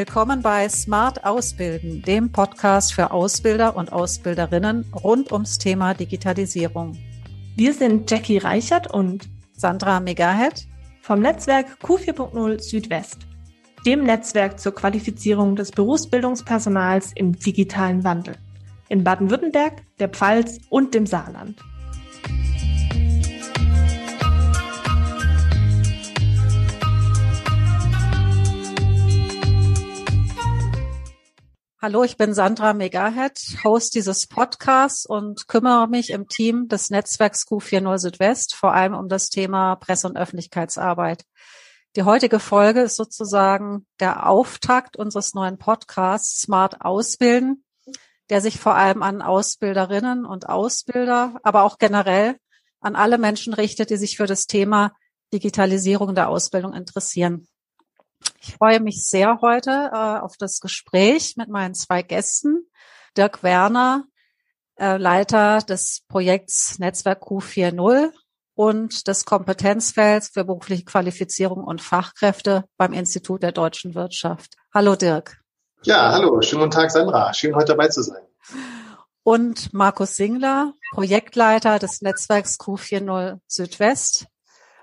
willkommen 0.00 0.40
bei 0.40 0.66
Smart 0.66 1.26
Ausbilden, 1.26 2.00
dem 2.00 2.32
Podcast 2.32 2.94
für 2.94 3.10
Ausbilder 3.10 3.76
und 3.76 3.92
Ausbilderinnen 3.92 4.90
rund 4.94 5.30
ums 5.30 5.58
Thema 5.58 5.92
Digitalisierung. 5.92 6.96
Wir 7.54 7.74
sind 7.74 8.10
Jackie 8.10 8.38
Reichert 8.38 8.90
und 8.90 9.28
Sandra 9.52 10.00
Megahead 10.00 10.66
vom 11.02 11.20
Netzwerk 11.20 11.66
Q4.0 11.82 12.62
Südwest, 12.62 13.26
dem 13.84 14.04
Netzwerk 14.04 14.58
zur 14.58 14.74
Qualifizierung 14.74 15.54
des 15.54 15.70
Berufsbildungspersonals 15.70 17.12
im 17.14 17.38
digitalen 17.38 18.02
Wandel 18.02 18.36
in 18.88 19.04
Baden-Württemberg, 19.04 19.82
der 19.98 20.08
Pfalz 20.08 20.60
und 20.70 20.94
dem 20.94 21.04
Saarland. 21.04 21.60
Hallo, 31.82 32.04
ich 32.04 32.18
bin 32.18 32.34
Sandra 32.34 32.74
Megahead, 32.74 33.40
Host 33.64 33.94
dieses 33.94 34.26
Podcasts 34.26 35.06
und 35.06 35.48
kümmere 35.48 35.88
mich 35.88 36.10
im 36.10 36.28
Team 36.28 36.68
des 36.68 36.90
Netzwerks 36.90 37.46
Q40 37.46 37.96
Südwest 37.96 38.54
vor 38.54 38.74
allem 38.74 38.92
um 38.92 39.08
das 39.08 39.30
Thema 39.30 39.76
Presse- 39.76 40.06
und 40.06 40.18
Öffentlichkeitsarbeit. 40.18 41.24
Die 41.96 42.02
heutige 42.02 42.38
Folge 42.38 42.82
ist 42.82 42.96
sozusagen 42.96 43.86
der 43.98 44.28
Auftakt 44.28 44.98
unseres 44.98 45.32
neuen 45.32 45.56
Podcasts 45.56 46.42
Smart 46.42 46.82
Ausbilden, 46.82 47.64
der 48.28 48.42
sich 48.42 48.60
vor 48.60 48.74
allem 48.74 49.02
an 49.02 49.22
Ausbilderinnen 49.22 50.26
und 50.26 50.50
Ausbilder, 50.50 51.40
aber 51.44 51.62
auch 51.62 51.78
generell 51.78 52.36
an 52.80 52.94
alle 52.94 53.16
Menschen 53.16 53.54
richtet, 53.54 53.88
die 53.88 53.96
sich 53.96 54.18
für 54.18 54.26
das 54.26 54.46
Thema 54.46 54.92
Digitalisierung 55.32 56.14
der 56.14 56.28
Ausbildung 56.28 56.74
interessieren. 56.74 57.48
Ich 58.40 58.54
freue 58.54 58.80
mich 58.80 59.04
sehr 59.04 59.40
heute 59.40 59.90
äh, 59.92 60.18
auf 60.20 60.36
das 60.38 60.60
Gespräch 60.60 61.34
mit 61.36 61.48
meinen 61.48 61.74
zwei 61.74 62.02
Gästen. 62.02 62.70
Dirk 63.16 63.42
Werner, 63.42 64.04
äh, 64.76 64.96
Leiter 64.96 65.58
des 65.58 66.02
Projekts 66.08 66.78
Netzwerk 66.78 67.22
Q40 67.22 68.12
und 68.54 69.08
des 69.08 69.24
Kompetenzfelds 69.24 70.28
für 70.28 70.44
berufliche 70.44 70.84
Qualifizierung 70.84 71.64
und 71.64 71.80
Fachkräfte 71.80 72.64
beim 72.76 72.92
Institut 72.92 73.42
der 73.42 73.52
deutschen 73.52 73.94
Wirtschaft. 73.94 74.54
Hallo 74.72 74.96
Dirk. 74.96 75.40
Ja, 75.82 76.12
hallo, 76.12 76.40
schönen 76.42 76.62
guten 76.62 76.72
Tag 76.72 76.90
Sandra, 76.90 77.32
schön 77.32 77.54
heute 77.54 77.72
dabei 77.72 77.88
zu 77.88 78.02
sein. 78.02 78.22
Und 79.22 79.72
Markus 79.72 80.16
Singler, 80.16 80.74
Projektleiter 80.92 81.78
des 81.78 82.02
Netzwerks 82.02 82.58
Q40 82.58 83.38
Südwest 83.46 84.26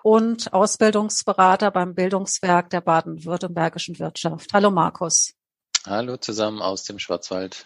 und 0.07 0.53
Ausbildungsberater 0.53 1.69
beim 1.69 1.93
Bildungswerk 1.93 2.69
der 2.69 2.79
baden-württembergischen 2.79 3.99
Wirtschaft. 3.99 4.53
Hallo 4.53 4.71
Markus. 4.71 5.33
Hallo 5.85 6.15
zusammen 6.15 6.61
aus 6.61 6.83
dem 6.83 6.97
Schwarzwald. 6.97 7.65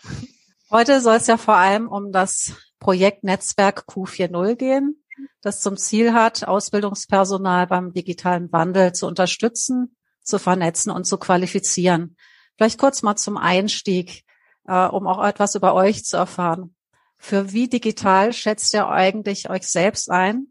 Heute 0.72 1.02
soll 1.02 1.18
es 1.18 1.28
ja 1.28 1.38
vor 1.38 1.58
allem 1.58 1.88
um 1.88 2.12
das 2.12 2.54
Projekt 2.80 3.24
Netzwerk 3.24 3.86
Q40 3.88 4.56
gehen, 4.56 5.04
das 5.42 5.62
zum 5.62 5.78
Ziel 5.78 6.14
hat, 6.14 6.48
Ausbildungspersonal 6.48 7.68
beim 7.68 7.94
digitalen 7.94 8.52
Wandel 8.52 8.94
zu 8.94 9.06
unterstützen, 9.06 9.96
zu 10.24 10.40
vernetzen 10.40 10.90
und 10.92 11.06
zu 11.06 11.20
qualifizieren. 11.20 12.18
Vielleicht 12.58 12.80
kurz 12.80 13.04
mal 13.04 13.18
zum 13.18 13.38
Einstieg, 13.38 14.24
äh, 14.66 14.88
um 14.88 15.06
auch 15.06 15.24
etwas 15.24 15.54
über 15.54 15.76
euch 15.76 16.06
zu 16.06 16.18
erfahren. 16.18 16.76
Für 17.20 17.54
wie 17.54 17.70
digital 17.70 18.34
schätzt 18.34 18.74
ihr 18.74 18.88
eigentlich 18.88 19.48
euch 19.52 19.68
selbst 19.68 20.10
ein? 20.10 20.51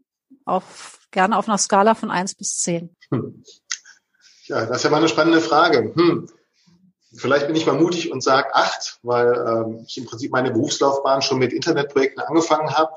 Auf 0.51 0.99
gerne 1.11 1.37
auf 1.37 1.47
einer 1.47 1.57
Skala 1.57 1.95
von 1.95 2.11
eins 2.11 2.35
bis 2.35 2.59
zehn. 2.59 2.95
Hm. 3.09 3.43
Ja, 4.47 4.65
das 4.65 4.77
ist 4.77 4.83
ja 4.83 4.89
mal 4.89 4.97
eine 4.97 5.07
spannende 5.07 5.39
Frage. 5.39 5.93
Hm. 5.95 6.27
Vielleicht 7.15 7.47
bin 7.47 7.55
ich 7.55 7.65
mal 7.65 7.79
mutig 7.79 8.11
und 8.11 8.21
sage 8.21 8.53
acht, 8.53 8.99
weil 9.03 9.33
ähm, 9.33 9.85
ich 9.87 9.97
im 9.97 10.05
Prinzip 10.05 10.31
meine 10.31 10.51
Berufslaufbahn 10.51 11.21
schon 11.21 11.39
mit 11.39 11.53
Internetprojekten 11.53 12.21
angefangen 12.21 12.71
habe 12.71 12.91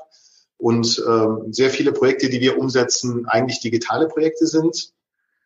und 0.57 1.01
ähm, 1.07 1.53
sehr 1.53 1.69
viele 1.69 1.91
Projekte, 1.91 2.29
die 2.29 2.39
wir 2.41 2.57
umsetzen, 2.57 3.25
eigentlich 3.27 3.59
digitale 3.59 4.07
Projekte 4.07 4.47
sind. 4.47 4.91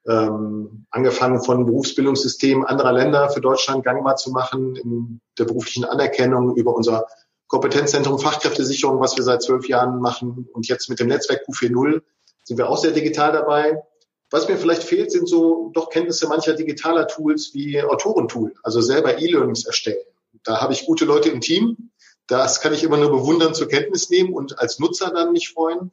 Ähm, 0.08 0.86
angefangen 0.92 1.44
von 1.44 1.66
Berufsbildungssystemen 1.66 2.66
anderer 2.66 2.94
Länder 2.94 3.30
für 3.30 3.42
Deutschland 3.42 3.84
gangbar 3.84 4.16
zu 4.16 4.32
machen, 4.32 4.76
in 4.76 5.22
der 5.38 5.46
beruflichen 5.46 5.86
Anerkennung 5.86 6.56
über 6.56 6.74
unser 6.74 7.08
Kompetenzzentrum 7.50 8.20
Fachkräftesicherung, 8.20 9.02
was 9.02 9.18
wir 9.18 9.24
seit 9.24 9.42
zwölf 9.42 9.68
Jahren 9.68 10.00
machen 10.00 10.48
und 10.54 10.68
jetzt 10.68 10.88
mit 10.88 11.00
dem 11.00 11.08
Netzwerk 11.08 11.42
Q40 11.48 12.02
sind 12.44 12.58
wir 12.58 12.70
auch 12.70 12.78
sehr 12.78 12.92
digital 12.92 13.32
dabei. 13.32 13.82
Was 14.30 14.48
mir 14.48 14.58
vielleicht 14.58 14.84
fehlt, 14.84 15.12
sind 15.12 15.28
so 15.28 15.72
doch 15.74 15.90
Kenntnisse 15.90 16.28
mancher 16.28 16.54
digitaler 16.54 17.08
Tools 17.08 17.52
wie 17.54 17.82
Autorentool, 17.82 18.54
also 18.62 18.82
selber 18.82 19.20
E-Learnings 19.20 19.66
erstellen. 19.66 19.98
Da 20.44 20.62
habe 20.62 20.74
ich 20.74 20.86
gute 20.86 21.06
Leute 21.06 21.30
im 21.30 21.42
Team. 21.42 21.92
Das 22.28 22.62
kann 22.62 22.74
ich 22.74 22.84
immer 22.84 22.98
nur 22.98 23.10
bewundern 23.10 23.56
zur 23.56 23.68
Kenntnis 23.68 24.12
nehmen 24.12 24.32
und 24.34 24.60
als 24.60 24.78
Nutzer 24.78 25.10
dann 25.12 25.32
mich 25.32 25.50
freuen. 25.50 25.92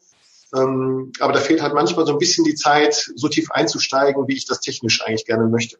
Ähm, 0.54 1.12
aber 1.20 1.32
da 1.32 1.40
fehlt 1.40 1.62
halt 1.62 1.72
manchmal 1.72 2.06
so 2.06 2.12
ein 2.12 2.18
bisschen 2.18 2.44
die 2.44 2.54
Zeit, 2.54 3.10
so 3.14 3.28
tief 3.28 3.50
einzusteigen, 3.50 4.28
wie 4.28 4.36
ich 4.36 4.44
das 4.44 4.60
technisch 4.60 5.02
eigentlich 5.02 5.24
gerne 5.24 5.46
möchte. 5.46 5.78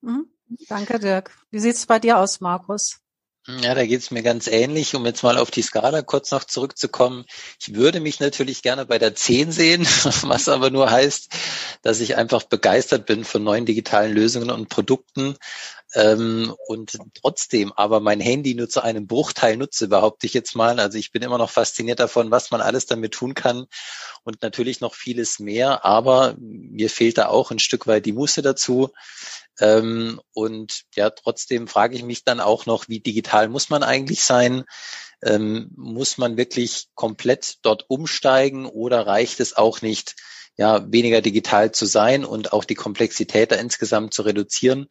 Mhm. 0.00 0.26
Danke, 0.68 0.98
Dirk. 0.98 1.30
Wie 1.50 1.60
sieht's 1.60 1.86
bei 1.86 2.00
dir 2.00 2.18
aus, 2.18 2.40
Markus? 2.40 3.03
Ja, 3.46 3.74
da 3.74 3.84
geht's 3.84 4.10
mir 4.10 4.22
ganz 4.22 4.46
ähnlich. 4.46 4.94
Um 4.94 5.04
jetzt 5.04 5.22
mal 5.22 5.36
auf 5.36 5.50
die 5.50 5.60
Skala 5.60 6.00
kurz 6.00 6.30
noch 6.30 6.44
zurückzukommen. 6.44 7.26
Ich 7.60 7.74
würde 7.74 8.00
mich 8.00 8.18
natürlich 8.18 8.62
gerne 8.62 8.86
bei 8.86 8.98
der 8.98 9.14
10 9.14 9.52
sehen, 9.52 9.82
was 10.22 10.48
aber 10.48 10.70
nur 10.70 10.90
heißt, 10.90 11.28
dass 11.82 12.00
ich 12.00 12.16
einfach 12.16 12.44
begeistert 12.44 13.04
bin 13.04 13.22
von 13.24 13.44
neuen 13.44 13.66
digitalen 13.66 14.14
Lösungen 14.14 14.50
und 14.50 14.70
Produkten 14.70 15.36
ähm, 15.94 16.54
und 16.66 16.98
trotzdem 17.14 17.72
aber 17.72 18.00
mein 18.00 18.20
Handy 18.20 18.54
nur 18.54 18.68
zu 18.68 18.82
einem 18.82 19.06
Bruchteil 19.06 19.56
nutze, 19.56 19.88
behaupte 19.88 20.26
ich 20.26 20.34
jetzt 20.34 20.56
mal. 20.56 20.80
Also 20.80 20.98
ich 20.98 21.12
bin 21.12 21.22
immer 21.22 21.38
noch 21.38 21.50
fasziniert 21.50 22.00
davon, 22.00 22.30
was 22.30 22.50
man 22.50 22.60
alles 22.60 22.86
damit 22.86 23.12
tun 23.12 23.34
kann 23.34 23.66
und 24.24 24.42
natürlich 24.42 24.80
noch 24.80 24.94
vieles 24.94 25.38
mehr, 25.38 25.84
aber 25.84 26.34
mir 26.38 26.90
fehlt 26.90 27.18
da 27.18 27.28
auch 27.28 27.50
ein 27.50 27.60
Stück 27.60 27.86
weit 27.86 28.06
die 28.06 28.12
Muße 28.12 28.42
dazu. 28.42 28.90
Ähm, 29.60 30.20
und 30.32 30.82
ja, 30.96 31.10
trotzdem 31.10 31.68
frage 31.68 31.94
ich 31.94 32.02
mich 32.02 32.24
dann 32.24 32.40
auch 32.40 32.66
noch, 32.66 32.88
wie 32.88 32.98
digital 32.98 33.48
muss 33.48 33.70
man 33.70 33.84
eigentlich 33.84 34.24
sein? 34.24 34.64
Ähm, 35.22 35.70
muss 35.76 36.18
man 36.18 36.36
wirklich 36.36 36.88
komplett 36.94 37.58
dort 37.62 37.84
umsteigen 37.88 38.66
oder 38.66 39.06
reicht 39.06 39.38
es 39.38 39.56
auch 39.56 39.80
nicht, 39.80 40.16
ja, 40.56 40.84
weniger 40.90 41.20
digital 41.20 41.72
zu 41.72 41.86
sein 41.86 42.24
und 42.24 42.52
auch 42.52 42.64
die 42.64 42.74
Komplexität 42.74 43.52
da 43.52 43.56
insgesamt 43.56 44.14
zu 44.14 44.22
reduzieren? 44.22 44.88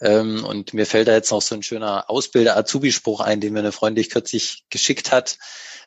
Ähm, 0.00 0.44
und 0.44 0.72
mir 0.72 0.86
fällt 0.86 1.08
da 1.08 1.12
jetzt 1.12 1.30
noch 1.30 1.42
so 1.42 1.54
ein 1.54 1.62
schöner 1.62 2.08
Ausbilder-Azubi-Spruch 2.08 3.20
ein, 3.20 3.40
den 3.40 3.52
mir 3.52 3.58
eine 3.60 3.72
Freundin 3.72 4.08
kürzlich 4.08 4.64
geschickt 4.70 5.12
hat, 5.12 5.38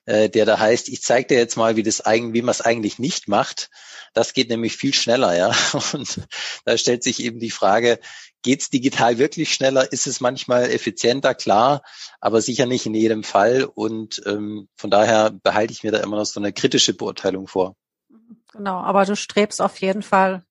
äh, 0.05 0.29
der 0.29 0.45
da 0.45 0.59
heißt, 0.59 0.89
ich 0.89 1.01
zeige 1.01 1.29
dir 1.29 1.37
jetzt 1.37 1.57
mal, 1.57 1.75
wie 1.75 1.83
das 1.83 2.01
eigentlich, 2.01 2.33
wie 2.33 2.45
man 2.45 2.51
es 2.51 2.61
eigentlich 2.61 2.99
nicht 2.99 3.27
macht. 3.27 3.69
Das 4.13 4.33
geht 4.33 4.49
nämlich 4.49 4.77
viel 4.77 4.93
schneller, 4.93 5.35
ja. 5.35 5.55
Und 5.93 6.21
da 6.65 6.77
stellt 6.77 7.03
sich 7.03 7.23
eben 7.23 7.39
die 7.39 7.49
Frage, 7.49 7.99
geht's 8.43 8.69
digital 8.69 9.17
wirklich 9.17 9.53
schneller? 9.53 9.91
Ist 9.91 10.05
es 10.05 10.21
manchmal 10.21 10.69
effizienter? 10.69 11.33
Klar, 11.33 11.81
aber 12.19 12.41
sicher 12.41 12.67
nicht 12.67 12.85
in 12.85 12.93
jedem 12.93 13.23
Fall. 13.23 13.63
Und 13.63 14.21
ähm, 14.27 14.67
von 14.75 14.91
daher 14.91 15.31
behalte 15.31 15.73
ich 15.73 15.83
mir 15.83 15.91
da 15.91 15.99
immer 15.99 16.17
noch 16.17 16.25
so 16.25 16.39
eine 16.39 16.53
kritische 16.53 16.93
Beurteilung 16.93 17.47
vor. 17.47 17.75
Genau, 18.51 18.79
aber 18.79 19.05
du 19.05 19.15
strebst 19.15 19.61
auf 19.61 19.79
jeden 19.79 20.03
Fall 20.03 20.43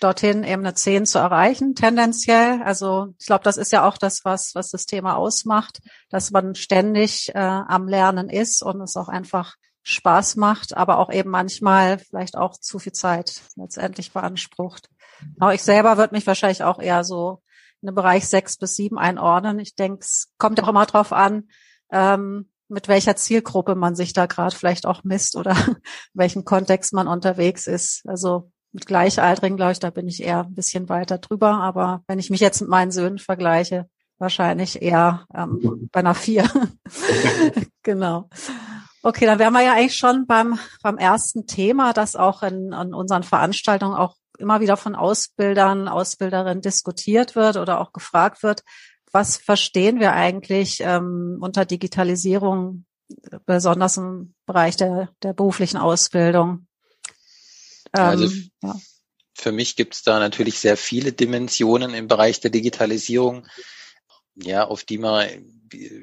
dorthin 0.00 0.44
eben 0.44 0.64
eine 0.64 0.74
10 0.74 1.06
zu 1.06 1.18
erreichen, 1.18 1.74
tendenziell. 1.74 2.62
Also 2.62 3.14
ich 3.18 3.26
glaube, 3.26 3.44
das 3.44 3.56
ist 3.56 3.72
ja 3.72 3.86
auch 3.86 3.98
das, 3.98 4.24
was, 4.24 4.54
was 4.54 4.70
das 4.70 4.86
Thema 4.86 5.16
ausmacht, 5.16 5.80
dass 6.10 6.30
man 6.30 6.54
ständig 6.54 7.34
äh, 7.34 7.38
am 7.38 7.88
Lernen 7.88 8.28
ist 8.28 8.62
und 8.62 8.80
es 8.80 8.96
auch 8.96 9.08
einfach 9.08 9.56
Spaß 9.82 10.36
macht, 10.36 10.76
aber 10.76 10.98
auch 10.98 11.10
eben 11.10 11.30
manchmal 11.30 11.98
vielleicht 11.98 12.36
auch 12.36 12.58
zu 12.58 12.78
viel 12.78 12.92
Zeit 12.92 13.40
letztendlich 13.56 14.12
beansprucht. 14.12 14.88
Genau, 15.34 15.50
ich 15.50 15.62
selber 15.62 15.96
würde 15.96 16.14
mich 16.14 16.26
wahrscheinlich 16.26 16.62
auch 16.62 16.78
eher 16.78 17.04
so 17.04 17.42
in 17.80 17.86
den 17.86 17.94
Bereich 17.94 18.28
sechs 18.28 18.56
bis 18.56 18.76
sieben 18.76 18.98
einordnen. 18.98 19.58
Ich 19.58 19.74
denke, 19.74 20.00
es 20.00 20.32
kommt 20.36 20.62
auch 20.62 20.68
immer 20.68 20.86
drauf 20.86 21.12
an, 21.12 21.48
ähm, 21.90 22.50
mit 22.68 22.88
welcher 22.88 23.16
Zielgruppe 23.16 23.74
man 23.74 23.94
sich 23.94 24.12
da 24.12 24.26
gerade 24.26 24.54
vielleicht 24.54 24.86
auch 24.86 25.04
misst 25.04 25.36
oder 25.36 25.52
in 25.66 25.76
welchem 26.14 26.44
Kontext 26.44 26.92
man 26.92 27.08
unterwegs 27.08 27.66
ist. 27.66 28.02
Also 28.06 28.50
mit 28.72 28.86
Gleichaltrigen, 28.86 29.56
glaube 29.56 29.72
ich, 29.72 29.80
da 29.80 29.90
bin 29.90 30.08
ich 30.08 30.22
eher 30.22 30.44
ein 30.44 30.54
bisschen 30.54 30.88
weiter 30.88 31.18
drüber. 31.18 31.54
Aber 31.54 32.02
wenn 32.06 32.18
ich 32.18 32.30
mich 32.30 32.40
jetzt 32.40 32.60
mit 32.60 32.70
meinen 32.70 32.90
Söhnen 32.90 33.18
vergleiche, 33.18 33.88
wahrscheinlich 34.18 34.82
eher 34.82 35.26
ähm, 35.34 35.88
bei 35.92 36.00
einer 36.00 36.14
vier. 36.14 36.48
genau. 37.82 38.28
Okay, 39.02 39.26
dann 39.26 39.38
wären 39.38 39.52
wir 39.52 39.62
ja 39.62 39.74
eigentlich 39.74 39.96
schon 39.96 40.26
beim, 40.26 40.58
beim 40.82 40.98
ersten 40.98 41.46
Thema, 41.46 41.92
das 41.92 42.16
auch 42.16 42.42
in, 42.42 42.72
in 42.72 42.94
unseren 42.94 43.22
Veranstaltungen 43.22 43.94
auch 43.94 44.16
immer 44.38 44.60
wieder 44.60 44.76
von 44.76 44.94
Ausbildern, 44.94 45.88
Ausbilderinnen 45.88 46.62
diskutiert 46.62 47.36
wird 47.36 47.56
oder 47.56 47.80
auch 47.80 47.92
gefragt 47.92 48.42
wird. 48.42 48.62
Was 49.12 49.36
verstehen 49.36 50.00
wir 50.00 50.12
eigentlich 50.12 50.80
ähm, 50.80 51.38
unter 51.40 51.64
Digitalisierung, 51.64 52.84
besonders 53.46 53.96
im 53.96 54.34
Bereich 54.46 54.76
der, 54.76 55.10
der 55.22 55.32
beruflichen 55.32 55.78
Ausbildung? 55.78 56.66
Ähm, 57.94 58.02
also 58.02 58.28
ja. 58.62 58.76
Für 59.34 59.52
mich 59.52 59.76
gibt 59.76 59.94
es 59.94 60.02
da 60.02 60.18
natürlich 60.18 60.58
sehr 60.58 60.76
viele 60.76 61.12
Dimensionen 61.12 61.94
im 61.94 62.08
Bereich 62.08 62.40
der 62.40 62.50
Digitalisierung, 62.50 63.46
ja, 64.34 64.66
auf 64.66 64.82
die 64.84 64.98
man 64.98 65.28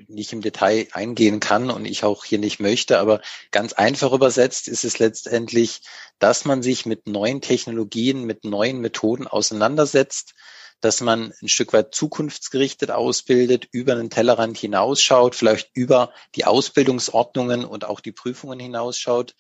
nicht 0.07 0.31
im 0.31 0.41
Detail 0.41 0.87
eingehen 0.91 1.39
kann 1.39 1.69
und 1.69 1.85
ich 1.85 2.03
auch 2.03 2.23
hier 2.23 2.39
nicht 2.39 2.59
möchte. 2.59 2.99
Aber 2.99 3.21
ganz 3.51 3.73
einfach 3.73 4.13
übersetzt 4.13 4.67
ist 4.67 4.85
es 4.85 4.99
letztendlich, 4.99 5.81
dass 6.19 6.45
man 6.45 6.61
sich 6.61 6.85
mit 6.85 7.07
neuen 7.07 7.41
Technologien, 7.41 8.23
mit 8.23 8.45
neuen 8.45 8.79
Methoden 8.79 9.27
auseinandersetzt, 9.27 10.33
dass 10.81 11.01
man 11.01 11.33
ein 11.41 11.47
Stück 11.47 11.73
weit 11.73 11.95
zukunftsgerichtet 11.95 12.91
ausbildet, 12.91 13.67
über 13.71 13.95
den 13.95 14.09
Tellerrand 14.09 14.57
hinausschaut, 14.57 15.35
vielleicht 15.35 15.71
über 15.73 16.11
die 16.35 16.45
Ausbildungsordnungen 16.45 17.65
und 17.65 17.85
auch 17.85 17.99
die 17.99 18.11
Prüfungen 18.11 18.59
hinausschaut, 18.59 19.35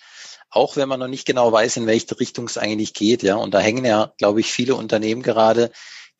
auch 0.49 0.75
wenn 0.75 0.89
man 0.89 0.99
noch 0.99 1.07
nicht 1.07 1.25
genau 1.25 1.51
weiß, 1.51 1.77
in 1.77 1.87
welche 1.87 2.19
Richtung 2.19 2.45
es 2.45 2.57
eigentlich 2.57 2.93
geht. 2.93 3.23
Ja, 3.23 3.35
und 3.35 3.53
da 3.53 3.59
hängen 3.59 3.85
ja, 3.85 4.13
glaube 4.17 4.39
ich, 4.39 4.51
viele 4.51 4.75
Unternehmen 4.75 5.21
gerade, 5.21 5.71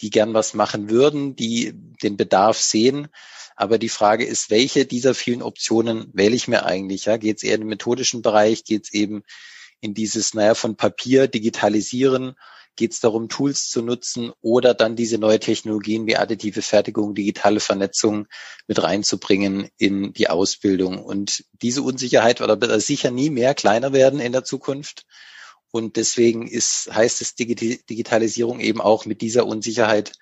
die 0.02 0.10
gern 0.10 0.34
was 0.34 0.54
machen 0.54 0.90
würden, 0.90 1.36
die 1.36 1.74
den 2.04 2.18
Bedarf 2.18 2.58
sehen. 2.58 3.08
Aber 3.56 3.78
die 3.78 3.90
Frage 3.90 4.26
ist, 4.26 4.50
welche 4.50 4.86
dieser 4.86 5.14
vielen 5.16 5.42
Optionen 5.42 6.10
wähle 6.14 6.36
ich 6.36 6.48
mir 6.48 6.66
eigentlich? 6.66 7.06
Ja, 7.06 7.18
geht 7.18 7.38
es 7.38 7.44
eher 7.44 7.56
in 7.56 7.62
den 7.62 7.70
methodischen 7.70 8.22
Bereich? 8.22 8.66
Geht 8.66 8.86
es 8.86 8.94
eben 8.94 9.24
in 9.80 9.94
dieses, 9.94 10.34
naja, 10.34 10.56
von 10.56 10.76
Papier 10.76 11.28
digitalisieren 11.28 12.36
geht 12.75 12.94
es 12.94 13.00
darum, 13.00 13.30
Tools 13.30 13.69
zu 13.69 13.81
nutzen 13.81 14.31
oder 14.42 14.74
dann 14.74 14.95
diese 14.95 15.18
neue 15.18 15.39
Technologien 15.39 16.06
wie 16.07 16.18
additive 16.18 16.62
Fertigung, 16.62 17.16
digitale 17.16 17.60
Vernetzung 17.60 18.27
mit 18.68 18.81
reinzubringen 18.81 19.69
in 19.77 20.13
die 20.13 20.30
Ausbildung. 20.30 21.04
Und 21.04 21.45
diese 21.54 21.81
Unsicherheit 21.81 22.39
wird 22.39 22.81
sicher 22.81 23.12
nie 23.12 23.30
mehr 23.30 23.54
kleiner 23.54 23.94
werden 23.94 24.19
in 24.19 24.31
der 24.31 24.44
Zukunft. 24.44 25.06
Und 25.72 25.98
deswegen 25.98 26.48
ist, 26.48 26.89
heißt 26.94 27.22
es 27.22 27.36
Digitalisierung 27.36 28.60
eben 28.60 28.81
auch 28.81 29.06
mit 29.06 29.21
dieser 29.21 29.45
Unsicherheit 29.45 30.13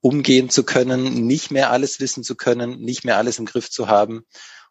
umgehen 0.00 0.50
zu 0.50 0.64
können, 0.64 1.26
nicht 1.26 1.50
mehr 1.50 1.70
alles 1.70 2.00
wissen 2.00 2.22
zu 2.22 2.36
können, 2.36 2.80
nicht 2.80 3.04
mehr 3.04 3.16
alles 3.16 3.38
im 3.38 3.46
Griff 3.46 3.70
zu 3.70 3.88
haben 3.88 4.24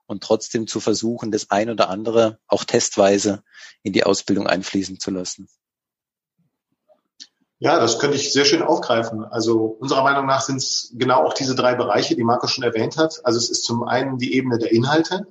und 0.05 0.23
trotzdem 0.23 0.67
zu 0.67 0.79
versuchen, 0.79 1.31
das 1.31 1.49
ein 1.49 1.69
oder 1.69 1.89
andere 1.89 2.39
auch 2.47 2.63
testweise 2.63 3.43
in 3.83 3.93
die 3.93 4.03
Ausbildung 4.03 4.47
einfließen 4.47 4.99
zu 4.99 5.11
lassen. 5.11 5.47
Ja, 7.59 7.79
das 7.79 7.97
könnte 7.97 8.17
ich 8.17 8.31
sehr 8.31 8.45
schön 8.45 8.61
aufgreifen. 8.61 9.23
Also 9.23 9.63
unserer 9.79 10.03
Meinung 10.03 10.27
nach 10.27 10.41
sind 10.41 10.57
es 10.57 10.91
genau 10.93 11.23
auch 11.23 11.33
diese 11.33 11.55
drei 11.55 11.73
Bereiche, 11.73 12.15
die 12.15 12.23
Marco 12.23 12.47
schon 12.47 12.63
erwähnt 12.63 12.97
hat. 12.97 13.21
Also 13.23 13.39
es 13.39 13.49
ist 13.49 13.63
zum 13.63 13.83
einen 13.83 14.19
die 14.19 14.35
Ebene 14.35 14.59
der 14.59 14.71
Inhalte, 14.71 15.25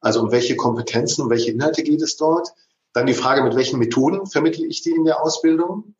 also 0.00 0.20
um 0.20 0.30
welche 0.30 0.56
Kompetenzen, 0.56 1.22
um 1.22 1.30
welche 1.30 1.50
Inhalte 1.50 1.82
geht 1.82 2.02
es 2.02 2.16
dort. 2.16 2.52
Dann 2.92 3.06
die 3.06 3.14
Frage, 3.14 3.42
mit 3.42 3.56
welchen 3.56 3.78
Methoden 3.78 4.26
vermittle 4.26 4.66
ich 4.66 4.82
die 4.82 4.90
in 4.90 5.04
der 5.04 5.22
Ausbildung. 5.22 5.94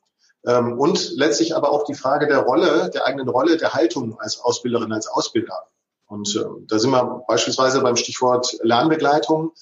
Ähm, 0.44 0.78
und 0.78 1.12
letztlich 1.16 1.56
aber 1.56 1.70
auch 1.70 1.84
die 1.84 1.94
Frage 1.94 2.26
der 2.26 2.40
Rolle, 2.40 2.90
der 2.90 3.06
eigenen 3.06 3.28
Rolle, 3.28 3.56
der 3.56 3.72
Haltung 3.72 4.18
als 4.20 4.40
Ausbilderin, 4.40 4.92
als 4.92 5.06
Ausbilder. 5.06 5.68
Und 6.06 6.36
äh, 6.36 6.44
da 6.66 6.78
sind 6.78 6.90
wir 6.90 7.24
beispielsweise 7.26 7.80
beim 7.80 7.96
Stichwort 7.96 8.58
Lernbegleitung. 8.62 9.52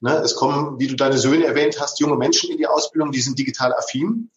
Ne, 0.00 0.16
es 0.16 0.34
kommen, 0.34 0.80
wie 0.80 0.88
du 0.88 0.96
deine 0.96 1.18
Söhne 1.18 1.46
erwähnt 1.46 1.80
hast, 1.80 2.00
junge 2.00 2.16
Menschen 2.16 2.50
in 2.50 2.58
die 2.58 2.66
Ausbildung, 2.66 3.12
die 3.12 3.20
sind 3.20 3.38
digital 3.38 3.72
affin. 3.72 4.32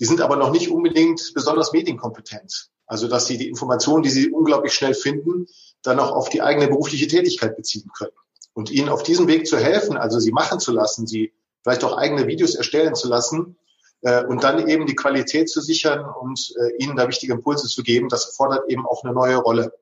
Die 0.00 0.04
sind 0.04 0.20
aber 0.20 0.36
noch 0.36 0.50
nicht 0.50 0.70
unbedingt 0.70 1.32
besonders 1.34 1.72
medienkompetent. 1.72 2.70
Also, 2.86 3.08
dass 3.08 3.26
sie 3.26 3.36
die 3.36 3.48
Informationen, 3.48 4.02
die 4.02 4.10
sie 4.10 4.30
unglaublich 4.30 4.72
schnell 4.72 4.94
finden, 4.94 5.46
dann 5.82 6.00
auch 6.00 6.12
auf 6.12 6.28
die 6.28 6.42
eigene 6.42 6.68
berufliche 6.68 7.06
Tätigkeit 7.06 7.56
beziehen 7.56 7.90
können. 7.96 8.12
Und 8.54 8.70
ihnen 8.70 8.88
auf 8.88 9.02
diesem 9.02 9.28
Weg 9.28 9.46
zu 9.46 9.58
helfen, 9.58 9.96
also 9.96 10.18
sie 10.18 10.32
machen 10.32 10.58
zu 10.58 10.72
lassen, 10.72 11.06
sie 11.06 11.32
vielleicht 11.62 11.84
auch 11.84 11.96
eigene 11.96 12.26
Videos 12.26 12.54
erstellen 12.54 12.94
zu 12.94 13.08
lassen 13.08 13.56
äh, 14.02 14.24
und 14.24 14.42
dann 14.42 14.68
eben 14.68 14.86
die 14.86 14.94
Qualität 14.94 15.50
zu 15.50 15.60
sichern 15.60 16.04
und 16.04 16.54
äh, 16.58 16.82
ihnen 16.82 16.96
da 16.96 17.06
wichtige 17.08 17.34
Impulse 17.34 17.68
zu 17.68 17.82
geben, 17.82 18.08
das 18.08 18.26
erfordert 18.26 18.68
eben 18.68 18.86
auch 18.86 19.04
eine 19.04 19.12
neue 19.12 19.36
Rolle. 19.36 19.72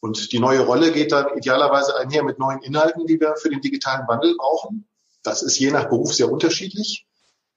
Und 0.00 0.32
die 0.32 0.40
neue 0.40 0.60
Rolle 0.60 0.90
geht 0.90 1.12
dann 1.12 1.36
idealerweise 1.36 1.96
einher 1.96 2.24
mit 2.24 2.38
neuen 2.38 2.60
Inhalten, 2.62 3.06
die 3.06 3.20
wir 3.20 3.36
für 3.36 3.50
den 3.50 3.60
digitalen 3.60 4.08
Wandel 4.08 4.34
brauchen. 4.36 4.88
Das 5.22 5.42
ist 5.42 5.58
je 5.58 5.70
nach 5.70 5.88
Beruf 5.88 6.12
sehr 6.12 6.30
unterschiedlich. 6.30 7.06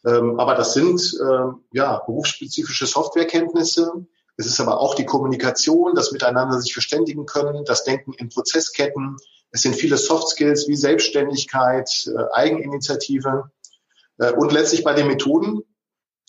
Ähm, 0.05 0.39
aber 0.39 0.55
das 0.55 0.73
sind 0.73 1.01
äh, 1.19 1.51
ja 1.71 2.01
berufsspezifische 2.05 2.85
Softwarekenntnisse. 2.85 4.05
Es 4.37 4.45
ist 4.45 4.59
aber 4.59 4.79
auch 4.79 4.95
die 4.95 5.05
Kommunikation, 5.05 5.95
das 5.95 6.11
Miteinander 6.11 6.59
sich 6.59 6.73
verständigen 6.73 7.25
können, 7.25 7.65
das 7.65 7.83
Denken 7.83 8.13
in 8.13 8.29
Prozessketten. 8.29 9.17
Es 9.51 9.61
sind 9.61 9.75
viele 9.75 9.97
Soft 9.97 10.29
Skills 10.29 10.67
wie 10.67 10.75
Selbstständigkeit, 10.75 11.89
äh, 12.07 12.33
Eigeninitiative. 12.33 13.49
Äh, 14.17 14.33
und 14.33 14.51
letztlich 14.51 14.83
bei 14.83 14.93
den 14.93 15.07
Methoden 15.07 15.63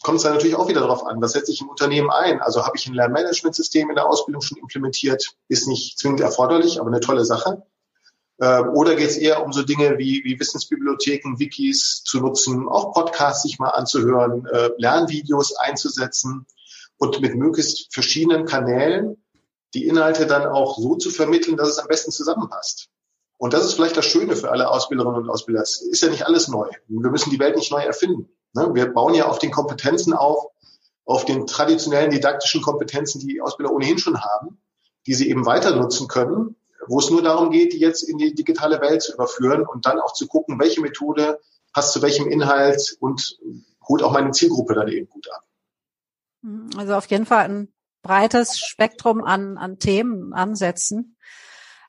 kommt 0.02 0.18
es 0.18 0.22
dann 0.22 0.34
natürlich 0.34 0.56
auch 0.56 0.68
wieder 0.68 0.80
darauf 0.80 1.04
an, 1.04 1.20
was 1.20 1.32
setze 1.32 1.52
ich 1.52 1.60
im 1.60 1.68
Unternehmen 1.68 2.10
ein? 2.10 2.40
Also 2.40 2.64
habe 2.64 2.76
ich 2.76 2.86
ein 2.86 2.94
Lernmanagementsystem 2.94 3.88
in 3.88 3.96
der 3.96 4.06
Ausbildung 4.06 4.40
schon 4.40 4.58
implementiert, 4.58 5.34
ist 5.48 5.66
nicht 5.66 5.98
zwingend 5.98 6.20
erforderlich, 6.20 6.80
aber 6.80 6.88
eine 6.88 7.00
tolle 7.00 7.24
Sache. 7.24 7.62
Ähm, 8.40 8.70
oder 8.74 8.96
geht 8.96 9.08
es 9.08 9.16
eher 9.16 9.44
um 9.44 9.52
so 9.52 9.62
Dinge 9.62 9.98
wie, 9.98 10.22
wie 10.24 10.38
Wissensbibliotheken, 10.38 11.38
Wikis 11.38 12.02
zu 12.04 12.20
nutzen, 12.20 12.68
auch 12.68 12.92
Podcasts 12.92 13.42
sich 13.42 13.58
mal 13.58 13.70
anzuhören, 13.70 14.46
äh, 14.46 14.70
Lernvideos 14.76 15.56
einzusetzen 15.56 16.46
und 16.98 17.20
mit 17.20 17.34
möglichst 17.34 17.92
verschiedenen 17.92 18.44
Kanälen 18.44 19.16
die 19.74 19.86
Inhalte 19.86 20.26
dann 20.26 20.46
auch 20.46 20.78
so 20.78 20.96
zu 20.96 21.10
vermitteln, 21.10 21.56
dass 21.56 21.68
es 21.68 21.78
am 21.78 21.88
besten 21.88 22.10
zusammenpasst. 22.10 22.88
Und 23.38 23.52
das 23.52 23.64
ist 23.64 23.74
vielleicht 23.74 23.96
das 23.96 24.06
Schöne 24.06 24.36
für 24.36 24.50
alle 24.50 24.70
Ausbilderinnen 24.70 25.22
und 25.22 25.30
Ausbilder. 25.30 25.60
Es 25.60 25.80
ist 25.82 26.02
ja 26.02 26.08
nicht 26.08 26.26
alles 26.26 26.48
neu. 26.48 26.68
Wir 26.88 27.10
müssen 27.10 27.30
die 27.30 27.38
Welt 27.38 27.56
nicht 27.56 27.70
neu 27.70 27.82
erfinden. 27.82 28.30
Ne? 28.54 28.70
Wir 28.72 28.86
bauen 28.86 29.14
ja 29.14 29.26
auf 29.26 29.38
den 29.38 29.50
Kompetenzen 29.50 30.14
auf, 30.14 30.46
auf 31.04 31.24
den 31.26 31.46
traditionellen 31.46 32.10
didaktischen 32.10 32.62
Kompetenzen, 32.62 33.20
die 33.20 33.26
die 33.26 33.40
Ausbilder 33.42 33.72
ohnehin 33.72 33.98
schon 33.98 34.22
haben, 34.22 34.58
die 35.06 35.14
sie 35.14 35.28
eben 35.28 35.44
weiter 35.44 35.76
nutzen 35.76 36.08
können 36.08 36.56
wo 36.88 36.98
es 36.98 37.10
nur 37.10 37.22
darum 37.22 37.50
geht, 37.50 37.72
die 37.72 37.78
jetzt 37.78 38.02
in 38.02 38.18
die 38.18 38.34
digitale 38.34 38.80
Welt 38.80 39.02
zu 39.02 39.14
überführen 39.14 39.66
und 39.66 39.86
dann 39.86 40.00
auch 40.00 40.12
zu 40.12 40.26
gucken, 40.26 40.58
welche 40.58 40.80
Methode 40.80 41.40
passt 41.72 41.92
zu 41.92 42.02
welchem 42.02 42.28
Inhalt 42.28 42.96
und 43.00 43.38
holt 43.86 44.02
auch 44.02 44.12
meine 44.12 44.30
Zielgruppe 44.30 44.74
dann 44.74 44.88
eben 44.88 45.08
gut 45.08 45.28
ab. 45.30 45.42
Also 46.76 46.94
auf 46.94 47.06
jeden 47.06 47.26
Fall 47.26 47.44
ein 47.44 47.72
breites 48.02 48.58
Spektrum 48.58 49.22
an, 49.24 49.58
an 49.58 49.78
Themen, 49.78 50.32
Ansätzen. 50.32 51.16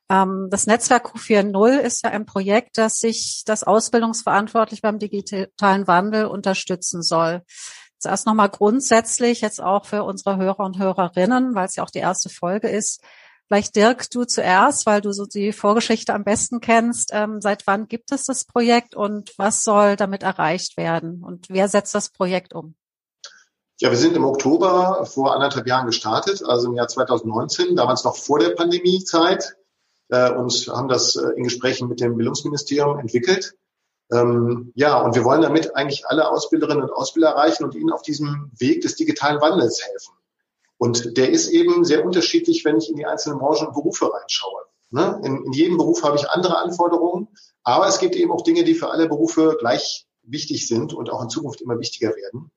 Ähm, 0.09 0.47
das 0.49 0.65
Netzwerk 0.65 1.13
Q4.0 1.13 1.77
ist 1.79 2.03
ja 2.03 2.09
ein 2.09 2.25
Projekt, 2.25 2.77
das 2.77 2.99
sich 2.99 3.43
das 3.45 3.63
Ausbildungsverantwortlich 3.63 4.81
beim 4.81 4.99
digitalen 4.99 5.87
Wandel 5.87 6.25
unterstützen 6.25 7.01
soll. 7.01 7.43
Zuerst 7.99 8.25
nochmal 8.25 8.49
grundsätzlich, 8.49 9.41
jetzt 9.41 9.61
auch 9.61 9.85
für 9.85 10.03
unsere 10.03 10.37
Hörer 10.37 10.65
und 10.65 10.77
Hörerinnen, 10.77 11.55
weil 11.55 11.65
es 11.65 11.75
ja 11.75 11.83
auch 11.83 11.89
die 11.89 11.99
erste 11.99 12.29
Folge 12.29 12.69
ist. 12.69 13.01
Vielleicht 13.47 13.75
Dirk, 13.77 14.09
du 14.11 14.25
zuerst, 14.25 14.85
weil 14.85 14.99
du 14.99 15.13
so 15.13 15.25
die 15.25 15.53
Vorgeschichte 15.53 16.13
am 16.13 16.25
besten 16.25 16.59
kennst. 16.59 17.11
Ähm, 17.13 17.39
seit 17.39 17.65
wann 17.65 17.87
gibt 17.87 18.11
es 18.11 18.25
das 18.25 18.43
Projekt 18.43 18.93
und 18.93 19.31
was 19.37 19.63
soll 19.63 19.95
damit 19.95 20.23
erreicht 20.23 20.75
werden? 20.75 21.23
Und 21.23 21.49
wer 21.49 21.69
setzt 21.69 21.95
das 21.95 22.09
Projekt 22.09 22.53
um? 22.53 22.75
Ja, 23.79 23.89
wir 23.89 23.97
sind 23.97 24.15
im 24.15 24.25
Oktober 24.25 25.05
vor 25.05 25.33
anderthalb 25.33 25.67
Jahren 25.67 25.85
gestartet, 25.85 26.43
also 26.43 26.67
im 26.67 26.75
Jahr 26.75 26.87
2019, 26.87 27.75
damals 27.75 28.03
noch 28.03 28.17
vor 28.17 28.39
der 28.39 28.49
Pandemiezeit, 28.49 29.55
äh, 30.09 30.31
und 30.31 30.67
haben 30.67 30.89
das 30.89 31.15
äh, 31.15 31.29
in 31.35 31.43
Gesprächen 31.43 31.87
mit 31.87 32.01
dem 32.01 32.17
Bildungsministerium 32.17 32.99
entwickelt. 32.99 33.55
Ähm, 34.11 34.71
ja, 34.75 34.99
und 35.01 35.15
wir 35.15 35.23
wollen 35.23 35.41
damit 35.41 35.75
eigentlich 35.75 36.07
alle 36.07 36.29
Ausbilderinnen 36.29 36.83
und 36.83 36.91
Ausbilder 36.91 37.29
erreichen 37.29 37.63
und 37.65 37.75
ihnen 37.75 37.91
auf 37.91 38.01
diesem 38.01 38.51
Weg 38.57 38.81
des 38.81 38.95
digitalen 38.95 39.41
Wandels 39.41 39.83
helfen. 39.85 40.13
Und 40.77 41.17
der 41.17 41.29
ist 41.29 41.49
eben 41.49 41.83
sehr 41.83 42.05
unterschiedlich, 42.05 42.63
wenn 42.65 42.77
ich 42.77 42.89
in 42.89 42.95
die 42.95 43.05
einzelnen 43.05 43.39
Branchen 43.39 43.67
und 43.67 43.73
Berufe 43.73 44.11
reinschaue. 44.13 44.61
Ne? 44.89 45.19
In, 45.23 45.45
in 45.45 45.51
jedem 45.51 45.77
Beruf 45.77 46.03
habe 46.03 46.17
ich 46.17 46.29
andere 46.29 46.57
Anforderungen, 46.57 47.27
aber 47.63 47.87
es 47.87 47.99
gibt 47.99 48.15
eben 48.15 48.31
auch 48.31 48.43
Dinge, 48.43 48.63
die 48.63 48.75
für 48.75 48.89
alle 48.89 49.07
Berufe 49.07 49.57
gleich 49.59 50.05
wichtig 50.23 50.67
sind 50.67 50.93
und 50.93 51.09
auch 51.09 51.21
in 51.21 51.29
Zukunft 51.29 51.61
immer 51.61 51.79
wichtiger 51.79 52.15
werden. 52.15 52.51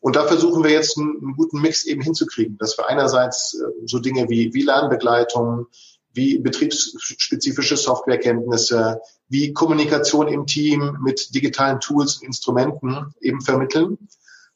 Und 0.00 0.16
da 0.16 0.26
versuchen 0.26 0.64
wir 0.64 0.70
jetzt 0.70 0.98
einen, 0.98 1.18
einen 1.22 1.36
guten 1.36 1.60
Mix 1.60 1.84
eben 1.84 2.02
hinzukriegen, 2.02 2.56
dass 2.58 2.76
wir 2.78 2.88
einerseits 2.88 3.54
äh, 3.54 3.86
so 3.86 3.98
Dinge 3.98 4.28
wie, 4.30 4.52
wie 4.54 4.62
Lernbegleitung, 4.62 5.66
wie 6.12 6.38
betriebsspezifische 6.38 7.76
Softwarekenntnisse, 7.76 9.00
wie 9.28 9.52
Kommunikation 9.52 10.26
im 10.26 10.46
Team 10.46 10.98
mit 11.02 11.34
digitalen 11.34 11.80
Tools 11.80 12.16
und 12.16 12.26
Instrumenten 12.26 13.14
eben 13.20 13.42
vermitteln 13.42 14.08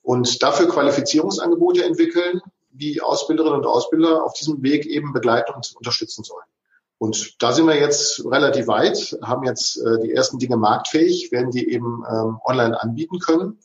und 0.02 0.42
dafür 0.42 0.68
Qualifizierungsangebote 0.68 1.84
entwickeln 1.84 2.40
die 2.74 3.00
Ausbilderinnen 3.00 3.58
und 3.58 3.66
Ausbilder 3.66 4.24
auf 4.24 4.34
diesem 4.34 4.62
Weg 4.62 4.86
eben 4.86 5.12
begleiten 5.12 5.52
und 5.54 5.74
unterstützen 5.76 6.24
sollen. 6.24 6.44
Und 6.98 7.42
da 7.42 7.52
sind 7.52 7.66
wir 7.66 7.78
jetzt 7.78 8.24
relativ 8.24 8.66
weit, 8.66 9.16
haben 9.22 9.44
jetzt 9.44 9.76
äh, 9.76 10.00
die 10.00 10.12
ersten 10.12 10.38
Dinge 10.38 10.56
marktfähig, 10.56 11.32
werden 11.32 11.50
die 11.50 11.68
eben 11.70 12.04
ähm, 12.08 12.38
online 12.44 12.80
anbieten 12.80 13.18
können 13.18 13.58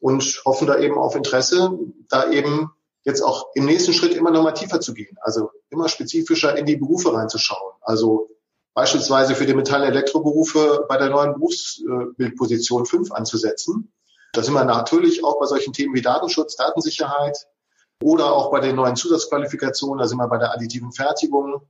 und 0.00 0.42
hoffen 0.44 0.66
da 0.66 0.78
eben 0.78 0.96
auf 0.96 1.16
Interesse, 1.16 1.78
da 2.08 2.30
eben 2.30 2.70
jetzt 3.04 3.22
auch 3.22 3.48
im 3.54 3.64
nächsten 3.64 3.92
Schritt 3.92 4.14
immer 4.14 4.30
noch 4.30 4.42
mal 4.42 4.52
tiefer 4.52 4.80
zu 4.80 4.94
gehen, 4.94 5.16
also 5.20 5.50
immer 5.70 5.88
spezifischer 5.88 6.56
in 6.56 6.66
die 6.66 6.76
Berufe 6.76 7.12
reinzuschauen. 7.12 7.74
Also 7.82 8.30
beispielsweise 8.74 9.34
für 9.34 9.46
die 9.46 9.54
Metall-Elektroberufe 9.54 10.86
bei 10.88 10.98
der 10.98 11.10
neuen 11.10 11.34
Berufsbildposition 11.34 12.86
5 12.86 13.12
anzusetzen 13.12 13.92
Da 14.32 14.42
sind 14.42 14.54
wir 14.54 14.64
natürlich 14.64 15.24
auch 15.24 15.40
bei 15.40 15.46
solchen 15.46 15.72
Themen 15.72 15.94
wie 15.94 16.02
Datenschutz, 16.02 16.56
Datensicherheit 16.56 17.48
oder 18.02 18.32
auch 18.32 18.50
bei 18.50 18.60
den 18.60 18.76
neuen 18.76 18.96
Zusatzqualifikationen, 18.96 20.06
sind 20.06 20.18
wir 20.18 20.28
bei 20.28 20.38
der 20.38 20.52
additiven 20.52 20.92
Fertigung 20.92 21.62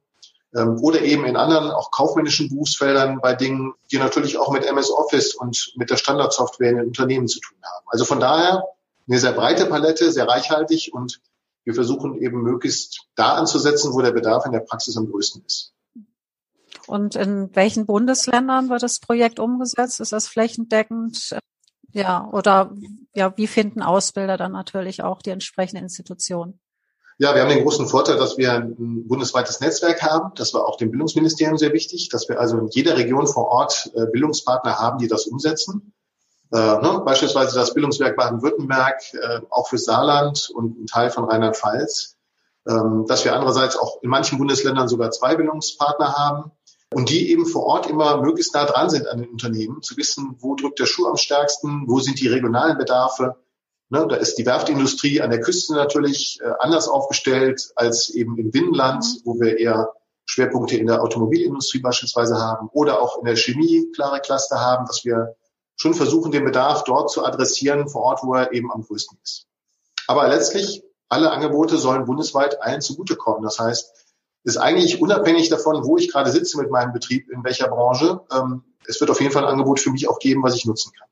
ähm, 0.54 0.78
oder 0.80 1.02
eben 1.02 1.24
in 1.24 1.36
anderen 1.36 1.70
auch 1.70 1.90
kaufmännischen 1.90 2.48
Berufsfeldern 2.48 3.20
bei 3.20 3.34
Dingen, 3.34 3.74
die 3.90 3.98
natürlich 3.98 4.38
auch 4.38 4.52
mit 4.52 4.64
MS 4.64 4.90
Office 4.90 5.34
und 5.34 5.72
mit 5.76 5.90
der 5.90 5.96
Standardsoftware 5.96 6.70
in 6.70 6.76
den 6.76 6.86
Unternehmen 6.86 7.28
zu 7.28 7.40
tun 7.40 7.58
haben. 7.62 7.86
Also 7.88 8.04
von 8.04 8.20
daher 8.20 8.64
eine 9.08 9.18
sehr 9.18 9.32
breite 9.32 9.66
Palette, 9.66 10.12
sehr 10.12 10.28
reichhaltig 10.28 10.92
und 10.92 11.20
wir 11.64 11.74
versuchen 11.74 12.14
eben 12.22 12.42
möglichst 12.42 13.06
da 13.14 13.34
anzusetzen, 13.34 13.92
wo 13.92 14.00
der 14.00 14.12
Bedarf 14.12 14.46
in 14.46 14.52
der 14.52 14.60
Praxis 14.60 14.96
am 14.96 15.10
größten 15.10 15.44
ist. 15.46 15.74
Und 16.86 17.16
in 17.16 17.54
welchen 17.54 17.84
Bundesländern 17.84 18.70
wird 18.70 18.82
das 18.82 19.00
Projekt 19.00 19.38
umgesetzt? 19.38 20.00
Ist 20.00 20.12
das 20.12 20.28
flächendeckend? 20.28 21.36
Ja, 21.92 22.28
oder 22.32 22.70
ja, 23.14 23.36
wie 23.36 23.46
finden 23.46 23.82
Ausbilder 23.82 24.36
dann 24.36 24.52
natürlich 24.52 25.02
auch 25.02 25.22
die 25.22 25.30
entsprechende 25.30 25.82
Institution? 25.82 26.60
Ja, 27.20 27.34
wir 27.34 27.42
haben 27.42 27.48
den 27.48 27.64
großen 27.64 27.88
Vorteil, 27.88 28.16
dass 28.16 28.38
wir 28.38 28.52
ein 28.52 29.08
bundesweites 29.08 29.60
Netzwerk 29.60 30.02
haben. 30.02 30.32
Das 30.36 30.54
war 30.54 30.66
auch 30.66 30.76
dem 30.76 30.90
Bildungsministerium 30.90 31.58
sehr 31.58 31.72
wichtig, 31.72 32.10
dass 32.10 32.28
wir 32.28 32.38
also 32.38 32.58
in 32.58 32.68
jeder 32.68 32.96
Region 32.96 33.26
vor 33.26 33.48
Ort 33.48 33.90
äh, 33.94 34.06
Bildungspartner 34.06 34.78
haben, 34.78 34.98
die 34.98 35.08
das 35.08 35.26
umsetzen. 35.26 35.92
Äh, 36.52 36.56
ne, 36.56 37.02
beispielsweise 37.04 37.56
das 37.56 37.74
Bildungswerk 37.74 38.16
Baden-Württemberg, 38.16 39.02
äh, 39.14 39.40
auch 39.50 39.68
für 39.68 39.78
Saarland 39.78 40.48
und 40.54 40.80
ein 40.80 40.86
Teil 40.86 41.10
von 41.10 41.24
Rheinland-Pfalz. 41.24 42.16
Ähm, 42.68 43.06
dass 43.08 43.24
wir 43.24 43.34
andererseits 43.34 43.76
auch 43.76 44.02
in 44.02 44.10
manchen 44.10 44.38
Bundesländern 44.38 44.88
sogar 44.88 45.10
zwei 45.10 45.34
Bildungspartner 45.36 46.14
haben 46.14 46.52
und 46.94 47.10
die 47.10 47.30
eben 47.30 47.46
vor 47.46 47.64
Ort 47.64 47.88
immer 47.88 48.20
möglichst 48.22 48.54
nah 48.54 48.64
dran 48.64 48.90
sind 48.90 49.06
an 49.08 49.18
den 49.18 49.28
Unternehmen, 49.28 49.82
zu 49.82 49.96
wissen, 49.96 50.36
wo 50.38 50.54
drückt 50.54 50.78
der 50.78 50.86
Schuh 50.86 51.06
am 51.06 51.16
stärksten, 51.16 51.84
wo 51.86 52.00
sind 52.00 52.20
die 52.20 52.28
regionalen 52.28 52.78
Bedarfe 52.78 53.36
Ne, 53.90 54.06
da 54.06 54.16
ist 54.16 54.36
die 54.36 54.44
Werftindustrie 54.44 55.22
an 55.22 55.30
der 55.30 55.40
Küste 55.40 55.74
natürlich 55.74 56.38
äh, 56.42 56.52
anders 56.58 56.88
aufgestellt 56.88 57.72
als 57.74 58.10
eben 58.10 58.36
im 58.36 58.50
Binnenland, 58.50 59.02
mhm. 59.02 59.20
wo 59.24 59.40
wir 59.40 59.58
eher 59.58 59.92
Schwerpunkte 60.26 60.76
in 60.76 60.86
der 60.86 61.02
Automobilindustrie 61.02 61.80
beispielsweise 61.80 62.36
haben 62.36 62.68
oder 62.72 63.00
auch 63.00 63.18
in 63.18 63.24
der 63.24 63.36
Chemie 63.36 63.90
klare 63.94 64.20
Cluster 64.20 64.60
haben, 64.60 64.84
dass 64.84 65.06
wir 65.06 65.36
schon 65.76 65.94
versuchen, 65.94 66.32
den 66.32 66.44
Bedarf 66.44 66.84
dort 66.84 67.10
zu 67.10 67.24
adressieren, 67.24 67.88
vor 67.88 68.02
Ort, 68.02 68.20
wo 68.22 68.34
er 68.34 68.52
eben 68.52 68.70
am 68.70 68.82
größten 68.82 69.18
ist. 69.22 69.46
Aber 70.06 70.28
letztlich, 70.28 70.82
alle 71.08 71.30
Angebote 71.30 71.78
sollen 71.78 72.04
bundesweit 72.04 72.60
allen 72.60 72.82
zugutekommen. 72.82 73.42
Das 73.42 73.58
heißt, 73.58 73.90
ist 74.44 74.56
eigentlich 74.56 75.00
unabhängig 75.00 75.48
davon, 75.48 75.84
wo 75.84 75.96
ich 75.96 76.10
gerade 76.10 76.30
sitze 76.30 76.58
mit 76.58 76.70
meinem 76.70 76.92
Betrieb, 76.92 77.28
in 77.30 77.44
welcher 77.44 77.68
Branche. 77.68 78.20
Ähm, 78.32 78.62
es 78.86 79.00
wird 79.00 79.10
auf 79.10 79.20
jeden 79.20 79.32
Fall 79.32 79.44
ein 79.44 79.50
Angebot 79.50 79.80
für 79.80 79.90
mich 79.90 80.08
auch 80.08 80.18
geben, 80.18 80.42
was 80.42 80.54
ich 80.54 80.64
nutzen 80.64 80.92
kann. 80.98 81.08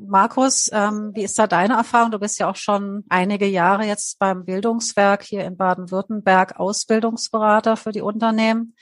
Markus, 0.00 0.70
ähm, 0.72 1.10
wie 1.14 1.24
ist 1.24 1.38
da 1.38 1.46
deine 1.46 1.74
Erfahrung? 1.74 2.10
Du 2.10 2.18
bist 2.18 2.38
ja 2.38 2.48
auch 2.48 2.56
schon 2.56 3.04
einige 3.10 3.46
Jahre 3.46 3.84
jetzt 3.84 4.18
beim 4.18 4.46
Bildungswerk 4.46 5.22
hier 5.22 5.44
in 5.44 5.58
Baden-Württemberg 5.58 6.58
Ausbildungsberater 6.58 7.76
für 7.76 7.92
die 7.92 8.00
Unternehmen. 8.00 8.74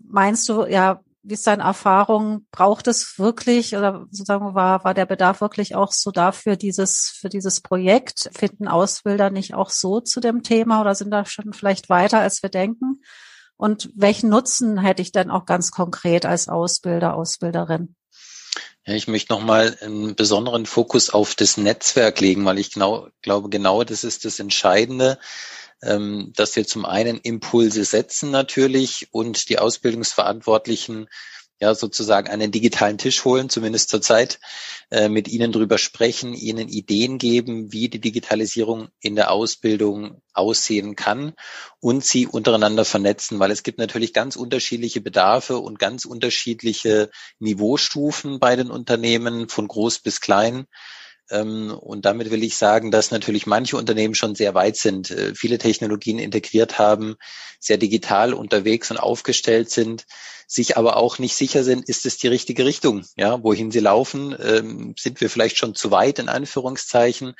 Meinst 0.00 0.48
du, 0.48 0.64
ja, 0.64 1.00
wie 1.22 1.34
ist 1.34 1.46
deine 1.46 1.62
Erfahrung? 1.62 2.46
Braucht 2.50 2.86
es 2.86 3.18
wirklich 3.18 3.76
oder 3.76 4.06
sozusagen 4.10 4.54
war, 4.54 4.84
war 4.84 4.94
der 4.94 5.06
Bedarf 5.06 5.40
wirklich 5.40 5.74
auch 5.74 5.92
so 5.92 6.10
dafür 6.10 6.56
dieses, 6.56 7.16
für 7.20 7.28
dieses 7.28 7.60
Projekt? 7.60 8.30
Finden 8.32 8.68
Ausbilder 8.68 9.30
nicht 9.30 9.54
auch 9.54 9.70
so 9.70 10.00
zu 10.00 10.20
dem 10.20 10.42
Thema 10.42 10.80
oder 10.80 10.94
sind 10.94 11.10
da 11.10 11.24
schon 11.24 11.52
vielleicht 11.52 11.88
weiter, 11.88 12.20
als 12.20 12.42
wir 12.42 12.50
denken? 12.50 13.02
Und 13.56 13.90
welchen 13.94 14.30
Nutzen 14.30 14.78
hätte 14.78 15.02
ich 15.02 15.12
denn 15.12 15.30
auch 15.30 15.44
ganz 15.44 15.70
konkret 15.70 16.24
als 16.24 16.48
Ausbilder, 16.48 17.14
Ausbilderin? 17.14 17.94
Ja, 18.86 18.94
ich 18.94 19.06
möchte 19.06 19.34
nochmal 19.34 19.76
einen 19.82 20.14
besonderen 20.14 20.64
Fokus 20.64 21.10
auf 21.10 21.34
das 21.34 21.58
Netzwerk 21.58 22.20
legen, 22.20 22.44
weil 22.46 22.58
ich 22.58 22.72
genau, 22.72 23.08
glaube, 23.20 23.50
genau 23.50 23.84
das 23.84 24.02
ist 24.02 24.24
das 24.24 24.40
Entscheidende, 24.40 25.18
ähm, 25.82 26.32
dass 26.36 26.56
wir 26.56 26.66
zum 26.66 26.84
einen 26.84 27.18
Impulse 27.18 27.84
setzen 27.84 28.30
natürlich 28.30 29.08
und 29.12 29.48
die 29.48 29.58
Ausbildungsverantwortlichen 29.58 31.08
ja 31.60 31.74
sozusagen 31.74 32.28
einen 32.28 32.50
digitalen 32.50 32.96
Tisch 32.96 33.24
holen, 33.24 33.50
zumindest 33.50 33.90
zurzeit, 33.90 34.40
äh, 34.90 35.08
mit 35.08 35.28
ihnen 35.28 35.52
drüber 35.52 35.76
sprechen, 35.76 36.32
ihnen 36.32 36.68
Ideen 36.68 37.18
geben, 37.18 37.70
wie 37.70 37.88
die 37.88 38.00
Digitalisierung 38.00 38.88
in 39.00 39.14
der 39.14 39.30
Ausbildung 39.30 40.22
aussehen 40.32 40.96
kann 40.96 41.34
und 41.78 42.02
sie 42.02 42.26
untereinander 42.26 42.86
vernetzen, 42.86 43.38
weil 43.38 43.50
es 43.50 43.62
gibt 43.62 43.78
natürlich 43.78 44.14
ganz 44.14 44.36
unterschiedliche 44.36 45.02
Bedarfe 45.02 45.58
und 45.58 45.78
ganz 45.78 46.06
unterschiedliche 46.06 47.10
Niveaustufen 47.38 48.40
bei 48.40 48.56
den 48.56 48.70
Unternehmen 48.70 49.50
von 49.50 49.68
groß 49.68 49.98
bis 49.98 50.22
klein. 50.22 50.66
Ähm, 51.30 51.70
und 51.70 52.04
damit 52.04 52.30
will 52.30 52.42
ich 52.42 52.56
sagen, 52.56 52.90
dass 52.90 53.10
natürlich 53.10 53.46
manche 53.46 53.76
Unternehmen 53.76 54.14
schon 54.14 54.34
sehr 54.34 54.54
weit 54.54 54.76
sind, 54.76 55.10
äh, 55.10 55.34
viele 55.34 55.58
Technologien 55.58 56.18
integriert 56.18 56.78
haben, 56.78 57.16
sehr 57.58 57.78
digital 57.78 58.34
unterwegs 58.34 58.90
und 58.90 58.98
aufgestellt 58.98 59.70
sind, 59.70 60.06
sich 60.46 60.76
aber 60.76 60.96
auch 60.96 61.18
nicht 61.18 61.36
sicher 61.36 61.62
sind, 61.62 61.88
ist 61.88 62.06
es 62.06 62.18
die 62.18 62.28
richtige 62.28 62.64
Richtung, 62.64 63.04
ja, 63.16 63.42
wohin 63.42 63.70
sie 63.70 63.80
laufen, 63.80 64.36
ähm, 64.42 64.94
sind 64.98 65.20
wir 65.20 65.30
vielleicht 65.30 65.56
schon 65.56 65.74
zu 65.74 65.90
weit 65.90 66.18
in 66.18 66.28
Anführungszeichen. 66.28 67.34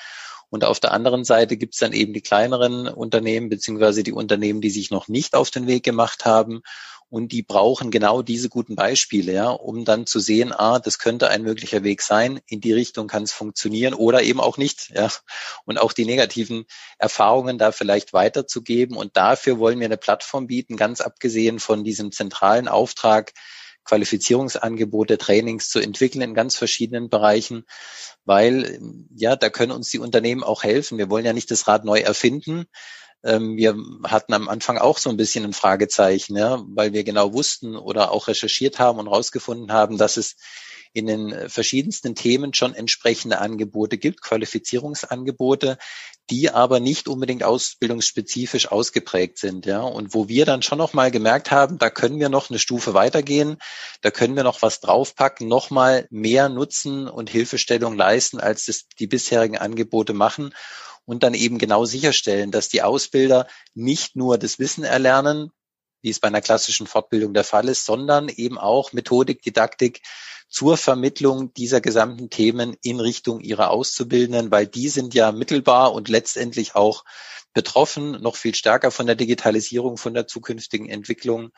Und 0.49 0.65
auf 0.65 0.81
der 0.81 0.93
anderen 0.93 1.25
Seite 1.25 1.57
gibt 1.57 1.75
es 1.75 1.81
dann 1.81 1.93
eben 1.93 2.13
die 2.13 2.23
kleineren 2.23 2.89
Unternehmen 2.89 3.49
beziehungsweise 3.49 4.03
die 4.03 4.13
Unternehmen, 4.13 4.61
die 4.61 4.71
sich 4.71 4.91
noch 4.91 5.07
nicht 5.07 5.35
auf 5.35 5.51
den 5.51 5.69
Weg 5.69 5.85
gemacht 5.85 6.25
haben 6.25 6.63
und 7.11 7.33
die 7.33 7.43
brauchen 7.43 7.91
genau 7.91 8.23
diese 8.23 8.49
guten 8.49 8.77
Beispiele, 8.77 9.33
ja, 9.33 9.51
um 9.51 9.85
dann 9.85 10.07
zu 10.07 10.21
sehen, 10.21 10.53
ah, 10.53 10.79
das 10.79 11.01
könnte 11.01 11.29
ein 11.29 11.43
möglicher 11.43 11.83
Weg 11.83 12.03
sein, 12.03 12.41
in 12.47 12.61
die 12.61 12.73
Richtung 12.73 13.09
kann 13.09 13.25
es 13.25 13.33
funktionieren 13.33 13.95
oder 13.95 14.23
eben 14.23 14.41
auch 14.41 14.57
nicht, 14.57 14.91
ja, 14.95 15.11
und 15.65 15.79
auch 15.79 15.93
die 15.93 16.05
negativen 16.05 16.67
Erfahrungen 16.99 17.59
da 17.59 17.73
vielleicht 17.73 18.13
weiterzugeben. 18.13 18.97
Und 18.97 19.17
dafür 19.17 19.59
wollen 19.59 19.81
wir 19.81 19.87
eine 19.87 19.97
Plattform 19.97 20.47
bieten, 20.47 20.77
ganz 20.77 21.01
abgesehen 21.01 21.59
von 21.59 21.83
diesem 21.83 22.13
zentralen 22.13 22.69
Auftrag, 22.69 23.33
Qualifizierungsangebote, 23.85 25.19
Trainings 25.19 25.69
zu 25.69 25.81
entwickeln 25.81 26.23
in 26.23 26.35
ganz 26.35 26.57
verschiedenen 26.57 27.11
Bereichen, 27.11 27.65
weil 28.25 28.79
ja, 29.17 29.35
da 29.35 29.51
können 29.51 29.73
uns 29.73 29.89
die 29.89 29.99
Unternehmen 29.99 30.45
auch 30.45 30.63
helfen. 30.63 30.99
Wir 30.99 31.11
wollen 31.11 31.25
ja 31.25 31.33
nicht 31.33 31.51
das 31.51 31.67
Rad 31.67 31.85
neu 31.85 31.99
erfinden, 31.99 32.67
ähm, 33.23 33.57
wir 33.57 33.77
hatten 34.05 34.33
am 34.33 34.49
Anfang 34.49 34.79
auch 34.79 34.99
so 34.99 35.11
ein 35.11 35.17
bisschen 35.17 35.45
ein 35.45 35.53
Fragezeichen, 35.53 36.37
ja, 36.37 36.63
weil 36.69 36.93
wir 36.93 37.05
genau 37.05 37.33
wussten 37.33 37.77
oder 37.77 38.13
auch 38.13 38.29
recherchiert 38.29 38.79
haben 38.79 38.99
und 38.99 39.09
herausgefunden 39.09 39.73
haben, 39.73 39.99
dass 39.99 40.17
es 40.17 40.37
in 40.93 41.07
den 41.07 41.49
verschiedensten 41.49 42.15
Themen 42.17 42.53
schon 42.53 42.75
entsprechende 42.75 43.39
Angebote 43.39 43.97
gibt, 43.97 44.23
Qualifizierungsangebote, 44.23 45.79
die 46.31 46.51
aber 46.51 46.81
nicht 46.81 47.09
unbedingt 47.09 47.45
ausbildungsspezifisch 47.45 48.71
ausgeprägt 48.71 49.39
sind, 49.39 49.67
ja. 49.67 49.83
Und 49.83 50.15
wo 50.15 50.29
wir 50.29 50.47
dann 50.47 50.63
schon 50.63 50.79
noch 50.79 50.93
mal 50.93 51.11
gemerkt 51.11 51.51
haben, 51.51 51.79
da 51.79 51.91
können 51.91 52.19
wir 52.19 52.29
noch 52.29 52.51
eine 52.51 52.59
Stufe 52.59 52.95
weitergehen, 52.95 53.59
da 54.01 54.11
können 54.11 54.37
wir 54.37 54.45
noch 54.45 54.63
was 54.63 54.81
draufpacken, 54.81 55.47
noch 55.47 55.71
mal 55.71 56.07
mehr 56.11 56.49
Nutzen 56.49 57.09
und 57.09 57.31
Hilfestellung 57.31 57.97
leisten, 57.97 58.41
als 58.41 58.65
das 58.65 58.87
die 58.99 59.07
bisherigen 59.07 59.59
Angebote 59.59 60.13
machen 60.13 60.55
und 61.05 61.23
dann 61.23 61.35
eben 61.35 61.59
genau 61.59 61.85
sicherstellen, 61.85 62.51
dass 62.51 62.69
die 62.69 62.83
Ausbilder 62.83 63.47
nicht 63.75 64.17
nur 64.17 64.39
das 64.39 64.59
Wissen 64.59 64.85
erlernen, 64.85 65.51
wie 66.03 66.11
es 66.11 66.21
bei 66.21 66.29
einer 66.29 66.41
klassischen 66.41 66.87
Fortbildung 66.87 67.35
der 67.35 67.45
Fall 67.45 67.69
ist, 67.69 67.85
sondern 67.85 68.29
eben 68.29 68.59
auch 68.59 68.93
Methodik, 68.93 69.43
Didaktik 69.43 70.03
zur 70.49 70.77
Vermittlung 70.77 71.53
dieser 71.55 71.81
gesamten 71.81 72.31
Themen 72.31 72.77
in 72.83 73.01
Richtung 73.01 73.41
ihrer 73.41 73.71
Auszubildenden, 73.71 74.51
weil 74.51 74.67
die 74.67 74.89
sind 74.89 75.15
ja 75.15 75.31
mittelbar 75.33 75.93
und 75.93 76.09
letztendlich 76.09 76.75
auch 76.75 77.05
betroffen, 77.53 78.13
noch 78.23 78.37
viel 78.37 78.55
stärker 78.55 78.91
von 78.91 79.07
der 79.07 79.17
Digitalisierung, 79.17 79.97
von 79.97 80.15
der 80.15 80.27
zukünftigen 80.27 80.89
Entwicklung 80.89 81.51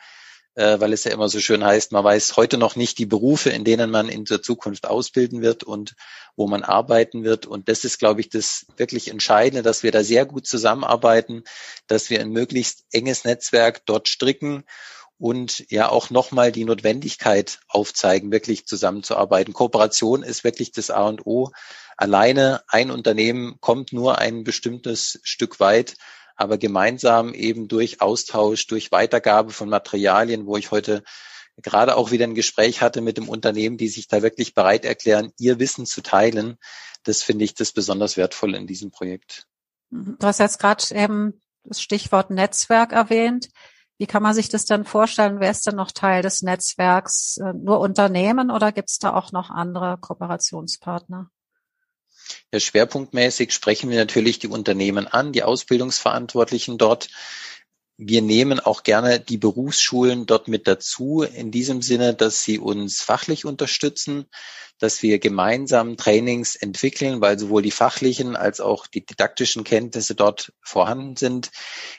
äh, 0.55 0.79
weil 0.79 0.93
es 0.93 1.03
ja 1.03 1.11
immer 1.11 1.29
so 1.29 1.39
schön 1.39 1.63
heißt, 1.63 1.91
man 1.91 2.03
weiß 2.03 2.37
heute 2.37 2.57
noch 2.57 2.75
nicht 2.75 2.97
die 2.97 3.05
Berufe, 3.05 3.49
in 3.49 3.63
denen 3.63 3.89
man 3.89 4.09
in 4.09 4.25
der 4.25 4.41
Zukunft 4.41 4.85
ausbilden 4.87 5.41
wird 5.41 5.63
und 5.63 5.95
wo 6.35 6.47
man 6.47 6.63
arbeiten 6.63 7.23
wird. 7.23 7.45
Und 7.45 7.69
das 7.69 7.83
ist, 7.83 7.99
glaube 7.99 8.21
ich, 8.21 8.29
das 8.29 8.65
wirklich 8.77 9.09
Entscheidende, 9.09 9.63
dass 9.63 9.83
wir 9.83 9.91
da 9.91 10.03
sehr 10.03 10.25
gut 10.25 10.45
zusammenarbeiten, 10.47 11.43
dass 11.87 12.09
wir 12.09 12.19
ein 12.19 12.29
möglichst 12.29 12.85
enges 12.91 13.23
Netzwerk 13.23 13.85
dort 13.85 14.07
stricken 14.07 14.63
und 15.17 15.65
ja 15.69 15.89
auch 15.89 16.09
nochmal 16.09 16.51
die 16.51 16.65
Notwendigkeit 16.65 17.59
aufzeigen, 17.67 18.31
wirklich 18.31 18.65
zusammenzuarbeiten. 18.65 19.53
Kooperation 19.53 20.23
ist 20.23 20.43
wirklich 20.43 20.71
das 20.71 20.89
A 20.89 21.07
und 21.07 21.25
O. 21.25 21.51
Alleine 21.97 22.63
ein 22.67 22.91
Unternehmen 22.91 23.57
kommt 23.59 23.93
nur 23.93 24.17
ein 24.17 24.43
bestimmtes 24.43 25.19
Stück 25.23 25.59
weit 25.59 25.95
aber 26.35 26.57
gemeinsam 26.57 27.33
eben 27.33 27.67
durch 27.67 28.01
Austausch, 28.01 28.67
durch 28.67 28.91
Weitergabe 28.91 29.51
von 29.51 29.69
Materialien, 29.69 30.45
wo 30.45 30.57
ich 30.57 30.71
heute 30.71 31.03
gerade 31.61 31.95
auch 31.95 32.11
wieder 32.11 32.25
ein 32.25 32.35
Gespräch 32.35 32.81
hatte 32.81 33.01
mit 33.01 33.17
dem 33.17 33.29
Unternehmen, 33.29 33.77
die 33.77 33.87
sich 33.87 34.07
da 34.07 34.21
wirklich 34.21 34.53
bereit 34.53 34.85
erklären, 34.85 35.31
ihr 35.37 35.59
Wissen 35.59 35.85
zu 35.85 36.01
teilen. 36.01 36.57
Das 37.03 37.21
finde 37.21 37.45
ich 37.45 37.53
das 37.53 37.71
besonders 37.71 38.17
wertvoll 38.17 38.55
in 38.55 38.65
diesem 38.65 38.91
Projekt. 38.91 39.45
Mhm. 39.89 40.17
Du 40.19 40.27
hast 40.27 40.39
jetzt 40.39 40.59
gerade 40.59 40.83
eben 40.91 41.41
das 41.63 41.81
Stichwort 41.81 42.29
Netzwerk 42.29 42.91
erwähnt. 42.91 43.49
Wie 43.97 44.07
kann 44.07 44.23
man 44.23 44.33
sich 44.33 44.49
das 44.49 44.65
denn 44.65 44.85
vorstellen? 44.85 45.39
Wer 45.39 45.51
ist 45.51 45.67
denn 45.67 45.75
noch 45.75 45.91
Teil 45.91 46.23
des 46.23 46.41
Netzwerks? 46.41 47.37
Äh, 47.37 47.53
nur 47.53 47.79
Unternehmen 47.79 48.49
oder 48.49 48.71
gibt 48.71 48.89
es 48.89 48.97
da 48.97 49.13
auch 49.13 49.31
noch 49.31 49.49
andere 49.49 49.97
Kooperationspartner? 49.99 51.29
Ja, 52.51 52.59
schwerpunktmäßig 52.59 53.51
sprechen 53.51 53.89
wir 53.89 53.97
natürlich 53.97 54.39
die 54.39 54.47
Unternehmen 54.47 55.07
an, 55.07 55.31
die 55.33 55.43
Ausbildungsverantwortlichen 55.43 56.77
dort. 56.77 57.09
Wir 57.97 58.21
nehmen 58.23 58.59
auch 58.59 58.83
gerne 58.83 59.19
die 59.19 59.37
Berufsschulen 59.37 60.25
dort 60.25 60.47
mit 60.47 60.67
dazu, 60.67 61.21
in 61.21 61.51
diesem 61.51 61.81
Sinne, 61.81 62.15
dass 62.15 62.43
sie 62.43 62.57
uns 62.57 63.01
fachlich 63.01 63.45
unterstützen, 63.45 64.25
dass 64.79 65.03
wir 65.03 65.19
gemeinsam 65.19 65.95
Trainings 65.95 66.55
entwickeln, 66.55 67.21
weil 67.21 67.37
sowohl 67.37 67.61
die 67.61 67.71
fachlichen 67.71 68.35
als 68.35 68.59
auch 68.59 68.87
die 68.87 69.05
didaktischen 69.05 69.63
Kenntnisse 69.63 70.15
dort 70.15 70.51
vorhanden 70.61 71.15
sind. 71.15 71.51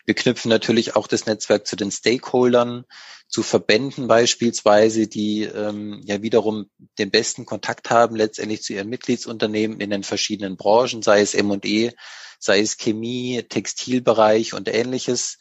Wir 0.05 0.15
knüpfen 0.15 0.49
natürlich 0.49 0.97
auch 0.97 1.07
das 1.07 1.27
Netzwerk 1.27 1.67
zu 1.67 1.77
den 1.77 1.91
Stakeholdern, 1.91 2.85
zu 3.29 3.43
Verbänden 3.43 4.07
beispielsweise, 4.07 5.07
die 5.07 5.45
ähm, 5.45 6.03
ja 6.05 6.23
wiederum 6.23 6.69
den 6.99 7.11
besten 7.11 7.47
Kontakt 7.47 7.91
haben 7.91 8.17
letztendlich 8.17 8.63
zu 8.63 8.75
ihren 8.75 8.89
Mitgliedsunternehmen 8.89 9.81
in 9.81 9.91
den 9.91 10.03
verschiedenen 10.03 10.57
Branchen, 10.57 11.03
sei 11.03 11.21
es 11.21 11.35
M&E, 11.35 11.93
sei 12.39 12.61
es 12.61 12.77
Chemie, 12.77 13.43
Textilbereich 13.49 14.55
und 14.55 14.69
ähnliches. 14.69 15.39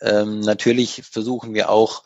Ähm, 0.00 0.40
natürlich 0.40 1.02
versuchen 1.10 1.54
wir 1.54 1.70
auch 1.70 2.04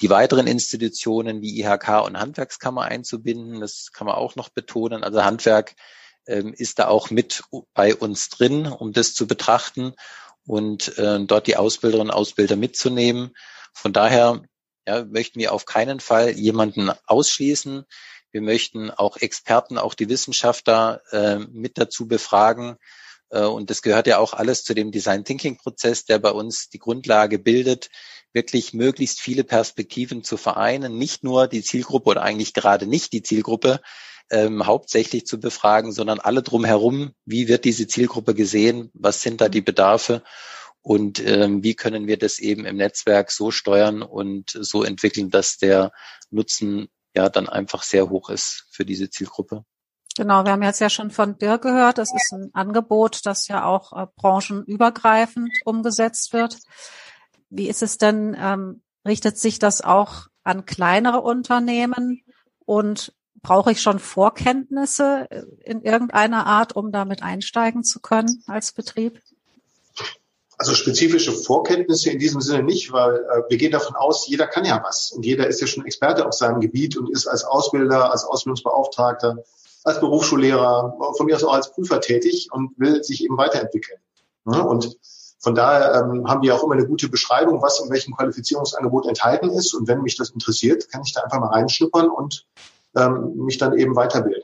die 0.00 0.10
weiteren 0.10 0.46
Institutionen 0.46 1.40
wie 1.40 1.60
IHK 1.60 2.04
und 2.04 2.18
Handwerkskammer 2.18 2.82
einzubinden. 2.82 3.60
Das 3.60 3.92
kann 3.92 4.06
man 4.06 4.16
auch 4.16 4.36
noch 4.36 4.50
betonen. 4.50 5.04
Also 5.04 5.24
Handwerk 5.24 5.74
ähm, 6.26 6.52
ist 6.52 6.78
da 6.78 6.88
auch 6.88 7.10
mit 7.10 7.44
bei 7.72 7.94
uns 7.94 8.28
drin, 8.28 8.66
um 8.66 8.92
das 8.92 9.14
zu 9.14 9.26
betrachten 9.26 9.94
und 10.46 10.96
äh, 10.98 11.20
dort 11.24 11.46
die 11.46 11.56
Ausbilderinnen 11.56 12.10
und 12.10 12.16
Ausbilder 12.16 12.56
mitzunehmen. 12.56 13.34
Von 13.72 13.92
daher 13.92 14.42
ja, 14.86 15.04
möchten 15.04 15.40
wir 15.40 15.52
auf 15.52 15.64
keinen 15.64 16.00
Fall 16.00 16.30
jemanden 16.30 16.90
ausschließen. 17.06 17.84
Wir 18.32 18.42
möchten 18.42 18.90
auch 18.90 19.16
Experten, 19.16 19.78
auch 19.78 19.94
die 19.94 20.08
Wissenschaftler 20.08 21.00
äh, 21.10 21.38
mit 21.38 21.78
dazu 21.78 22.06
befragen. 22.06 22.76
Äh, 23.30 23.44
und 23.44 23.70
das 23.70 23.82
gehört 23.82 24.06
ja 24.06 24.18
auch 24.18 24.32
alles 24.34 24.64
zu 24.64 24.74
dem 24.74 24.90
Design 24.90 25.24
Thinking 25.24 25.56
Prozess, 25.56 26.04
der 26.04 26.18
bei 26.18 26.30
uns 26.30 26.68
die 26.68 26.78
Grundlage 26.78 27.38
bildet, 27.38 27.90
wirklich 28.32 28.74
möglichst 28.74 29.20
viele 29.20 29.44
Perspektiven 29.44 30.22
zu 30.22 30.36
vereinen, 30.36 30.98
nicht 30.98 31.24
nur 31.24 31.48
die 31.48 31.62
Zielgruppe 31.62 32.10
oder 32.10 32.22
eigentlich 32.22 32.52
gerade 32.54 32.86
nicht 32.86 33.12
die 33.12 33.22
Zielgruppe 33.22 33.80
ähm, 34.30 34.66
hauptsächlich 34.66 35.26
zu 35.26 35.40
befragen, 35.40 35.92
sondern 35.92 36.20
alle 36.20 36.42
drumherum, 36.42 37.12
wie 37.24 37.48
wird 37.48 37.64
diese 37.64 37.86
Zielgruppe 37.86 38.34
gesehen, 38.34 38.90
was 38.92 39.22
sind 39.22 39.40
da 39.40 39.48
die 39.48 39.60
Bedarfe 39.60 40.22
und 40.82 41.24
ähm, 41.24 41.62
wie 41.62 41.74
können 41.74 42.06
wir 42.06 42.18
das 42.18 42.38
eben 42.38 42.64
im 42.64 42.76
Netzwerk 42.76 43.30
so 43.30 43.50
steuern 43.50 44.02
und 44.02 44.50
so 44.50 44.84
entwickeln, 44.84 45.30
dass 45.30 45.58
der 45.58 45.92
Nutzen 46.30 46.88
ja 47.14 47.28
dann 47.28 47.48
einfach 47.48 47.82
sehr 47.82 48.10
hoch 48.10 48.30
ist 48.30 48.66
für 48.70 48.84
diese 48.84 49.10
Zielgruppe. 49.10 49.64
Genau, 50.16 50.44
wir 50.44 50.52
haben 50.52 50.62
jetzt 50.62 50.80
ja 50.80 50.88
schon 50.88 51.10
von 51.10 51.36
dir 51.36 51.58
gehört, 51.58 51.98
das 51.98 52.08
ist 52.14 52.32
ein 52.32 52.50
Angebot, 52.54 53.26
das 53.26 53.48
ja 53.48 53.66
auch 53.66 53.92
äh, 53.92 54.06
branchenübergreifend 54.16 55.50
umgesetzt 55.66 56.32
wird. 56.32 56.56
Wie 57.50 57.68
ist 57.68 57.82
es 57.82 57.98
denn, 57.98 58.34
ähm, 58.38 58.82
richtet 59.06 59.38
sich 59.38 59.58
das 59.58 59.82
auch 59.82 60.28
an 60.42 60.64
kleinere 60.64 61.20
Unternehmen 61.20 62.22
und 62.64 63.12
brauche 63.42 63.72
ich 63.72 63.82
schon 63.82 63.98
Vorkenntnisse 63.98 65.28
in 65.62 65.82
irgendeiner 65.82 66.46
Art, 66.46 66.74
um 66.74 66.92
damit 66.92 67.22
einsteigen 67.22 67.84
zu 67.84 68.00
können 68.00 68.42
als 68.46 68.72
Betrieb? 68.72 69.20
Also 70.58 70.74
spezifische 70.74 71.32
Vorkenntnisse 71.32 72.10
in 72.10 72.18
diesem 72.18 72.40
Sinne 72.40 72.62
nicht, 72.62 72.90
weil 72.90 73.16
äh, 73.16 73.42
wir 73.50 73.58
gehen 73.58 73.72
davon 73.72 73.94
aus, 73.94 74.26
jeder 74.26 74.46
kann 74.46 74.64
ja 74.64 74.82
was 74.82 75.12
und 75.12 75.26
jeder 75.26 75.46
ist 75.46 75.60
ja 75.60 75.66
schon 75.66 75.84
Experte 75.84 76.26
auf 76.26 76.32
seinem 76.32 76.60
Gebiet 76.60 76.96
und 76.96 77.10
ist 77.10 77.26
als 77.26 77.44
Ausbilder, 77.44 78.10
als 78.10 78.24
Ausbildungsbeauftragter, 78.24 79.44
als 79.86 80.00
Berufsschullehrer, 80.00 80.96
von 81.16 81.26
mir 81.26 81.36
aus 81.36 81.44
auch 81.44 81.54
als 81.54 81.70
Prüfer 81.70 82.00
tätig 82.00 82.48
und 82.50 82.72
will 82.76 83.04
sich 83.04 83.22
eben 83.22 83.38
weiterentwickeln. 83.38 83.98
Ja, 84.50 84.60
und 84.62 84.96
von 85.38 85.54
daher 85.54 85.94
ähm, 85.94 86.28
haben 86.28 86.42
wir 86.42 86.54
auch 86.54 86.64
immer 86.64 86.74
eine 86.74 86.86
gute 86.86 87.08
Beschreibung, 87.08 87.62
was 87.62 87.78
in 87.80 87.90
welchem 87.90 88.16
Qualifizierungsangebot 88.16 89.06
enthalten 89.06 89.48
ist. 89.50 89.74
Und 89.74 89.86
wenn 89.86 90.02
mich 90.02 90.16
das 90.16 90.30
interessiert, 90.30 90.90
kann 90.90 91.02
ich 91.04 91.12
da 91.12 91.20
einfach 91.22 91.38
mal 91.38 91.50
reinschnuppern 91.50 92.08
und 92.08 92.46
ähm, 92.96 93.36
mich 93.36 93.58
dann 93.58 93.78
eben 93.78 93.94
weiterbilden. 93.94 94.42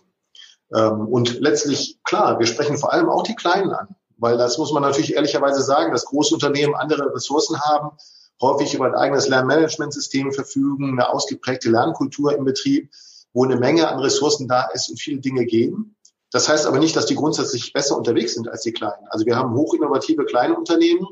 Ähm, 0.72 1.08
und 1.08 1.40
letztlich, 1.40 1.98
klar, 2.04 2.38
wir 2.38 2.46
sprechen 2.46 2.76
vor 2.76 2.92
allem 2.92 3.08
auch 3.08 3.24
die 3.24 3.34
Kleinen 3.34 3.72
an, 3.72 3.96
weil 4.18 4.38
das 4.38 4.58
muss 4.58 4.72
man 4.72 4.82
natürlich 4.82 5.14
ehrlicherweise 5.14 5.62
sagen, 5.62 5.90
dass 5.90 6.04
große 6.04 6.34
Unternehmen 6.34 6.76
andere 6.76 7.12
Ressourcen 7.12 7.60
haben, 7.60 7.96
häufig 8.40 8.74
über 8.74 8.86
ein 8.86 8.94
eigenes 8.94 9.26
Lernmanagementsystem 9.28 10.32
verfügen, 10.32 10.92
eine 10.92 11.08
ausgeprägte 11.08 11.68
Lernkultur 11.68 12.36
im 12.36 12.44
Betrieb, 12.44 12.90
wo 13.32 13.44
eine 13.44 13.56
Menge 13.56 13.88
an 13.88 13.98
Ressourcen 13.98 14.48
da 14.48 14.68
ist 14.72 14.90
und 14.90 15.00
viele 15.00 15.20
Dinge 15.20 15.44
gehen. 15.46 15.96
Das 16.30 16.48
heißt 16.48 16.66
aber 16.66 16.78
nicht, 16.78 16.96
dass 16.96 17.06
die 17.06 17.14
grundsätzlich 17.14 17.72
besser 17.72 17.96
unterwegs 17.96 18.34
sind 18.34 18.48
als 18.48 18.62
die 18.62 18.72
Kleinen. 18.72 19.06
Also 19.10 19.26
wir 19.26 19.36
haben 19.36 19.54
hochinnovative 19.54 20.24
kleine 20.24 20.56
Unternehmen, 20.56 21.06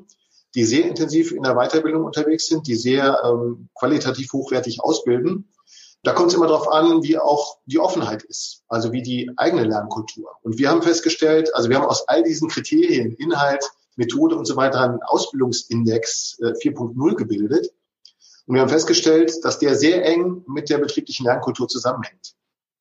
die 0.55 0.65
sehr 0.65 0.87
intensiv 0.87 1.33
in 1.33 1.43
der 1.43 1.55
Weiterbildung 1.55 2.05
unterwegs 2.05 2.47
sind, 2.47 2.67
die 2.67 2.75
sehr 2.75 3.21
ähm, 3.25 3.69
qualitativ 3.75 4.33
hochwertig 4.33 4.83
ausbilden. 4.83 5.49
Da 6.03 6.13
kommt 6.13 6.31
es 6.31 6.35
immer 6.35 6.47
darauf 6.47 6.73
an, 6.73 7.03
wie 7.03 7.19
auch 7.19 7.59
die 7.67 7.79
Offenheit 7.79 8.23
ist, 8.23 8.63
also 8.69 8.91
wie 8.93 9.03
die 9.03 9.31
eigene 9.37 9.65
Lernkultur. 9.65 10.31
Und 10.43 10.59
wir 10.59 10.71
haben 10.71 10.83
festgestellt, 10.83 11.55
also 11.55 11.69
wir 11.69 11.77
haben 11.77 11.87
aus 11.87 12.09
all 12.09 12.23
diesen 12.23 12.49
Kriterien, 12.49 13.13
Inhalt, 13.13 13.63
Methode 13.97 14.37
und 14.37 14.47
so 14.47 14.57
weiter 14.57 14.81
einen 14.81 15.03
Ausbildungsindex 15.03 16.39
äh, 16.41 16.53
4.0 16.53 17.15
gebildet. 17.17 17.71
Und 18.51 18.57
wir 18.57 18.63
haben 18.63 18.69
festgestellt, 18.69 19.45
dass 19.45 19.61
der 19.61 19.77
sehr 19.77 20.05
eng 20.05 20.43
mit 20.49 20.71
der 20.71 20.79
betrieblichen 20.79 21.25
Lernkultur 21.25 21.69
zusammenhängt. 21.69 22.35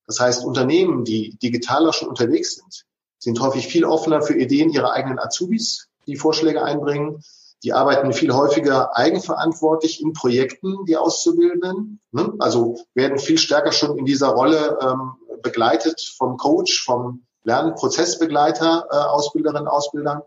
Das 0.07 0.19
heißt, 0.19 0.43
Unternehmen, 0.43 1.03
die 1.03 1.37
digitaler 1.37 1.93
schon 1.93 2.09
unterwegs 2.09 2.55
sind, 2.55 2.85
sind 3.19 3.39
häufig 3.39 3.67
viel 3.67 3.85
offener 3.85 4.23
für 4.23 4.33
Ideen 4.33 4.71
ihrer 4.71 4.93
eigenen 4.93 5.19
Azubis, 5.19 5.87
die 6.07 6.15
Vorschläge 6.15 6.63
einbringen. 6.63 7.23
Die 7.61 7.71
arbeiten 7.71 8.13
viel 8.13 8.33
häufiger 8.33 8.97
eigenverantwortlich 8.97 10.01
in 10.01 10.13
Projekten, 10.13 10.85
die 10.85 10.97
Auszubildenden. 10.97 11.99
Ne? 12.13 12.33
Also 12.39 12.79
werden 12.95 13.19
viel 13.19 13.37
stärker 13.37 13.71
schon 13.71 13.95
in 13.95 14.05
dieser 14.05 14.29
Rolle 14.29 14.79
ähm, 14.81 15.17
begleitet 15.43 16.01
vom 16.17 16.37
Coach, 16.37 16.83
vom 16.83 17.27
Lernprozessbegleiter, 17.43 18.87
äh, 18.89 18.95
Ausbilderinnen, 18.95 19.67
Ausbildern, 19.67 20.23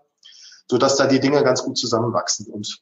sodass 0.71 0.95
da 0.95 1.09
die 1.09 1.19
Dinge 1.19 1.43
ganz 1.43 1.65
gut 1.65 1.77
zusammenwachsen. 1.77 2.47
Und 2.47 2.79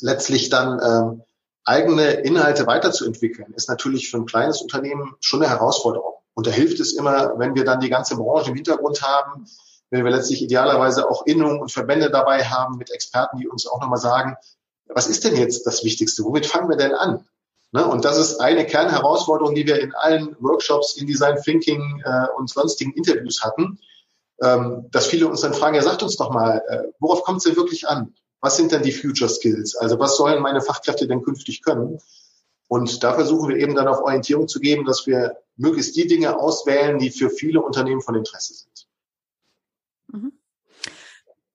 letztlich 0.00 0.48
dann 0.48 0.78
ähm, 0.80 1.22
eigene 1.68 2.12
Inhalte 2.12 2.66
weiterzuentwickeln, 2.66 3.52
ist 3.54 3.68
natürlich 3.68 4.10
für 4.10 4.16
ein 4.16 4.26
kleines 4.26 4.62
Unternehmen 4.62 5.14
schon 5.20 5.42
eine 5.42 5.50
Herausforderung. 5.50 6.14
Und 6.34 6.46
da 6.46 6.50
hilft 6.50 6.80
es 6.80 6.94
immer, 6.94 7.38
wenn 7.38 7.54
wir 7.54 7.64
dann 7.64 7.80
die 7.80 7.90
ganze 7.90 8.16
Branche 8.16 8.50
im 8.50 8.56
Hintergrund 8.56 9.02
haben, 9.02 9.46
wenn 9.90 10.04
wir 10.04 10.10
letztlich 10.10 10.42
idealerweise 10.42 11.08
auch 11.08 11.26
Innungen 11.26 11.60
und 11.60 11.72
Verbände 11.72 12.10
dabei 12.10 12.44
haben 12.44 12.78
mit 12.78 12.90
Experten, 12.90 13.38
die 13.38 13.48
uns 13.48 13.66
auch 13.66 13.80
nochmal 13.80 13.98
sagen, 13.98 14.36
was 14.86 15.06
ist 15.06 15.24
denn 15.24 15.36
jetzt 15.36 15.66
das 15.66 15.84
Wichtigste? 15.84 16.24
Womit 16.24 16.46
fangen 16.46 16.68
wir 16.68 16.76
denn 16.76 16.94
an? 16.94 17.26
Ne? 17.72 17.86
Und 17.86 18.04
das 18.04 18.18
ist 18.18 18.40
eine 18.40 18.66
Kernherausforderung, 18.66 19.54
die 19.54 19.66
wir 19.66 19.80
in 19.80 19.94
allen 19.94 20.36
Workshops 20.40 20.96
in 20.96 21.06
Design 21.06 21.36
Thinking 21.42 22.02
äh, 22.04 22.26
und 22.36 22.48
sonstigen 22.48 22.92
Interviews 22.92 23.42
hatten, 23.42 23.78
ähm, 24.42 24.86
dass 24.90 25.06
viele 25.06 25.28
uns 25.28 25.42
dann 25.42 25.54
fragen, 25.54 25.74
ja, 25.74 25.82
sagt 25.82 26.02
uns 26.02 26.16
doch 26.16 26.30
mal, 26.30 26.62
äh, 26.68 26.84
worauf 26.98 27.22
kommt 27.24 27.38
es 27.38 27.44
denn 27.44 27.56
wirklich 27.56 27.88
an? 27.88 28.14
Was 28.40 28.56
sind 28.56 28.72
denn 28.72 28.82
die 28.82 28.92
Future 28.92 29.28
Skills? 29.28 29.76
Also 29.76 29.98
was 29.98 30.16
sollen 30.16 30.42
meine 30.42 30.60
Fachkräfte 30.60 31.08
denn 31.08 31.22
künftig 31.22 31.62
können? 31.62 32.00
Und 32.68 33.02
da 33.02 33.14
versuchen 33.14 33.48
wir 33.48 33.56
eben 33.56 33.74
dann 33.74 33.88
auf 33.88 34.00
Orientierung 34.00 34.46
zu 34.46 34.60
geben, 34.60 34.84
dass 34.84 35.06
wir 35.06 35.38
möglichst 35.56 35.96
die 35.96 36.06
Dinge 36.06 36.38
auswählen, 36.38 36.98
die 36.98 37.10
für 37.10 37.30
viele 37.30 37.62
Unternehmen 37.62 38.02
von 38.02 38.14
Interesse 38.14 38.54
sind. 38.54 38.86
Mhm. 40.12 40.32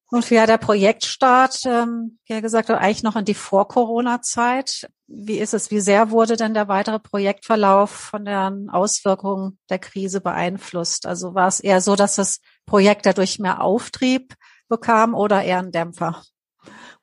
Und 0.09 0.25
für 0.25 0.45
der 0.45 0.59
Projektstart, 0.59 1.61
ähm, 1.65 2.19
wie 2.27 2.39
gesagt, 2.41 2.69
eigentlich 2.69 3.01
noch 3.01 3.15
in 3.15 3.25
die 3.25 3.33
Vor-Corona-Zeit. 3.33 4.87
Wie 5.07 5.39
ist 5.39 5.55
es? 5.55 5.71
Wie 5.71 5.79
sehr 5.79 6.11
wurde 6.11 6.35
denn 6.35 6.53
der 6.53 6.67
weitere 6.67 6.99
Projektverlauf 6.99 7.89
von 7.89 8.25
den 8.25 8.69
Auswirkungen 8.69 9.57
der 9.71 9.79
Krise 9.79 10.21
beeinflusst? 10.21 11.07
Also 11.07 11.33
war 11.33 11.47
es 11.47 11.59
eher 11.59 11.81
so, 11.81 11.95
dass 11.95 12.15
das 12.15 12.41
Projekt 12.67 13.07
dadurch 13.07 13.39
mehr 13.39 13.61
Auftrieb 13.61 14.35
bekam 14.69 15.15
oder 15.15 15.43
eher 15.43 15.59
ein 15.59 15.71
Dämpfer? 15.71 16.21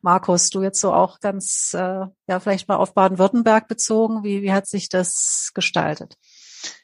Markus, 0.03 0.51
du 0.51 0.63
jetzt 0.63 0.81
so 0.81 0.93
auch 0.93 1.21
ganz, 1.21 1.75
äh, 1.75 2.07
ja, 2.27 2.41
vielleicht 2.41 2.69
mal 2.69 2.77
auf 2.77 2.95
Baden-Württemberg 2.95 3.69
bezogen. 3.69 4.25
Wie, 4.25 4.43
wie 4.43 4.53
hat 4.53 4.67
sich 4.67 4.89
das 4.89 5.51
gestaltet? 5.55 6.17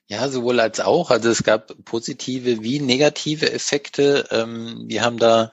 Ja, 0.08 0.28
sowohl 0.28 0.60
als 0.60 0.80
auch. 0.80 1.10
Also 1.10 1.30
es 1.30 1.42
gab 1.42 1.72
positive 1.84 2.62
wie 2.62 2.78
negative 2.80 3.50
Effekte. 3.50 4.26
Ähm, 4.30 4.84
wir 4.86 5.02
haben 5.02 5.18
da 5.18 5.50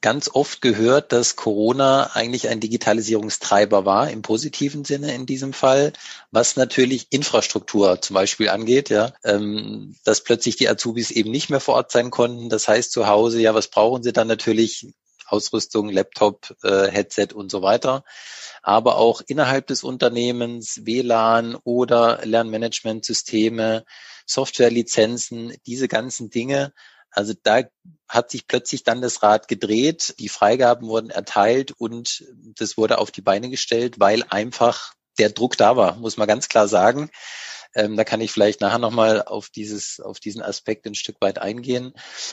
ganz 0.00 0.30
oft 0.32 0.60
gehört, 0.60 1.12
dass 1.12 1.36
Corona 1.36 2.10
eigentlich 2.14 2.48
ein 2.48 2.60
Digitalisierungstreiber 2.60 3.84
war, 3.84 4.10
im 4.10 4.22
positiven 4.22 4.84
Sinne 4.84 5.14
in 5.14 5.26
diesem 5.26 5.52
Fall, 5.52 5.92
was 6.30 6.56
natürlich 6.56 7.08
Infrastruktur 7.10 8.00
zum 8.00 8.14
Beispiel 8.14 8.48
angeht, 8.48 8.90
ja, 8.90 9.12
ähm, 9.24 9.96
dass 10.04 10.22
plötzlich 10.22 10.56
die 10.56 10.68
Azubis 10.68 11.10
eben 11.10 11.30
nicht 11.30 11.50
mehr 11.50 11.60
vor 11.60 11.74
Ort 11.74 11.90
sein 11.90 12.10
konnten. 12.10 12.48
Das 12.48 12.68
heißt 12.68 12.92
zu 12.92 13.08
Hause, 13.08 13.40
ja, 13.40 13.54
was 13.54 13.68
brauchen 13.68 14.02
sie 14.02 14.12
dann 14.12 14.28
natürlich? 14.28 14.86
Ausrüstung, 15.28 15.88
Laptop, 15.90 16.54
äh, 16.62 16.90
Headset 16.90 17.28
und 17.34 17.50
so 17.50 17.62
weiter. 17.62 18.04
Aber 18.62 18.96
auch 18.96 19.22
innerhalb 19.26 19.66
des 19.66 19.84
Unternehmens, 19.84 20.80
WLAN 20.84 21.56
oder 21.64 22.20
Lernmanagementsysteme, 22.24 23.84
Softwarelizenzen, 24.26 25.54
diese 25.66 25.88
ganzen 25.88 26.30
Dinge. 26.30 26.72
Also 27.10 27.34
da 27.42 27.62
hat 28.08 28.30
sich 28.30 28.46
plötzlich 28.46 28.82
dann 28.84 29.00
das 29.00 29.22
Rad 29.22 29.48
gedreht, 29.48 30.14
die 30.18 30.28
Freigaben 30.28 30.88
wurden 30.88 31.10
erteilt 31.10 31.72
und 31.72 32.24
das 32.58 32.76
wurde 32.76 32.98
auf 32.98 33.10
die 33.10 33.22
Beine 33.22 33.50
gestellt, 33.50 33.98
weil 33.98 34.24
einfach 34.28 34.94
der 35.18 35.30
Druck 35.30 35.56
da 35.56 35.76
war, 35.76 35.96
muss 35.96 36.16
man 36.16 36.28
ganz 36.28 36.48
klar 36.48 36.68
sagen. 36.68 37.10
Ähm, 37.74 37.96
da 37.96 38.04
kann 38.04 38.20
ich 38.20 38.32
vielleicht 38.32 38.60
nachher 38.60 38.78
nochmal 38.78 39.22
auf 39.22 39.50
dieses, 39.50 40.00
auf 40.00 40.20
diesen 40.20 40.42
Aspekt 40.42 40.86
ein 40.86 40.94
Stück 40.94 41.16
weit 41.20 41.38
eingehen. 41.38 41.92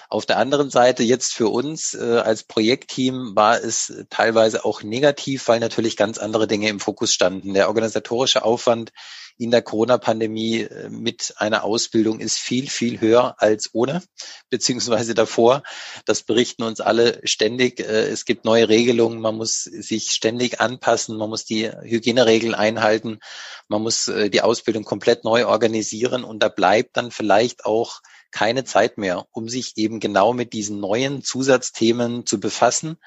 Auf 0.09 0.25
der 0.25 0.37
anderen 0.37 0.69
Seite 0.69 1.03
jetzt 1.03 1.33
für 1.33 1.49
uns 1.49 1.93
äh, 1.93 2.19
als 2.19 2.43
Projektteam 2.43 3.35
war 3.35 3.61
es 3.61 4.05
teilweise 4.09 4.65
auch 4.65 4.83
negativ, 4.83 5.47
weil 5.47 5.59
natürlich 5.59 5.97
ganz 5.97 6.17
andere 6.17 6.47
Dinge 6.47 6.69
im 6.69 6.79
Fokus 6.79 7.13
standen. 7.13 7.53
Der 7.53 7.67
organisatorische 7.67 8.43
Aufwand 8.43 8.91
in 9.37 9.51
der 9.51 9.61
Corona-Pandemie 9.61 10.61
äh, 10.61 10.89
mit 10.89 11.33
einer 11.37 11.63
Ausbildung 11.63 12.19
ist 12.19 12.37
viel, 12.37 12.69
viel 12.69 13.01
höher 13.01 13.35
als 13.39 13.69
ohne, 13.73 14.01
beziehungsweise 14.49 15.13
davor. 15.13 15.63
Das 16.05 16.23
berichten 16.23 16.63
uns 16.63 16.79
alle 16.79 17.19
ständig. 17.23 17.79
Äh, 17.79 18.07
es 18.07 18.25
gibt 18.25 18.45
neue 18.45 18.69
Regelungen, 18.69 19.19
man 19.19 19.35
muss 19.35 19.63
sich 19.63 20.11
ständig 20.11 20.61
anpassen, 20.61 21.17
man 21.17 21.29
muss 21.29 21.45
die 21.45 21.69
Hygieneregeln 21.69 22.55
einhalten, 22.55 23.19
man 23.67 23.81
muss 23.81 24.07
äh, 24.07 24.29
die 24.29 24.41
Ausbildung 24.41 24.83
komplett 24.83 25.23
neu 25.23 25.45
organisieren 25.45 26.23
und 26.23 26.41
da 26.41 26.49
bleibt 26.49 26.97
dann 26.97 27.11
vielleicht 27.11 27.65
auch 27.65 28.01
keine 28.31 28.65
Zeit 28.65 28.97
mehr, 28.97 29.25
um 29.31 29.47
sich 29.47 29.77
eben 29.77 29.99
genau 29.99 30.33
mit 30.33 30.53
diesen 30.53 30.79
neuen 30.79 31.23
Zusatzthemen 31.23 32.25
zu 32.25 32.39
befassen. 32.39 32.97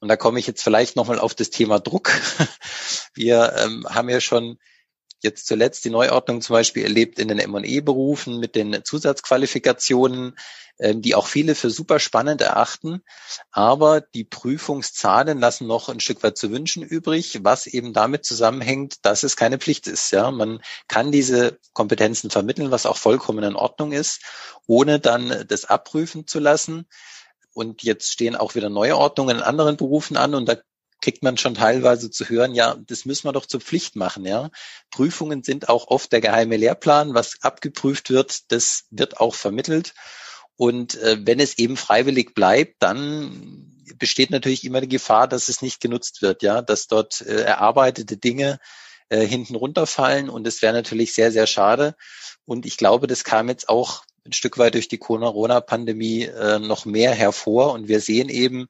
Und 0.00 0.08
da 0.08 0.16
komme 0.16 0.38
ich 0.38 0.46
jetzt 0.46 0.62
vielleicht 0.62 0.96
nochmal 0.96 1.18
auf 1.18 1.34
das 1.34 1.50
Thema 1.50 1.80
Druck. 1.80 2.10
Wir 3.14 3.54
ähm, 3.58 3.86
haben 3.88 4.08
ja 4.08 4.20
schon 4.20 4.58
jetzt 5.24 5.46
zuletzt 5.46 5.84
die 5.84 5.90
Neuordnung 5.90 6.40
zum 6.42 6.54
Beispiel 6.54 6.84
erlebt 6.84 7.18
in 7.18 7.28
den 7.28 7.38
M&E-Berufen 7.38 8.38
mit 8.38 8.54
den 8.54 8.84
Zusatzqualifikationen, 8.84 10.36
ähm, 10.78 11.02
die 11.02 11.14
auch 11.14 11.26
viele 11.26 11.54
für 11.54 11.70
super 11.70 11.98
spannend 11.98 12.42
erachten. 12.42 13.02
Aber 13.50 14.00
die 14.00 14.24
Prüfungszahlen 14.24 15.40
lassen 15.40 15.66
noch 15.66 15.88
ein 15.88 16.00
Stück 16.00 16.22
weit 16.22 16.36
zu 16.36 16.50
wünschen 16.50 16.82
übrig, 16.82 17.40
was 17.42 17.66
eben 17.66 17.92
damit 17.92 18.24
zusammenhängt, 18.24 19.04
dass 19.04 19.22
es 19.22 19.36
keine 19.36 19.58
Pflicht 19.58 19.86
ist. 19.86 20.10
Ja, 20.12 20.30
man 20.30 20.60
kann 20.86 21.10
diese 21.10 21.58
Kompetenzen 21.72 22.30
vermitteln, 22.30 22.70
was 22.70 22.86
auch 22.86 22.98
vollkommen 22.98 23.44
in 23.44 23.56
Ordnung 23.56 23.92
ist, 23.92 24.20
ohne 24.66 25.00
dann 25.00 25.44
das 25.48 25.64
abprüfen 25.64 26.26
zu 26.26 26.38
lassen. 26.38 26.86
Und 27.54 27.82
jetzt 27.82 28.12
stehen 28.12 28.36
auch 28.36 28.54
wieder 28.54 28.68
neue 28.68 28.96
Ordnungen 28.96 29.36
in 29.38 29.42
anderen 29.42 29.76
Berufen 29.76 30.16
an 30.16 30.34
und 30.34 30.48
da 30.48 30.56
kriegt 31.04 31.22
man 31.22 31.36
schon 31.36 31.54
teilweise 31.54 32.10
zu 32.10 32.30
hören, 32.30 32.54
ja, 32.54 32.76
das 32.86 33.04
müssen 33.04 33.28
wir 33.28 33.32
doch 33.32 33.44
zur 33.44 33.60
Pflicht 33.60 33.94
machen, 33.94 34.24
ja. 34.24 34.48
Prüfungen 34.90 35.42
sind 35.42 35.68
auch 35.68 35.88
oft 35.88 36.10
der 36.12 36.22
geheime 36.22 36.56
Lehrplan, 36.56 37.12
was 37.12 37.42
abgeprüft 37.42 38.08
wird, 38.08 38.50
das 38.50 38.84
wird 38.90 39.20
auch 39.20 39.34
vermittelt. 39.34 39.92
Und 40.56 40.94
äh, 40.94 41.18
wenn 41.20 41.40
es 41.40 41.58
eben 41.58 41.76
freiwillig 41.76 42.32
bleibt, 42.34 42.76
dann 42.82 43.70
besteht 43.98 44.30
natürlich 44.30 44.64
immer 44.64 44.80
die 44.80 44.88
Gefahr, 44.88 45.28
dass 45.28 45.50
es 45.50 45.60
nicht 45.60 45.78
genutzt 45.78 46.22
wird, 46.22 46.42
ja, 46.42 46.62
dass 46.62 46.86
dort 46.86 47.20
äh, 47.20 47.42
erarbeitete 47.42 48.16
Dinge 48.16 48.58
äh, 49.10 49.26
hinten 49.26 49.56
runterfallen 49.56 50.30
und 50.30 50.46
es 50.46 50.62
wäre 50.62 50.72
natürlich 50.72 51.12
sehr, 51.12 51.32
sehr 51.32 51.46
schade. 51.46 51.96
Und 52.46 52.64
ich 52.64 52.78
glaube, 52.78 53.08
das 53.08 53.24
kam 53.24 53.50
jetzt 53.50 53.68
auch 53.68 54.04
ein 54.24 54.32
Stück 54.32 54.56
weit 54.56 54.72
durch 54.72 54.88
die 54.88 54.96
Corona-Pandemie 54.96 56.22
äh, 56.22 56.58
noch 56.60 56.86
mehr 56.86 57.12
hervor. 57.12 57.72
Und 57.74 57.88
wir 57.88 58.00
sehen 58.00 58.30
eben, 58.30 58.68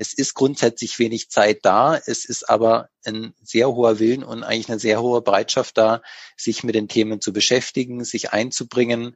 es 0.00 0.14
ist 0.14 0.32
grundsätzlich 0.32 0.98
wenig 0.98 1.28
Zeit 1.28 1.58
da. 1.62 2.00
Es 2.06 2.24
ist 2.24 2.48
aber 2.48 2.88
ein 3.04 3.34
sehr 3.42 3.68
hoher 3.68 3.98
Willen 3.98 4.24
und 4.24 4.42
eigentlich 4.42 4.70
eine 4.70 4.80
sehr 4.80 5.02
hohe 5.02 5.20
Bereitschaft 5.20 5.76
da, 5.76 6.00
sich 6.38 6.64
mit 6.64 6.74
den 6.74 6.88
Themen 6.88 7.20
zu 7.20 7.34
beschäftigen, 7.34 8.02
sich 8.02 8.32
einzubringen. 8.32 9.14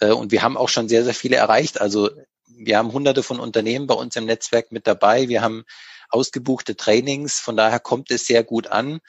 Äh, 0.00 0.12
und 0.12 0.32
wir 0.32 0.42
haben 0.42 0.56
auch 0.56 0.70
schon 0.70 0.88
sehr, 0.88 1.04
sehr 1.04 1.12
viele 1.12 1.36
erreicht. 1.36 1.82
Also 1.82 2.08
wir 2.46 2.78
haben 2.78 2.94
hunderte 2.94 3.22
von 3.22 3.40
Unternehmen 3.40 3.86
bei 3.86 3.94
uns 3.94 4.16
im 4.16 4.24
Netzwerk 4.24 4.72
mit 4.72 4.86
dabei. 4.86 5.28
Wir 5.28 5.42
haben 5.42 5.64
ausgebuchte 6.08 6.76
Trainings. 6.76 7.38
Von 7.38 7.58
daher 7.58 7.78
kommt 7.78 8.10
es 8.10 8.24
sehr 8.24 8.42
gut 8.42 8.68
an. 8.68 9.00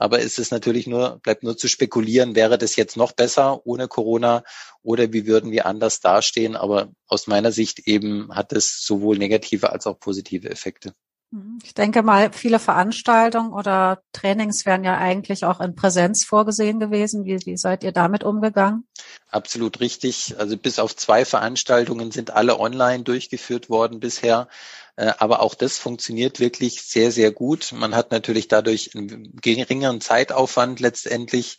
Aber 0.00 0.18
es 0.22 0.38
ist 0.38 0.50
natürlich 0.50 0.86
nur, 0.86 1.18
bleibt 1.22 1.42
nur 1.42 1.58
zu 1.58 1.68
spekulieren, 1.68 2.34
wäre 2.34 2.56
das 2.56 2.74
jetzt 2.74 2.96
noch 2.96 3.12
besser 3.12 3.66
ohne 3.66 3.86
Corona 3.86 4.44
oder 4.82 5.12
wie 5.12 5.26
würden 5.26 5.52
wir 5.52 5.66
anders 5.66 6.00
dastehen? 6.00 6.56
Aber 6.56 6.90
aus 7.06 7.26
meiner 7.26 7.52
Sicht 7.52 7.80
eben 7.80 8.34
hat 8.34 8.54
es 8.54 8.82
sowohl 8.82 9.18
negative 9.18 9.70
als 9.70 9.86
auch 9.86 10.00
positive 10.00 10.48
Effekte. 10.48 10.94
Mhm. 11.30 11.58
Ich 11.62 11.74
denke 11.74 12.02
mal, 12.02 12.32
viele 12.32 12.58
Veranstaltungen 12.58 13.52
oder 13.52 14.02
Trainings 14.12 14.66
wären 14.66 14.84
ja 14.84 14.98
eigentlich 14.98 15.44
auch 15.44 15.60
in 15.60 15.74
Präsenz 15.74 16.24
vorgesehen 16.24 16.80
gewesen. 16.80 17.24
Wie, 17.24 17.38
wie 17.44 17.56
seid 17.56 17.84
ihr 17.84 17.92
damit 17.92 18.24
umgegangen? 18.24 18.84
Absolut 19.30 19.80
richtig. 19.80 20.34
Also 20.38 20.56
bis 20.56 20.78
auf 20.78 20.96
zwei 20.96 21.24
Veranstaltungen 21.24 22.10
sind 22.10 22.32
alle 22.32 22.58
online 22.58 23.04
durchgeführt 23.04 23.70
worden 23.70 24.00
bisher. 24.00 24.48
Äh, 24.96 25.12
aber 25.18 25.40
auch 25.40 25.54
das 25.54 25.78
funktioniert 25.78 26.40
wirklich 26.40 26.82
sehr, 26.82 27.12
sehr 27.12 27.30
gut. 27.30 27.72
Man 27.72 27.94
hat 27.94 28.10
natürlich 28.10 28.48
dadurch 28.48 28.96
einen 28.96 29.36
geringeren 29.40 30.00
Zeitaufwand 30.00 30.80
letztendlich 30.80 31.58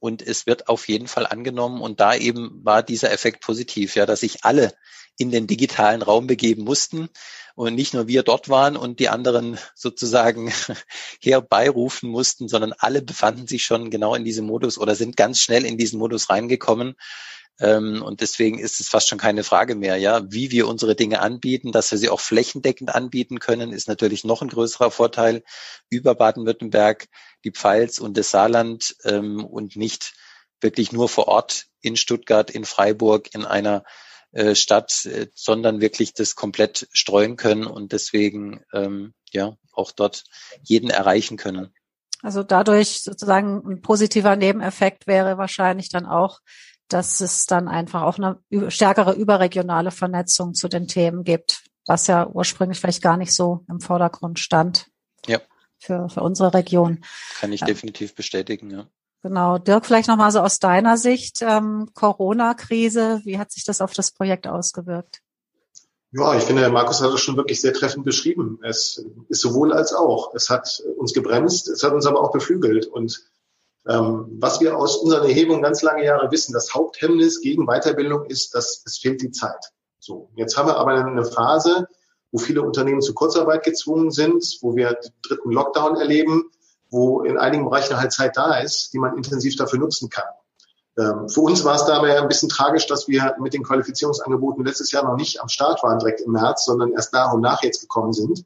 und 0.00 0.22
es 0.22 0.46
wird 0.46 0.68
auf 0.68 0.88
jeden 0.88 1.08
Fall 1.08 1.26
angenommen. 1.26 1.80
Und 1.80 2.00
da 2.00 2.14
eben 2.14 2.60
war 2.64 2.82
dieser 2.82 3.12
Effekt 3.12 3.42
positiv, 3.42 3.94
ja, 3.94 4.06
dass 4.06 4.20
sich 4.20 4.44
alle 4.44 4.72
in 5.18 5.30
den 5.30 5.46
digitalen 5.46 6.02
Raum 6.02 6.26
begeben 6.28 6.62
mussten 6.62 7.08
und 7.56 7.74
nicht 7.74 7.92
nur 7.92 8.06
wir 8.06 8.22
dort 8.22 8.48
waren 8.48 8.76
und 8.76 9.00
die 9.00 9.08
anderen 9.08 9.58
sozusagen 9.74 10.52
herbeirufen 11.20 12.08
mussten, 12.08 12.48
sondern 12.48 12.72
alle 12.78 13.02
befanden 13.02 13.46
sich 13.46 13.64
schon 13.64 13.90
genau 13.90 14.14
in 14.14 14.24
diesem 14.24 14.46
Modus 14.46 14.78
oder 14.78 14.94
sind 14.94 15.16
ganz 15.16 15.40
schnell 15.40 15.64
in 15.64 15.76
diesen 15.76 15.98
Modus 15.98 16.30
reingekommen. 16.30 16.94
Ähm, 17.60 18.02
und 18.02 18.20
deswegen 18.20 18.58
ist 18.58 18.80
es 18.80 18.88
fast 18.88 19.08
schon 19.08 19.18
keine 19.18 19.44
Frage 19.44 19.74
mehr, 19.74 19.96
ja, 19.96 20.22
wie 20.30 20.50
wir 20.50 20.68
unsere 20.68 20.94
Dinge 20.94 21.20
anbieten, 21.20 21.72
dass 21.72 21.90
wir 21.90 21.98
sie 21.98 22.08
auch 22.08 22.20
flächendeckend 22.20 22.94
anbieten 22.94 23.40
können, 23.40 23.72
ist 23.72 23.88
natürlich 23.88 24.24
noch 24.24 24.42
ein 24.42 24.48
größerer 24.48 24.90
Vorteil 24.90 25.42
über 25.90 26.14
Baden-Württemberg, 26.14 27.08
die 27.44 27.52
Pfalz 27.52 27.98
und 27.98 28.16
das 28.16 28.30
Saarland 28.30 28.96
ähm, 29.04 29.44
und 29.44 29.76
nicht 29.76 30.14
wirklich 30.60 30.92
nur 30.92 31.08
vor 31.08 31.28
Ort 31.28 31.66
in 31.80 31.96
Stuttgart, 31.96 32.50
in 32.50 32.64
Freiburg, 32.64 33.34
in 33.34 33.44
einer 33.44 33.84
äh, 34.32 34.54
Stadt, 34.54 35.04
äh, 35.06 35.28
sondern 35.34 35.80
wirklich 35.80 36.14
das 36.14 36.34
komplett 36.34 36.88
streuen 36.92 37.36
können 37.36 37.66
und 37.66 37.92
deswegen 37.92 38.62
ähm, 38.72 39.14
ja 39.32 39.56
auch 39.72 39.92
dort 39.92 40.24
jeden 40.62 40.90
erreichen 40.90 41.36
können. 41.36 41.72
Also 42.22 42.42
dadurch 42.42 43.02
sozusagen 43.02 43.62
ein 43.64 43.80
positiver 43.80 44.36
Nebeneffekt 44.36 45.06
wäre 45.06 45.38
wahrscheinlich 45.38 45.88
dann 45.88 46.04
auch, 46.06 46.40
dass 46.88 47.20
es 47.20 47.46
dann 47.46 47.68
einfach 47.68 48.02
auch 48.02 48.18
eine 48.18 48.38
stärkere 48.70 49.14
überregionale 49.14 49.90
Vernetzung 49.90 50.54
zu 50.54 50.68
den 50.68 50.88
Themen 50.88 51.24
gibt, 51.24 51.62
was 51.86 52.06
ja 52.06 52.26
ursprünglich 52.26 52.80
vielleicht 52.80 53.02
gar 53.02 53.16
nicht 53.16 53.34
so 53.34 53.64
im 53.68 53.80
Vordergrund 53.80 54.38
stand. 54.38 54.86
Ja. 55.26 55.40
Für, 55.78 56.08
für 56.08 56.22
unsere 56.22 56.54
Region. 56.54 57.04
Kann 57.38 57.52
ich 57.52 57.60
ja. 57.60 57.66
definitiv 57.66 58.14
bestätigen, 58.14 58.70
ja. 58.70 58.86
Genau. 59.22 59.58
Dirk, 59.58 59.86
vielleicht 59.86 60.08
nochmal 60.08 60.30
so 60.30 60.40
aus 60.40 60.58
deiner 60.58 60.96
Sicht, 60.96 61.42
ähm, 61.42 61.90
Corona-Krise, 61.94 63.20
wie 63.24 63.38
hat 63.38 63.50
sich 63.50 63.64
das 63.64 63.80
auf 63.80 63.92
das 63.92 64.12
Projekt 64.12 64.46
ausgewirkt? 64.46 65.22
Ja, 66.12 66.34
ich 66.36 66.44
finde, 66.44 66.68
Markus 66.70 67.02
hat 67.02 67.12
es 67.12 67.20
schon 67.20 67.36
wirklich 67.36 67.60
sehr 67.60 67.74
treffend 67.74 68.04
beschrieben. 68.04 68.58
Es 68.62 69.04
ist 69.28 69.42
sowohl 69.42 69.72
als 69.74 69.92
auch. 69.92 70.34
Es 70.34 70.48
hat 70.48 70.82
uns 70.96 71.12
gebremst, 71.12 71.68
es 71.68 71.82
hat 71.82 71.92
uns 71.92 72.06
aber 72.06 72.20
auch 72.22 72.32
beflügelt. 72.32 72.86
Und 72.86 73.28
was 73.88 74.60
wir 74.60 74.76
aus 74.76 74.98
unseren 74.98 75.24
Erhebungen 75.24 75.62
ganz 75.62 75.80
lange 75.80 76.04
Jahre 76.04 76.30
wissen, 76.30 76.52
das 76.52 76.74
Haupthemmnis 76.74 77.40
gegen 77.40 77.66
Weiterbildung 77.66 78.26
ist, 78.26 78.54
dass 78.54 78.82
es 78.84 78.98
fehlt 78.98 79.22
die 79.22 79.30
Zeit. 79.30 79.72
So, 79.98 80.28
jetzt 80.36 80.58
haben 80.58 80.68
wir 80.68 80.76
aber 80.76 80.92
eine 80.92 81.24
Phase, 81.24 81.88
wo 82.30 82.38
viele 82.38 82.60
Unternehmen 82.62 83.00
zu 83.00 83.14
Kurzarbeit 83.14 83.64
gezwungen 83.64 84.10
sind, 84.10 84.58
wo 84.60 84.76
wir 84.76 84.92
den 84.92 85.12
dritten 85.22 85.50
Lockdown 85.50 85.96
erleben, 85.96 86.50
wo 86.90 87.22
in 87.22 87.38
einigen 87.38 87.64
Bereichen 87.64 87.96
halt 87.96 88.12
Zeit 88.12 88.36
da 88.36 88.58
ist, 88.58 88.92
die 88.92 88.98
man 88.98 89.16
intensiv 89.16 89.56
dafür 89.56 89.78
nutzen 89.78 90.10
kann. 90.10 90.28
Ähm, 90.98 91.30
für 91.30 91.40
uns 91.40 91.64
war 91.64 91.76
es 91.76 91.86
dabei 91.86 92.20
ein 92.20 92.28
bisschen 92.28 92.50
tragisch, 92.50 92.86
dass 92.86 93.08
wir 93.08 93.36
mit 93.40 93.54
den 93.54 93.62
Qualifizierungsangeboten 93.62 94.66
letztes 94.66 94.92
Jahr 94.92 95.04
noch 95.04 95.16
nicht 95.16 95.40
am 95.40 95.48
Start 95.48 95.82
waren, 95.82 95.98
direkt 95.98 96.20
im 96.20 96.32
März, 96.32 96.66
sondern 96.66 96.92
erst 96.92 97.14
nach 97.14 97.32
und 97.32 97.40
nach 97.40 97.62
jetzt 97.62 97.80
gekommen 97.80 98.12
sind. 98.12 98.44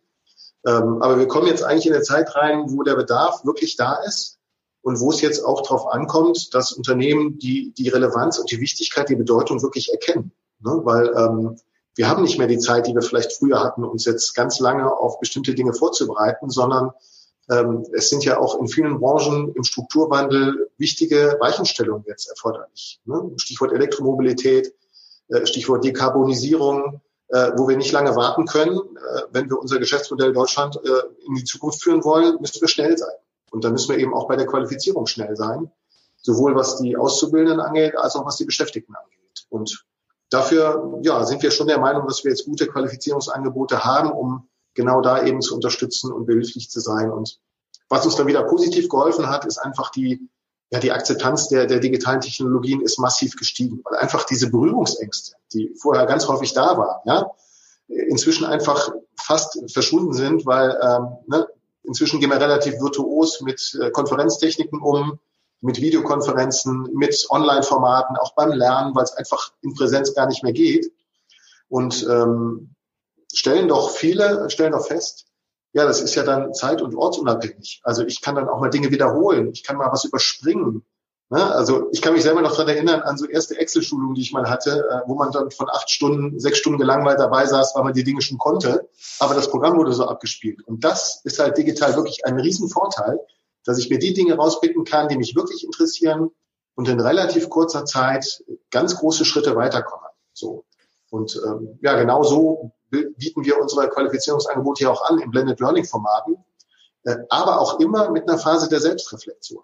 Ähm, 0.64 1.02
aber 1.02 1.18
wir 1.18 1.26
kommen 1.26 1.48
jetzt 1.48 1.64
eigentlich 1.64 1.86
in 1.86 1.94
eine 1.94 2.02
Zeit 2.02 2.36
rein, 2.36 2.66
wo 2.68 2.84
der 2.84 2.94
Bedarf 2.94 3.44
wirklich 3.44 3.76
da 3.76 3.94
ist 4.06 4.38
und 4.82 5.00
wo 5.00 5.10
es 5.10 5.20
jetzt 5.20 5.44
auch 5.44 5.62
darauf 5.62 5.86
ankommt, 5.92 6.54
dass 6.54 6.72
Unternehmen 6.72 7.38
die, 7.38 7.72
die 7.72 7.88
Relevanz 7.88 8.38
und 8.38 8.50
die 8.50 8.60
Wichtigkeit, 8.60 9.08
die 9.08 9.16
Bedeutung 9.16 9.62
wirklich 9.62 9.92
erkennen. 9.92 10.32
Ne? 10.60 10.80
Weil 10.84 11.12
ähm, 11.16 11.56
wir 11.94 12.08
haben 12.08 12.22
nicht 12.22 12.38
mehr 12.38 12.48
die 12.48 12.58
Zeit, 12.58 12.86
die 12.86 12.94
wir 12.94 13.02
vielleicht 13.02 13.32
früher 13.32 13.60
hatten, 13.60 13.84
uns 13.84 14.04
jetzt 14.04 14.34
ganz 14.34 14.58
lange 14.60 14.90
auf 14.92 15.20
bestimmte 15.20 15.54
Dinge 15.54 15.72
vorzubereiten, 15.72 16.50
sondern 16.50 16.90
ähm, 17.50 17.84
es 17.92 18.08
sind 18.08 18.24
ja 18.24 18.38
auch 18.38 18.58
in 18.58 18.68
vielen 18.68 18.98
Branchen 18.98 19.52
im 19.54 19.64
Strukturwandel 19.64 20.70
wichtige 20.78 21.36
Weichenstellungen 21.40 22.04
jetzt 22.06 22.28
erforderlich. 22.28 23.00
Ne? 23.04 23.32
Stichwort 23.36 23.72
Elektromobilität, 23.72 24.74
äh, 25.28 25.46
Stichwort 25.46 25.84
Dekarbonisierung, 25.84 27.00
äh, 27.28 27.52
wo 27.56 27.68
wir 27.68 27.76
nicht 27.76 27.92
lange 27.92 28.16
warten 28.16 28.46
können. 28.46 28.78
Äh, 28.78 29.22
wenn 29.32 29.50
wir 29.50 29.58
unser 29.58 29.78
Geschäftsmodell 29.78 30.32
Deutschland 30.32 30.76
äh, 30.76 31.26
in 31.26 31.34
die 31.34 31.44
Zukunft 31.44 31.82
führen 31.82 32.04
wollen, 32.04 32.40
müssen 32.40 32.60
wir 32.60 32.68
schnell 32.68 32.96
sein. 32.96 33.14
Und 33.52 33.64
da 33.64 33.70
müssen 33.70 33.90
wir 33.90 33.98
eben 33.98 34.14
auch 34.14 34.26
bei 34.26 34.36
der 34.36 34.46
Qualifizierung 34.46 35.06
schnell 35.06 35.36
sein, 35.36 35.70
sowohl 36.22 36.56
was 36.56 36.78
die 36.78 36.96
Auszubildenden 36.96 37.60
angeht, 37.60 37.96
als 37.96 38.16
auch 38.16 38.24
was 38.26 38.36
die 38.36 38.46
Beschäftigten 38.46 38.94
angeht. 38.96 39.46
Und 39.50 39.84
dafür 40.30 40.98
ja, 41.02 41.24
sind 41.24 41.42
wir 41.42 41.50
schon 41.50 41.66
der 41.66 41.78
Meinung, 41.78 42.06
dass 42.08 42.24
wir 42.24 42.30
jetzt 42.30 42.46
gute 42.46 42.66
Qualifizierungsangebote 42.66 43.84
haben, 43.84 44.10
um 44.10 44.48
genau 44.74 45.02
da 45.02 45.24
eben 45.24 45.42
zu 45.42 45.54
unterstützen 45.54 46.10
und 46.10 46.24
behilflich 46.24 46.70
zu 46.70 46.80
sein. 46.80 47.10
Und 47.10 47.38
was 47.90 48.06
uns 48.06 48.16
dann 48.16 48.26
wieder 48.26 48.44
positiv 48.44 48.88
geholfen 48.88 49.28
hat, 49.28 49.44
ist 49.44 49.58
einfach 49.58 49.90
die, 49.90 50.30
ja, 50.70 50.80
die 50.80 50.92
Akzeptanz 50.92 51.48
der, 51.48 51.66
der 51.66 51.78
digitalen 51.78 52.22
Technologien 52.22 52.80
ist 52.80 52.98
massiv 52.98 53.36
gestiegen, 53.36 53.82
weil 53.84 53.98
einfach 53.98 54.24
diese 54.24 54.50
Berührungsängste, 54.50 55.34
die 55.52 55.74
vorher 55.78 56.06
ganz 56.06 56.26
häufig 56.26 56.54
da 56.54 56.78
waren, 56.78 57.00
ja, 57.04 57.30
inzwischen 57.88 58.46
einfach 58.46 58.90
fast 59.20 59.58
verschwunden 59.70 60.14
sind, 60.14 60.46
weil 60.46 60.70
ähm, 60.82 61.08
ne, 61.26 61.46
inzwischen 61.82 62.20
gehen 62.20 62.30
wir 62.30 62.40
relativ 62.40 62.80
virtuos 62.80 63.40
mit 63.40 63.78
äh, 63.80 63.90
Konferenztechniken 63.90 64.80
um, 64.80 65.18
mit 65.60 65.80
Videokonferenzen, 65.80 66.88
mit 66.94 67.26
Online-Formaten, 67.30 68.16
auch 68.16 68.34
beim 68.34 68.52
Lernen, 68.52 68.94
weil 68.94 69.04
es 69.04 69.12
einfach 69.12 69.52
in 69.62 69.74
Präsenz 69.74 70.14
gar 70.14 70.26
nicht 70.26 70.42
mehr 70.42 70.52
geht. 70.52 70.92
Und 71.68 72.06
ähm, 72.08 72.74
stellen 73.32 73.68
doch 73.68 73.90
viele, 73.90 74.50
stellen 74.50 74.72
doch 74.72 74.86
fest, 74.86 75.26
ja, 75.72 75.86
das 75.86 76.02
ist 76.02 76.14
ja 76.14 76.22
dann 76.22 76.52
zeit- 76.52 76.82
und 76.82 76.94
ortsunabhängig. 76.94 77.80
Also 77.82 78.04
ich 78.04 78.20
kann 78.20 78.34
dann 78.34 78.48
auch 78.48 78.60
mal 78.60 78.68
Dinge 78.68 78.90
wiederholen, 78.90 79.50
ich 79.52 79.62
kann 79.62 79.76
mal 79.76 79.90
was 79.90 80.04
überspringen. 80.04 80.84
Ne? 81.32 81.50
Also 81.54 81.88
ich 81.92 82.02
kann 82.02 82.12
mich 82.12 82.24
selber 82.24 82.42
noch 82.42 82.54
dran 82.54 82.68
erinnern 82.68 83.00
an 83.00 83.16
so 83.16 83.24
erste 83.24 83.56
Excel-Schulungen, 83.56 84.14
die 84.14 84.20
ich 84.20 84.32
mal 84.32 84.50
hatte, 84.50 84.86
äh, 84.90 85.08
wo 85.08 85.14
man 85.14 85.32
dann 85.32 85.50
von 85.50 85.70
acht 85.70 85.88
Stunden, 85.88 86.38
sechs 86.38 86.58
Stunden 86.58 86.78
gelangweilt 86.78 87.18
dabei 87.18 87.46
saß, 87.46 87.74
weil 87.74 87.84
man 87.84 87.94
die 87.94 88.04
Dinge 88.04 88.20
schon 88.20 88.36
konnte. 88.36 88.90
Aber 89.18 89.34
das 89.34 89.48
Programm 89.48 89.78
wurde 89.78 89.94
so 89.94 90.06
abgespielt. 90.06 90.60
Und 90.68 90.84
das 90.84 91.22
ist 91.24 91.38
halt 91.38 91.56
digital 91.56 91.96
wirklich 91.96 92.26
ein 92.26 92.38
Riesenvorteil, 92.38 93.18
dass 93.64 93.78
ich 93.78 93.88
mir 93.88 93.98
die 93.98 94.12
Dinge 94.12 94.34
rauspicken 94.34 94.84
kann, 94.84 95.08
die 95.08 95.16
mich 95.16 95.34
wirklich 95.34 95.64
interessieren 95.64 96.30
und 96.74 96.88
in 96.88 97.00
relativ 97.00 97.48
kurzer 97.48 97.86
Zeit 97.86 98.44
ganz 98.70 98.98
große 98.98 99.24
Schritte 99.24 99.56
weiterkomme. 99.56 100.08
So. 100.34 100.66
Und 101.08 101.40
ähm, 101.46 101.78
ja, 101.80 101.98
genau 101.98 102.24
so 102.24 102.72
bieten 102.90 103.42
wir 103.42 103.58
unsere 103.58 103.88
Qualifizierungsangebote 103.88 104.80
hier 104.80 104.90
auch 104.90 105.08
an 105.08 105.18
in 105.18 105.30
Blended 105.30 105.60
Learning 105.60 105.86
Formaten, 105.86 106.36
äh, 107.04 107.16
aber 107.30 107.58
auch 107.58 107.80
immer 107.80 108.10
mit 108.10 108.28
einer 108.28 108.38
Phase 108.38 108.68
der 108.68 108.80
Selbstreflexion. 108.80 109.62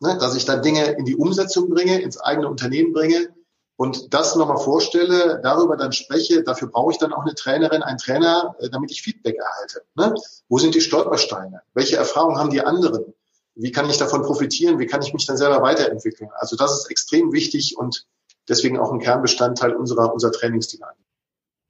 Ne, 0.00 0.18
dass 0.18 0.36
ich 0.36 0.44
dann 0.44 0.62
Dinge 0.62 0.84
in 0.92 1.06
die 1.06 1.16
Umsetzung 1.16 1.70
bringe, 1.70 2.00
ins 2.02 2.20
eigene 2.20 2.48
Unternehmen 2.48 2.92
bringe 2.92 3.34
und 3.76 4.12
das 4.14 4.36
nochmal 4.36 4.58
vorstelle, 4.58 5.40
darüber 5.42 5.76
dann 5.76 5.92
spreche. 5.92 6.42
Dafür 6.42 6.68
brauche 6.68 6.92
ich 6.92 6.98
dann 6.98 7.12
auch 7.12 7.22
eine 7.22 7.34
Trainerin, 7.34 7.82
einen 7.82 7.98
Trainer, 7.98 8.56
äh, 8.58 8.68
damit 8.70 8.90
ich 8.90 9.02
Feedback 9.02 9.36
erhalte. 9.36 9.82
Ne? 9.94 10.14
Wo 10.48 10.58
sind 10.58 10.74
die 10.74 10.80
Stolpersteine? 10.80 11.62
Welche 11.74 11.96
Erfahrungen 11.96 12.38
haben 12.38 12.50
die 12.50 12.62
anderen? 12.62 13.14
Wie 13.54 13.72
kann 13.72 13.88
ich 13.88 13.96
davon 13.96 14.22
profitieren? 14.22 14.78
Wie 14.78 14.86
kann 14.86 15.02
ich 15.02 15.14
mich 15.14 15.26
dann 15.26 15.36
selber 15.36 15.62
weiterentwickeln? 15.62 16.30
Also 16.38 16.56
das 16.56 16.78
ist 16.78 16.90
extrem 16.90 17.32
wichtig 17.32 17.76
und 17.78 18.06
deswegen 18.48 18.78
auch 18.78 18.92
ein 18.92 19.00
Kernbestandteil 19.00 19.74
unserer, 19.74 20.12
unserer 20.12 20.32
Trainingsdynamik. 20.32 21.04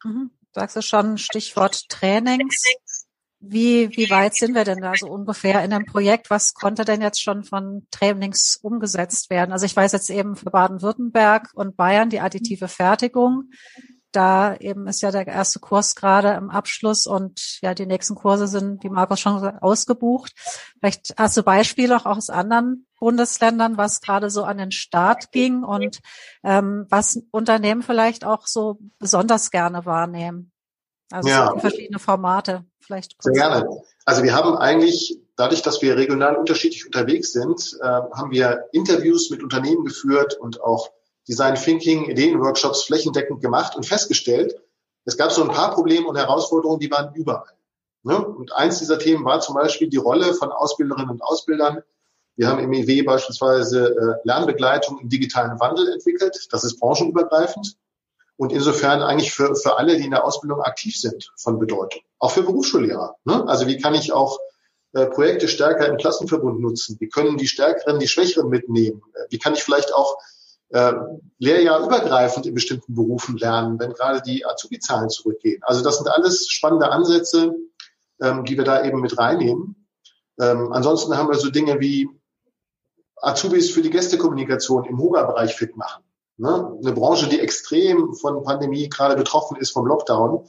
Mhm. 0.04 0.30
Sagst 0.52 0.76
du 0.76 0.82
schon 0.82 1.18
Stichwort 1.18 1.88
Trainings? 1.88 2.64
Wie, 3.48 3.90
wie 3.96 4.10
weit 4.10 4.34
sind 4.34 4.54
wir 4.54 4.64
denn 4.64 4.80
da 4.80 4.92
so 4.94 5.06
ungefähr 5.06 5.62
in 5.64 5.70
dem 5.70 5.84
Projekt? 5.84 6.30
Was 6.30 6.54
konnte 6.54 6.84
denn 6.84 7.00
jetzt 7.00 7.22
schon 7.22 7.44
von 7.44 7.86
Trainings 7.90 8.58
umgesetzt 8.60 9.30
werden? 9.30 9.52
Also 9.52 9.66
ich 9.66 9.76
weiß 9.76 9.92
jetzt 9.92 10.10
eben 10.10 10.36
für 10.36 10.50
Baden-Württemberg 10.50 11.50
und 11.54 11.76
Bayern 11.76 12.10
die 12.10 12.20
additive 12.20 12.68
Fertigung. 12.68 13.50
Da 14.12 14.56
eben 14.56 14.86
ist 14.86 15.02
ja 15.02 15.10
der 15.10 15.26
erste 15.26 15.60
Kurs 15.60 15.94
gerade 15.94 16.32
im 16.32 16.48
Abschluss 16.48 17.06
und 17.06 17.58
ja, 17.60 17.74
die 17.74 17.86
nächsten 17.86 18.14
Kurse 18.14 18.48
sind, 18.48 18.82
wie 18.82 18.88
Markus 18.88 19.20
schon 19.20 19.34
gesagt, 19.34 19.62
ausgebucht. 19.62 20.32
Vielleicht 20.80 21.14
hast 21.18 21.36
du 21.36 21.42
Beispiele 21.42 21.96
auch 21.96 22.06
aus 22.06 22.30
anderen 22.30 22.86
Bundesländern, 22.98 23.76
was 23.76 24.00
gerade 24.00 24.30
so 24.30 24.44
an 24.44 24.58
den 24.58 24.72
Start 24.72 25.32
ging 25.32 25.62
und 25.64 26.00
ähm, 26.42 26.86
was 26.88 27.20
Unternehmen 27.30 27.82
vielleicht 27.82 28.24
auch 28.24 28.46
so 28.46 28.78
besonders 28.98 29.50
gerne 29.50 29.84
wahrnehmen. 29.84 30.50
Also 31.10 31.28
ja. 31.28 31.50
so 31.52 31.58
verschiedene 31.58 31.98
Formate 31.98 32.64
vielleicht. 32.80 33.16
Sehr 33.22 33.32
gerne. 33.32 33.68
Also 34.04 34.22
wir 34.22 34.34
haben 34.34 34.56
eigentlich, 34.56 35.18
dadurch, 35.36 35.62
dass 35.62 35.82
wir 35.82 35.96
regional 35.96 36.36
unterschiedlich 36.36 36.86
unterwegs 36.86 37.32
sind, 37.32 37.78
äh, 37.80 37.86
haben 37.86 38.30
wir 38.30 38.64
Interviews 38.72 39.30
mit 39.30 39.42
Unternehmen 39.42 39.84
geführt 39.84 40.34
und 40.34 40.60
auch 40.60 40.90
Design 41.28 41.56
Thinking, 41.56 42.08
Ideenworkshops 42.08 42.84
flächendeckend 42.84 43.40
gemacht 43.40 43.76
und 43.76 43.86
festgestellt, 43.86 44.54
es 45.04 45.16
gab 45.16 45.30
so 45.30 45.42
ein 45.42 45.48
paar 45.48 45.72
Probleme 45.72 46.06
und 46.06 46.16
Herausforderungen, 46.16 46.80
die 46.80 46.90
waren 46.90 47.14
überall. 47.14 47.52
Ne? 48.02 48.18
Und 48.18 48.52
eins 48.52 48.78
dieser 48.78 48.98
Themen 48.98 49.24
war 49.24 49.40
zum 49.40 49.54
Beispiel 49.54 49.88
die 49.88 49.96
Rolle 49.96 50.34
von 50.34 50.50
Ausbilderinnen 50.50 51.10
und 51.10 51.22
Ausbildern. 51.22 51.82
Wir 52.36 52.48
haben 52.48 52.58
im 52.58 52.72
IW 52.72 53.02
beispielsweise 53.02 53.88
äh, 53.88 54.26
Lernbegleitung 54.26 54.98
im 54.98 55.08
digitalen 55.08 55.58
Wandel 55.58 55.92
entwickelt. 55.92 56.48
Das 56.50 56.64
ist 56.64 56.78
branchenübergreifend 56.78 57.76
und 58.36 58.52
insofern 58.52 59.02
eigentlich 59.02 59.32
für, 59.32 59.54
für 59.54 59.78
alle, 59.78 59.96
die 59.96 60.04
in 60.04 60.10
der 60.10 60.24
Ausbildung 60.24 60.60
aktiv 60.60 60.96
sind, 60.96 61.32
von 61.36 61.58
Bedeutung. 61.58 62.02
Auch 62.18 62.30
für 62.30 62.42
Berufsschullehrer. 62.42 63.16
Ne? 63.24 63.46
Also 63.48 63.66
wie 63.66 63.78
kann 63.78 63.94
ich 63.94 64.12
auch 64.12 64.38
äh, 64.92 65.06
Projekte 65.06 65.48
stärker 65.48 65.88
im 65.88 65.96
Klassenverbund 65.96 66.60
nutzen? 66.60 66.96
Wie 67.00 67.08
können 67.08 67.38
die 67.38 67.48
Stärkeren 67.48 67.98
die 67.98 68.08
Schwächeren 68.08 68.48
mitnehmen? 68.48 69.02
Äh, 69.14 69.26
wie 69.30 69.38
kann 69.38 69.54
ich 69.54 69.62
vielleicht 69.62 69.94
auch 69.94 70.18
äh, 70.68 70.92
lehrjahrübergreifend 71.38 72.46
in 72.46 72.54
bestimmten 72.54 72.94
Berufen 72.94 73.38
lernen, 73.38 73.78
wenn 73.78 73.92
gerade 73.92 74.20
die 74.20 74.44
Azubi-Zahlen 74.44 75.08
zurückgehen? 75.08 75.62
Also 75.64 75.82
das 75.82 75.98
sind 75.98 76.08
alles 76.08 76.48
spannende 76.48 76.90
Ansätze, 76.90 77.54
ähm, 78.20 78.44
die 78.44 78.56
wir 78.56 78.64
da 78.64 78.84
eben 78.84 79.00
mit 79.00 79.18
reinnehmen. 79.18 79.86
Ähm, 80.38 80.72
ansonsten 80.72 81.16
haben 81.16 81.28
wir 81.30 81.36
so 81.36 81.50
Dinge 81.50 81.80
wie 81.80 82.08
Azubis 83.16 83.70
für 83.70 83.80
die 83.80 83.90
Gästekommunikation 83.90 84.84
im 84.84 84.98
Huga-Bereich 84.98 85.54
fit 85.54 85.76
machen. 85.76 86.04
Ne? 86.38 86.78
Eine 86.82 86.92
Branche, 86.92 87.28
die 87.28 87.40
extrem 87.40 88.14
von 88.14 88.42
Pandemie 88.42 88.88
gerade 88.88 89.16
betroffen 89.16 89.56
ist 89.56 89.70
vom 89.70 89.86
Lockdown. 89.86 90.46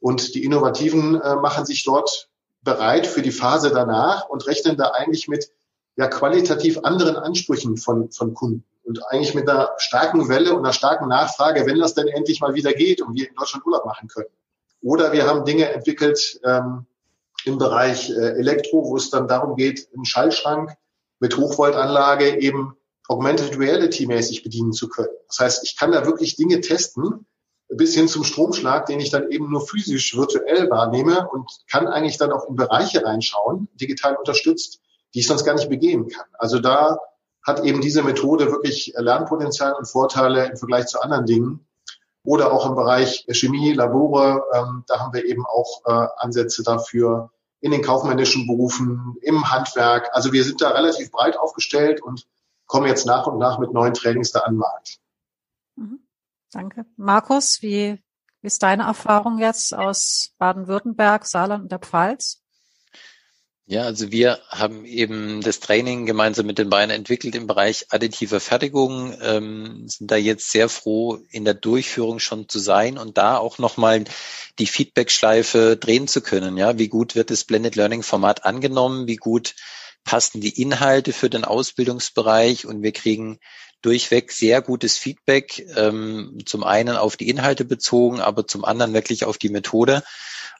Und 0.00 0.34
die 0.34 0.44
Innovativen 0.44 1.20
äh, 1.20 1.36
machen 1.36 1.66
sich 1.66 1.84
dort 1.84 2.28
bereit 2.62 3.06
für 3.06 3.22
die 3.22 3.32
Phase 3.32 3.70
danach 3.70 4.28
und 4.28 4.46
rechnen 4.46 4.76
da 4.76 4.88
eigentlich 4.88 5.28
mit 5.28 5.50
ja 5.96 6.06
qualitativ 6.06 6.78
anderen 6.84 7.16
Ansprüchen 7.16 7.76
von, 7.76 8.10
von 8.10 8.34
Kunden 8.34 8.64
und 8.84 9.06
eigentlich 9.10 9.34
mit 9.34 9.48
einer 9.48 9.70
starken 9.76 10.28
Welle 10.28 10.54
und 10.54 10.64
einer 10.64 10.72
starken 10.72 11.08
Nachfrage, 11.08 11.66
wenn 11.66 11.78
das 11.78 11.94
denn 11.94 12.08
endlich 12.08 12.40
mal 12.40 12.54
wieder 12.54 12.72
geht 12.72 13.02
und 13.02 13.14
wir 13.14 13.28
in 13.28 13.34
Deutschland 13.34 13.66
Urlaub 13.66 13.84
machen 13.84 14.08
können. 14.08 14.30
Oder 14.80 15.12
wir 15.12 15.26
haben 15.26 15.44
Dinge 15.44 15.70
entwickelt 15.70 16.40
ähm, 16.44 16.86
im 17.44 17.58
Bereich 17.58 18.10
äh, 18.10 18.38
Elektro, 18.38 18.88
wo 18.88 18.96
es 18.96 19.10
dann 19.10 19.28
darum 19.28 19.56
geht, 19.56 19.88
einen 19.94 20.06
Schallschrank 20.06 20.74
mit 21.20 21.36
Hochvoltanlage 21.36 22.38
eben 22.40 22.77
Augmented 23.08 23.58
Reality 23.58 24.06
mäßig 24.06 24.42
bedienen 24.42 24.72
zu 24.72 24.88
können. 24.88 25.08
Das 25.26 25.38
heißt, 25.40 25.64
ich 25.64 25.76
kann 25.76 25.92
da 25.92 26.04
wirklich 26.06 26.36
Dinge 26.36 26.60
testen, 26.60 27.26
bis 27.68 27.94
hin 27.94 28.08
zum 28.08 28.24
Stromschlag, 28.24 28.86
den 28.86 29.00
ich 29.00 29.10
dann 29.10 29.30
eben 29.30 29.50
nur 29.50 29.66
physisch 29.66 30.16
virtuell 30.16 30.70
wahrnehme 30.70 31.28
und 31.28 31.50
kann 31.70 31.86
eigentlich 31.86 32.18
dann 32.18 32.32
auch 32.32 32.48
in 32.48 32.56
Bereiche 32.56 33.04
reinschauen, 33.04 33.68
digital 33.74 34.16
unterstützt, 34.16 34.80
die 35.14 35.20
ich 35.20 35.26
sonst 35.26 35.44
gar 35.44 35.54
nicht 35.54 35.68
begehen 35.68 36.08
kann. 36.08 36.26
Also 36.38 36.58
da 36.60 36.98
hat 37.42 37.64
eben 37.64 37.80
diese 37.80 38.02
Methode 38.02 38.50
wirklich 38.50 38.92
Lernpotenzial 38.96 39.74
und 39.74 39.86
Vorteile 39.86 40.46
im 40.46 40.56
Vergleich 40.56 40.86
zu 40.86 41.00
anderen 41.00 41.26
Dingen. 41.26 41.66
Oder 42.24 42.52
auch 42.52 42.68
im 42.68 42.74
Bereich 42.74 43.24
Chemie, 43.30 43.72
Labore, 43.72 44.44
ähm, 44.52 44.84
da 44.86 45.00
haben 45.00 45.14
wir 45.14 45.24
eben 45.24 45.46
auch 45.46 45.82
äh, 45.86 46.08
Ansätze 46.18 46.62
dafür 46.62 47.30
in 47.60 47.70
den 47.70 47.80
kaufmännischen 47.80 48.46
Berufen, 48.46 49.16
im 49.22 49.50
Handwerk. 49.50 50.10
Also 50.12 50.32
wir 50.32 50.44
sind 50.44 50.60
da 50.60 50.70
relativ 50.70 51.10
breit 51.10 51.38
aufgestellt 51.38 52.02
und 52.02 52.26
kommen 52.68 52.86
jetzt 52.86 53.06
nach 53.06 53.26
und 53.26 53.38
nach 53.38 53.58
mit 53.58 53.72
neuen 53.72 53.94
Trainings 53.94 54.30
da 54.30 54.40
an 54.40 54.54
den 54.54 54.58
Markt. 54.58 54.98
Mhm. 55.74 55.98
Danke. 56.52 56.86
Markus, 56.96 57.60
wie, 57.62 57.98
wie 58.40 58.46
ist 58.46 58.62
deine 58.62 58.84
Erfahrung 58.84 59.38
jetzt 59.38 59.74
aus 59.74 60.30
Baden-Württemberg, 60.38 61.26
Saarland 61.26 61.64
und 61.64 61.72
der 61.72 61.80
Pfalz? 61.80 62.40
Ja, 63.70 63.82
also 63.82 64.10
wir 64.10 64.38
haben 64.48 64.86
eben 64.86 65.42
das 65.42 65.60
Training 65.60 66.06
gemeinsam 66.06 66.46
mit 66.46 66.56
den 66.56 66.70
Bayern 66.70 66.88
entwickelt 66.88 67.34
im 67.34 67.46
Bereich 67.46 67.84
additive 67.90 68.40
Fertigung, 68.40 69.14
ähm, 69.20 69.86
sind 69.86 70.10
da 70.10 70.16
jetzt 70.16 70.50
sehr 70.50 70.70
froh, 70.70 71.18
in 71.28 71.44
der 71.44 71.52
Durchführung 71.52 72.18
schon 72.18 72.48
zu 72.48 72.60
sein 72.60 72.96
und 72.96 73.18
da 73.18 73.36
auch 73.36 73.58
nochmal 73.58 74.04
die 74.58 74.66
Feedback-Schleife 74.66 75.76
drehen 75.76 76.08
zu 76.08 76.22
können. 76.22 76.56
Ja, 76.56 76.78
wie 76.78 76.88
gut 76.88 77.14
wird 77.14 77.28
das 77.28 77.44
Blended 77.44 77.76
Learning 77.76 78.02
Format 78.02 78.46
angenommen? 78.46 79.06
Wie 79.06 79.16
gut 79.16 79.54
passen 80.08 80.40
die 80.40 80.62
Inhalte 80.62 81.12
für 81.12 81.28
den 81.28 81.44
Ausbildungsbereich? 81.44 82.64
Und 82.64 82.82
wir 82.82 82.92
kriegen 82.92 83.40
durchweg 83.82 84.32
sehr 84.32 84.62
gutes 84.62 84.96
Feedback, 84.96 85.66
ähm, 85.76 86.38
zum 86.46 86.64
einen 86.64 86.96
auf 86.96 87.18
die 87.18 87.28
Inhalte 87.28 87.66
bezogen, 87.66 88.18
aber 88.18 88.46
zum 88.46 88.64
anderen 88.64 88.94
wirklich 88.94 89.26
auf 89.26 89.36
die 89.36 89.50
Methode, 89.50 90.02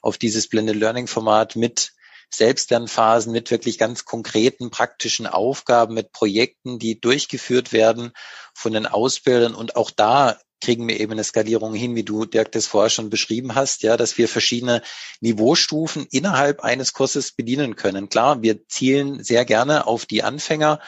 auf 0.03 0.19
dieses 0.19 0.49
Blended 0.49 0.75
Learning 0.75 1.07
Format 1.07 1.55
mit 1.55 1.93
Selbstlernphasen 2.31 3.31
mit 3.31 3.49
wirklich 3.49 3.79
ganz 3.79 4.05
konkreten 4.05 4.69
praktischen 4.69 5.25
Aufgaben, 5.25 5.95
mit 5.95 6.11
Projekten, 6.11 6.77
die 6.77 7.01
durchgeführt 7.01 7.73
werden 7.73 8.11
von 8.53 8.71
den 8.71 8.85
Ausbildern 8.85 9.55
und 9.55 9.75
auch 9.75 9.89
da 9.89 10.37
kriegen 10.61 10.87
wir 10.87 10.99
eben 10.99 11.13
eine 11.13 11.23
Skalierung 11.23 11.73
hin, 11.73 11.95
wie 11.95 12.03
du, 12.03 12.25
Dirk, 12.25 12.51
das 12.51 12.67
vorher 12.67 12.89
schon 12.89 13.09
beschrieben 13.09 13.55
hast, 13.55 13.83
ja, 13.83 13.97
dass 13.97 14.17
wir 14.17 14.27
verschiedene 14.27 14.81
Niveaustufen 15.21 16.07
innerhalb 16.11 16.61
eines 16.61 16.93
Kurses 16.93 17.31
bedienen 17.31 17.75
können. 17.75 18.09
Klar, 18.09 18.41
wir 18.41 18.67
zielen 18.67 19.23
sehr 19.23 19.45
gerne 19.45 19.87
auf 19.87 20.05
die 20.05 20.23
Anfänger, 20.23 20.79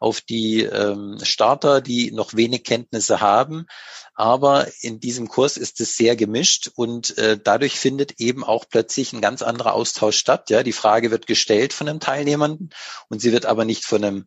auf 0.00 0.20
die 0.20 0.62
ähm, 0.62 1.18
Starter, 1.22 1.80
die 1.80 2.10
noch 2.12 2.34
wenig 2.34 2.64
Kenntnisse 2.64 3.20
haben. 3.20 3.66
Aber 4.14 4.68
in 4.80 5.00
diesem 5.00 5.28
Kurs 5.28 5.56
ist 5.56 5.80
es 5.80 5.96
sehr 5.96 6.14
gemischt 6.14 6.70
und 6.74 7.18
äh, 7.18 7.36
dadurch 7.42 7.80
findet 7.80 8.20
eben 8.20 8.44
auch 8.44 8.64
plötzlich 8.68 9.12
ein 9.12 9.20
ganz 9.20 9.42
anderer 9.42 9.74
Austausch 9.74 10.16
statt. 10.16 10.50
Ja, 10.50 10.62
die 10.62 10.72
Frage 10.72 11.10
wird 11.10 11.26
gestellt 11.26 11.72
von 11.72 11.88
einem 11.88 11.98
Teilnehmenden 11.98 12.70
und 13.08 13.20
sie 13.20 13.32
wird 13.32 13.46
aber 13.46 13.64
nicht 13.64 13.84
von 13.84 14.04
einem 14.04 14.26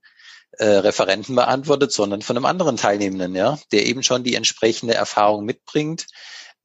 äh, 0.58 0.67
Referenten 0.67 1.36
beantwortet, 1.36 1.91
sondern 1.91 2.22
von 2.22 2.38
einem 2.38 2.46
anderen 2.46 2.78
Teilnehmenden, 2.78 3.36
ja, 3.36 3.60
der 3.72 3.86
eben 3.86 4.04
schon 4.04 4.24
die 4.24 4.36
entsprechende 4.36 4.93
Erfahrung 4.93 5.46
mitbringt. 5.46 6.08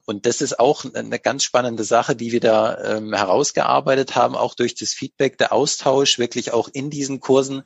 Und 0.04 0.26
das 0.26 0.40
ist 0.40 0.58
auch 0.58 0.84
eine 0.94 1.20
ganz 1.20 1.44
spannende 1.44 1.84
Sache, 1.84 2.16
die 2.16 2.32
wir 2.32 2.40
da 2.40 2.96
ähm, 2.96 3.14
herausgearbeitet 3.14 4.16
haben, 4.16 4.34
auch 4.34 4.54
durch 4.54 4.74
das 4.74 4.92
Feedback, 4.92 5.38
der 5.38 5.52
Austausch, 5.52 6.18
wirklich 6.18 6.52
auch 6.52 6.68
in 6.72 6.90
diesen 6.90 7.20
Kursen 7.20 7.62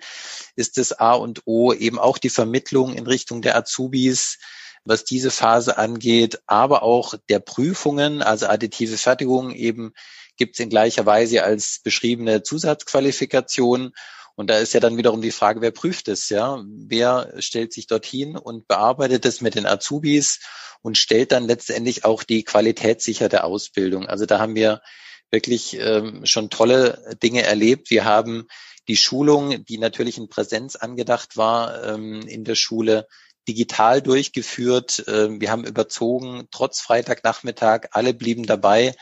ist 0.55 0.77
das 0.77 0.93
A 0.93 1.15
und 1.15 1.43
O, 1.47 1.73
eben 1.73 1.99
auch 1.99 2.19
die 2.19 2.29
Vermittlung 2.29 2.95
in 2.95 3.07
Richtung 3.07 3.41
der 3.41 3.57
Azubis, 3.57 4.39
was 4.85 5.05
diese 5.05 5.31
Phase 5.31 5.79
angeht, 5.79 6.41
aber 6.47 6.83
auch 6.83 7.15
der 7.29 7.41
Prüfungen, 7.41 8.23
also 8.23 8.47
additive 8.47 8.99
Fertigung 8.99 9.53
eben 9.53 9.93
gibt 10.37 10.57
es 10.57 10.61
in 10.61 10.69
gleicher 10.69 11.07
Weise 11.07 11.43
als 11.43 11.81
beschriebene 11.83 12.43
Zusatzqualifikation 12.43 13.93
und 14.37 14.49
da 14.49 14.59
ist 14.59 14.75
ja 14.75 14.81
dann 14.81 14.99
wiederum 14.99 15.23
die 15.23 15.33
Frage, 15.33 15.63
wer 15.63 15.71
prüft 15.71 16.09
es, 16.09 16.29
ja? 16.29 16.63
Wer 16.67 17.33
stellt 17.39 17.73
sich 17.73 17.87
dorthin 17.87 18.37
und 18.37 18.69
bearbeitet 18.69 19.25
es 19.25 19.41
mit 19.41 19.55
den 19.55 19.67
Azubis 19.67 20.41
und 20.83 20.99
stellt 20.99 21.33
dann 21.33 21.47
letztendlich 21.47 22.05
auch 22.05 22.23
die 22.23 22.45
qualitätssicherte 22.45 23.45
Ausbildung. 23.45 24.07
Also 24.07 24.27
da 24.27 24.39
haben 24.39 24.55
wir 24.55 24.83
wirklich 25.31 25.79
ähm, 25.81 26.25
schon 26.27 26.51
tolle 26.51 27.17
Dinge 27.23 27.43
erlebt. 27.43 27.91
Wir 27.91 28.05
haben 28.05 28.47
die 28.89 28.97
Schulung, 28.97 29.65
die 29.65 29.79
natürlich 29.79 30.19
in 30.19 30.29
Präsenz 30.29 30.77
angedacht 30.77 31.37
war, 31.37 31.85
ähm, 31.85 32.21
in 32.29 32.45
der 32.45 32.55
Schule 32.55 33.09
digital 33.49 34.03
durchgeführt. 34.03 35.05
Ähm, 35.09 35.41
wir 35.41 35.51
haben 35.51 35.65
überzogen, 35.65 36.47
trotz 36.51 36.81
Freitagnachmittag, 36.81 37.89
alle 37.93 38.13
blieben 38.13 38.45
dabei. 38.45 38.95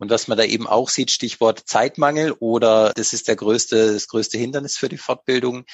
Und 0.00 0.10
was 0.10 0.28
man 0.28 0.38
da 0.38 0.44
eben 0.44 0.66
auch 0.66 0.88
sieht, 0.88 1.10
Stichwort 1.10 1.62
Zeitmangel 1.66 2.32
oder 2.32 2.92
das 2.94 3.12
ist 3.12 3.28
der 3.28 3.36
größte, 3.36 3.92
das 3.92 4.08
größte 4.08 4.38
Hindernis 4.38 4.78
für 4.78 4.88
die 4.88 4.96
Fortbildung. 4.96 5.66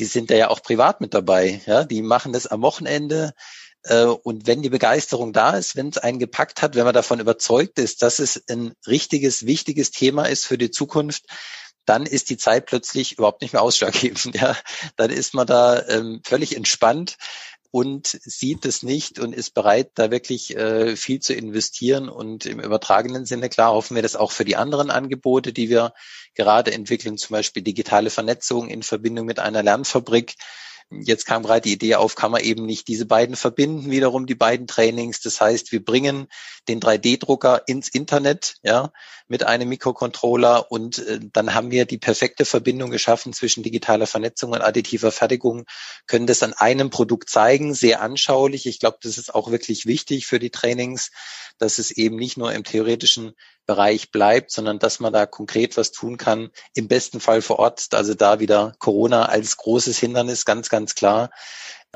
Die 0.00 0.04
sind 0.04 0.30
da 0.30 0.34
ja 0.34 0.48
auch 0.50 0.60
privat 0.60 1.00
mit 1.00 1.14
dabei. 1.14 1.62
Ja, 1.66 1.84
die 1.84 2.02
machen 2.02 2.32
das 2.32 2.48
am 2.48 2.62
Wochenende. 2.62 3.32
Äh, 3.84 4.04
und 4.06 4.48
wenn 4.48 4.62
die 4.62 4.70
Begeisterung 4.70 5.32
da 5.32 5.56
ist, 5.56 5.76
wenn 5.76 5.88
es 5.88 5.98
einen 5.98 6.18
gepackt 6.18 6.62
hat, 6.62 6.74
wenn 6.74 6.84
man 6.84 6.94
davon 6.94 7.20
überzeugt 7.20 7.78
ist, 7.78 8.02
dass 8.02 8.18
es 8.18 8.42
ein 8.48 8.74
richtiges, 8.88 9.46
wichtiges 9.46 9.92
Thema 9.92 10.24
ist 10.24 10.46
für 10.46 10.58
die 10.58 10.72
Zukunft, 10.72 11.26
dann 11.86 12.06
ist 12.06 12.28
die 12.28 12.36
Zeit 12.36 12.66
plötzlich 12.66 13.18
überhaupt 13.18 13.40
nicht 13.40 13.52
mehr 13.52 13.62
ausschlaggebend. 13.62 14.34
Ja, 14.34 14.56
dann 14.96 15.10
ist 15.10 15.32
man 15.32 15.46
da 15.46 15.86
ähm, 15.88 16.22
völlig 16.24 16.56
entspannt 16.56 17.16
und 17.70 18.06
sieht 18.06 18.64
es 18.64 18.82
nicht 18.82 19.20
und 19.20 19.32
ist 19.32 19.54
bereit, 19.54 19.92
da 19.94 20.10
wirklich 20.10 20.56
äh, 20.56 20.96
viel 20.96 21.20
zu 21.20 21.34
investieren. 21.34 22.08
Und 22.08 22.46
im 22.46 22.60
übertragenen 22.60 23.26
Sinne, 23.26 23.48
klar, 23.48 23.72
hoffen 23.72 23.94
wir 23.94 24.02
das 24.02 24.16
auch 24.16 24.32
für 24.32 24.44
die 24.44 24.56
anderen 24.56 24.90
Angebote, 24.90 25.52
die 25.52 25.70
wir 25.70 25.92
gerade 26.34 26.72
entwickeln, 26.72 27.16
zum 27.16 27.34
Beispiel 27.34 27.62
digitale 27.62 28.10
Vernetzung 28.10 28.68
in 28.68 28.82
Verbindung 28.82 29.26
mit 29.26 29.38
einer 29.38 29.62
Lernfabrik, 29.62 30.34
Jetzt 30.92 31.24
kam 31.24 31.44
gerade 31.44 31.60
die 31.60 31.72
Idee 31.72 31.94
auf, 31.94 32.16
kann 32.16 32.32
man 32.32 32.42
eben 32.42 32.66
nicht 32.66 32.88
diese 32.88 33.06
beiden 33.06 33.36
verbinden, 33.36 33.92
wiederum 33.92 34.26
die 34.26 34.34
beiden 34.34 34.66
Trainings. 34.66 35.20
Das 35.20 35.40
heißt, 35.40 35.70
wir 35.70 35.84
bringen 35.84 36.26
den 36.66 36.80
3D-Drucker 36.80 37.62
ins 37.68 37.88
Internet, 37.88 38.56
ja, 38.64 38.92
mit 39.28 39.44
einem 39.44 39.68
Mikrocontroller 39.68 40.72
und 40.72 40.98
äh, 40.98 41.20
dann 41.32 41.54
haben 41.54 41.70
wir 41.70 41.84
die 41.84 41.98
perfekte 41.98 42.44
Verbindung 42.44 42.90
geschaffen 42.90 43.32
zwischen 43.32 43.62
digitaler 43.62 44.08
Vernetzung 44.08 44.50
und 44.50 44.62
additiver 44.62 45.12
Fertigung, 45.12 45.64
können 46.08 46.26
das 46.26 46.42
an 46.42 46.54
einem 46.54 46.90
Produkt 46.90 47.30
zeigen, 47.30 47.72
sehr 47.72 48.02
anschaulich. 48.02 48.66
Ich 48.66 48.80
glaube, 48.80 48.98
das 49.00 49.16
ist 49.16 49.32
auch 49.32 49.52
wirklich 49.52 49.86
wichtig 49.86 50.26
für 50.26 50.40
die 50.40 50.50
Trainings, 50.50 51.12
dass 51.58 51.78
es 51.78 51.92
eben 51.92 52.16
nicht 52.16 52.36
nur 52.36 52.52
im 52.52 52.64
theoretischen 52.64 53.34
Bereich 53.66 54.10
bleibt, 54.10 54.50
sondern 54.50 54.80
dass 54.80 54.98
man 54.98 55.12
da 55.12 55.26
konkret 55.26 55.76
was 55.76 55.92
tun 55.92 56.16
kann, 56.16 56.50
im 56.74 56.88
besten 56.88 57.20
Fall 57.20 57.40
vor 57.40 57.60
Ort. 57.60 57.86
Also 57.92 58.14
da 58.14 58.40
wieder 58.40 58.74
Corona 58.80 59.26
als 59.26 59.56
großes 59.58 59.96
Hindernis, 59.96 60.44
ganz, 60.44 60.70
ganz 60.70 60.79
klar. 60.86 61.30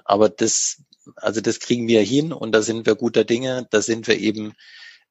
Aber 0.05 0.29
das, 0.29 0.83
also 1.17 1.41
das 1.41 1.61
kriegen 1.61 1.89
wir 1.89 2.03
hin 2.03 2.33
und 2.33 2.53
da 2.53 2.63
sind 2.63 2.87
wir 2.87 2.95
guter 2.95 3.25
Dinge. 3.25 3.67
Da 3.71 3.83
sind 3.83 4.07
wir 4.07 4.19
eben 4.19 4.55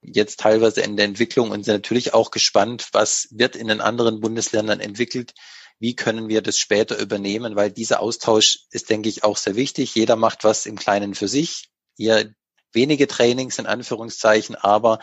jetzt 0.01 0.39
teilweise 0.39 0.81
in 0.81 0.97
der 0.97 1.05
Entwicklung 1.05 1.51
und 1.51 1.63
sind 1.63 1.75
natürlich 1.75 2.13
auch 2.13 2.31
gespannt, 2.31 2.89
was 2.91 3.27
wird 3.31 3.55
in 3.55 3.67
den 3.67 3.81
anderen 3.81 4.19
Bundesländern 4.19 4.79
entwickelt. 4.79 5.33
Wie 5.79 5.95
können 5.95 6.29
wir 6.29 6.41
das 6.41 6.57
später 6.57 6.97
übernehmen? 6.99 7.55
Weil 7.55 7.71
dieser 7.71 7.99
Austausch 7.99 8.59
ist, 8.71 8.89
denke 8.89 9.09
ich, 9.09 9.23
auch 9.23 9.37
sehr 9.37 9.55
wichtig. 9.55 9.95
Jeder 9.95 10.15
macht 10.15 10.43
was 10.43 10.65
im 10.65 10.77
Kleinen 10.77 11.15
für 11.15 11.27
sich. 11.27 11.69
Ihr 11.97 12.33
wenige 12.73 13.07
Trainings 13.07 13.59
in 13.59 13.65
Anführungszeichen, 13.65 14.55
aber 14.55 14.99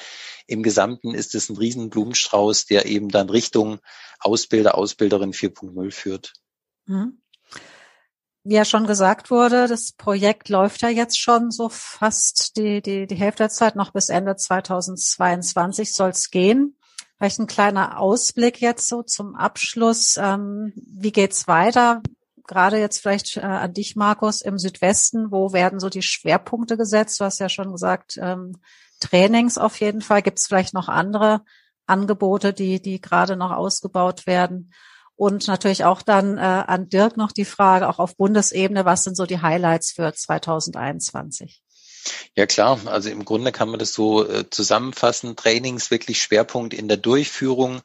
im 0.47 0.63
Gesamten 0.63 1.15
ist 1.15 1.35
es 1.35 1.49
ein 1.49 1.57
riesen 1.57 1.89
Blumenstrauß, 1.89 2.67
der 2.67 2.87
eben 2.87 3.09
dann 3.09 3.31
Richtung 3.31 3.79
Ausbilder, 4.19 4.77
Ausbilderin 4.77 5.33
4.0 5.33 5.91
führt. 5.93 6.33
Mhm. 6.87 7.20
Wie 8.43 8.55
ja 8.55 8.65
schon 8.65 8.87
gesagt 8.87 9.31
wurde, 9.31 9.69
das 9.69 9.93
Projekt 9.93 10.49
läuft 10.49 10.83
ja 10.83 10.89
jetzt 10.89 11.21
schon 11.21 11.51
so 11.51 11.69
fast 11.69 12.57
die, 12.57 12.81
die, 12.81 13.07
die 13.07 13.15
Hälfte 13.15 13.45
der 13.45 13.51
Zeit, 13.51 13.77
noch 13.77 13.93
bis 13.93 14.09
Ende 14.09 14.37
2022 14.37 15.95
soll 15.95 16.11
es 16.11 16.31
gehen. 16.31 16.77
Vielleicht 17.19 17.39
ein 17.39 17.47
kleiner 17.47 17.99
Ausblick 17.99 18.63
jetzt 18.63 18.89
so 18.89 19.03
zum 19.03 19.35
Abschluss. 19.35 20.17
Ähm, 20.17 20.73
wie 20.75 21.13
geht's 21.13 21.49
weiter? 21.49 22.01
gerade 22.51 22.79
jetzt 22.79 22.99
vielleicht 22.99 23.37
äh, 23.37 23.43
an 23.43 23.73
dich, 23.73 23.95
Markus, 23.95 24.43
im 24.43 24.59
Südwesten, 24.59 25.31
wo 25.31 25.53
werden 25.53 25.79
so 25.79 25.89
die 25.89 26.03
Schwerpunkte 26.03 26.77
gesetzt? 26.77 27.21
Du 27.21 27.25
hast 27.25 27.39
ja 27.39 27.49
schon 27.49 27.71
gesagt, 27.71 28.19
ähm, 28.21 28.59
Trainings 28.99 29.57
auf 29.57 29.79
jeden 29.81 30.03
Fall. 30.03 30.21
Gibt 30.21 30.41
es 30.41 30.49
vielleicht 30.49 30.75
noch 30.75 30.89
andere 30.89 31.43
Angebote, 31.87 32.53
die, 32.53 32.83
die 32.83 33.01
gerade 33.01 33.37
noch 33.37 33.53
ausgebaut 33.53 34.27
werden? 34.27 34.73
Und 35.21 35.49
natürlich 35.49 35.85
auch 35.85 36.01
dann 36.01 36.39
äh, 36.39 36.41
an 36.41 36.89
Dirk 36.89 37.19
noch 37.19 37.31
die 37.31 37.45
Frage, 37.45 37.91
auch 37.91 37.99
auf 37.99 38.17
Bundesebene, 38.17 38.87
was 38.87 39.05
sind 39.05 39.19
so 39.19 39.27
die 39.27 39.43
Highlights 39.43 39.93
für 39.93 40.15
2021? 40.15 41.61
Ja 42.35 42.47
klar, 42.47 42.81
also 42.87 43.11
im 43.11 43.27
Grunde 43.27 43.53
kann 43.53 43.69
man 43.69 43.79
das 43.79 43.93
so 43.93 44.27
äh, 44.27 44.49
zusammenfassen. 44.49 45.37
Trainings 45.37 45.91
wirklich 45.91 46.23
Schwerpunkt 46.23 46.73
in 46.73 46.89
der 46.89 46.97
Durchführung, 46.97 47.83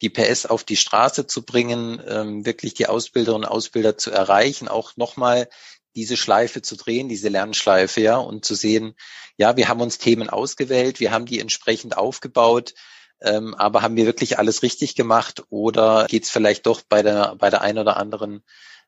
die 0.00 0.10
PS 0.10 0.44
auf 0.44 0.64
die 0.64 0.74
Straße 0.74 1.28
zu 1.28 1.44
bringen, 1.44 2.02
ähm, 2.04 2.44
wirklich 2.44 2.74
die 2.74 2.88
Ausbilderinnen 2.88 3.44
und 3.44 3.48
Ausbilder 3.52 3.96
zu 3.96 4.10
erreichen, 4.10 4.66
auch 4.66 4.96
nochmal 4.96 5.48
diese 5.94 6.16
Schleife 6.16 6.62
zu 6.62 6.74
drehen, 6.74 7.08
diese 7.08 7.28
Lernschleife, 7.28 8.00
ja, 8.00 8.16
und 8.16 8.44
zu 8.44 8.56
sehen, 8.56 8.96
ja, 9.36 9.56
wir 9.56 9.68
haben 9.68 9.82
uns 9.82 9.98
Themen 9.98 10.28
ausgewählt, 10.28 10.98
wir 10.98 11.12
haben 11.12 11.26
die 11.26 11.38
entsprechend 11.38 11.96
aufgebaut, 11.96 12.74
ähm, 13.22 13.54
aber 13.54 13.82
haben 13.82 13.96
wir 13.96 14.06
wirklich 14.06 14.38
alles 14.38 14.62
richtig 14.62 14.96
gemacht 14.96 15.44
oder 15.48 16.06
geht 16.08 16.24
es 16.24 16.30
vielleicht 16.30 16.66
doch 16.66 16.82
bei 16.88 17.02
der 17.02 17.36
bei 17.36 17.50
der 17.50 17.60
einen 17.62 17.78
oder 17.78 17.96
anderen 17.96 18.42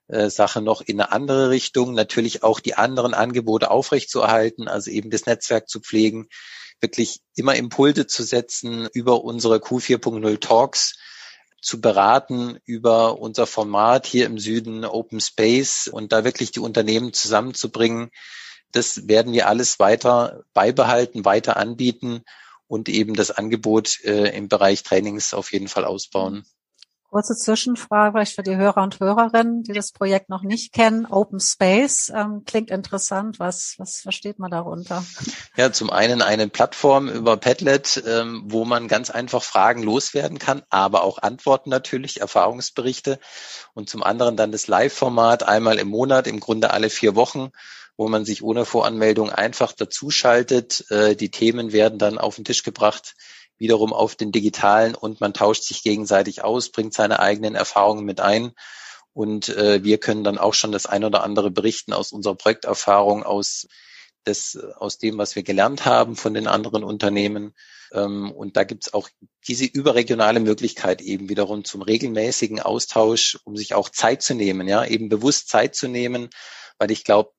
äh, 0.09 0.29
Sache 0.29 0.61
noch 0.61 0.81
in 0.81 1.01
eine 1.01 1.13
andere 1.13 1.51
Richtung? 1.51 1.95
Natürlich 1.95 2.43
auch 2.43 2.59
die 2.59 2.75
anderen 2.75 3.15
Angebote 3.15 3.71
aufrechtzuerhalten, 3.71 4.67
also 4.67 4.91
eben 4.91 5.11
das 5.11 5.27
Netzwerk 5.27 5.69
zu 5.69 5.81
pflegen, 5.81 6.27
wirklich 6.81 7.21
immer 7.37 7.55
Impulse 7.55 8.09
zu 8.09 8.25
setzen 8.25 8.89
über 8.93 9.23
unsere 9.23 9.59
Q4.0 9.59 10.41
Talks, 10.41 10.95
zu 11.63 11.81
beraten 11.81 12.59
über 12.65 13.21
unser 13.21 13.47
Format 13.47 14.05
hier 14.05 14.27
im 14.27 14.39
Süden 14.39 14.85
Open 14.85 15.21
Space 15.21 15.89
und 15.89 16.13
da 16.13 16.25
wirklich 16.25 16.51
die 16.51 16.61
Unternehmen 16.61 17.13
zusammenzubringen. 17.13 18.11
Das 18.73 19.07
werden 19.07 19.33
wir 19.33 19.49
alles 19.49 19.79
weiter 19.79 20.43
beibehalten, 20.53 21.25
weiter 21.25 21.57
anbieten 21.57 22.25
und 22.67 22.89
eben 22.89 23.15
das 23.15 23.31
Angebot 23.31 24.01
äh, 24.05 24.37
im 24.37 24.49
Bereich 24.49 24.83
Trainings 24.83 25.35
auf 25.35 25.53
jeden 25.53 25.69
Fall 25.69 25.85
ausbauen. 25.85 26.45
Kurze 27.15 27.37
Zwischenfrage 27.37 28.11
vielleicht 28.11 28.35
für 28.35 28.43
die 28.43 28.57
Hörer 28.57 28.83
und 28.83 28.99
Hörerinnen, 28.99 29.63
die 29.63 29.73
das 29.73 29.93
Projekt 29.93 30.31
noch 30.31 30.43
nicht 30.43 30.73
kennen. 30.73 31.07
Open 31.07 31.39
Space 31.39 32.13
ähm, 32.13 32.43
klingt 32.45 32.73
interessant. 32.73 33.39
Was, 33.39 33.77
was 33.79 34.01
versteht 34.01 34.41
man 34.41 34.51
darunter? 34.51 35.05
Ja, 35.57 35.71
zum 35.71 35.91
einen 35.91 36.23
eine 36.23 36.49
Plattform 36.49 37.09
über 37.09 37.37
Padlet, 37.37 38.03
ähm, 38.05 38.43
wo 38.47 38.65
man 38.65 38.89
ganz 38.89 39.11
einfach 39.11 39.45
Fragen 39.45 39.85
loswerden 39.85 40.41
kann, 40.41 40.63
aber 40.71 41.05
auch 41.05 41.19
Antworten 41.19 41.71
natürlich, 41.71 42.21
Erfahrungsberichte. 42.21 43.21
Und 43.75 43.89
zum 43.89 44.03
anderen 44.03 44.37
dann 44.37 44.51
das 44.51 44.67
Live-Format 44.67 45.47
einmal 45.47 45.79
im 45.79 45.87
Monat, 45.87 46.27
im 46.27 46.41
Grunde 46.41 46.73
alle 46.73 46.91
vier 46.91 47.15
Wochen, 47.15 47.53
wo 47.97 48.09
man 48.09 48.25
sich 48.25 48.43
ohne 48.43 48.65
Voranmeldung 48.65 49.31
einfach 49.31 49.71
dazuschaltet. 49.73 50.91
Äh, 50.91 51.15
die 51.15 51.31
Themen 51.31 51.71
werden 51.71 52.01
dann 52.01 52.19
auf 52.19 52.35
den 52.35 52.45
Tisch 52.45 52.65
gebracht 52.65 53.15
wiederum 53.65 53.95
auf 53.95 54.15
den 54.15 54.31
digitalen 54.31 54.95
und 54.95 55.23
man 55.23 55.33
tauscht 55.33 55.63
sich 55.63 55.83
gegenseitig 55.83 56.45
aus, 56.45 56.69
bringt 56.69 56.93
seine 56.93 57.19
eigenen 57.19 57.55
Erfahrungen 57.55 58.05
mit 58.05 58.21
ein. 58.21 58.53
Und 59.15 59.49
äh, 59.49 59.83
wir 59.83 59.97
können 59.99 60.23
dann 60.23 60.37
auch 60.37 60.53
schon 60.53 60.71
das 60.71 60.85
ein 60.85 61.03
oder 61.03 61.25
andere 61.25 61.51
berichten 61.51 61.95
aus 61.95 62.13
unserer 62.13 62.35
Projekterfahrung, 62.35 63.23
aus 63.23 63.67
das 64.25 64.59
aus 64.77 64.99
dem, 64.99 65.17
was 65.17 65.35
wir 65.35 65.43
gelernt 65.43 65.87
haben 65.87 66.15
von 66.15 66.35
den 66.35 66.47
anderen 66.47 66.85
Unternehmen. 66.85 67.55
Ähm, 67.93 68.31
und 68.33 68.59
da 68.59 68.65
gibt's 68.65 68.93
auch 68.93 69.09
diese 69.49 69.65
überregionale 69.65 70.41
Möglichkeit 70.41 71.01
eben 71.01 71.31
wiederum 71.31 71.65
zum 71.65 71.81
regelmäßigen 71.81 72.61
Austausch, 72.61 73.39
um 73.45 73.57
sich 73.57 73.73
auch 73.73 73.89
Zeit 73.89 74.21
zu 74.23 74.35
nehmen, 74.35 74.69
ja, 74.69 74.85
eben 74.85 75.09
bewusst 75.09 75.49
Zeit 75.49 75.75
zu 75.75 75.89
nehmen, 75.89 76.29
weil 76.79 76.91
ich 76.91 77.05
glaube, 77.05 77.33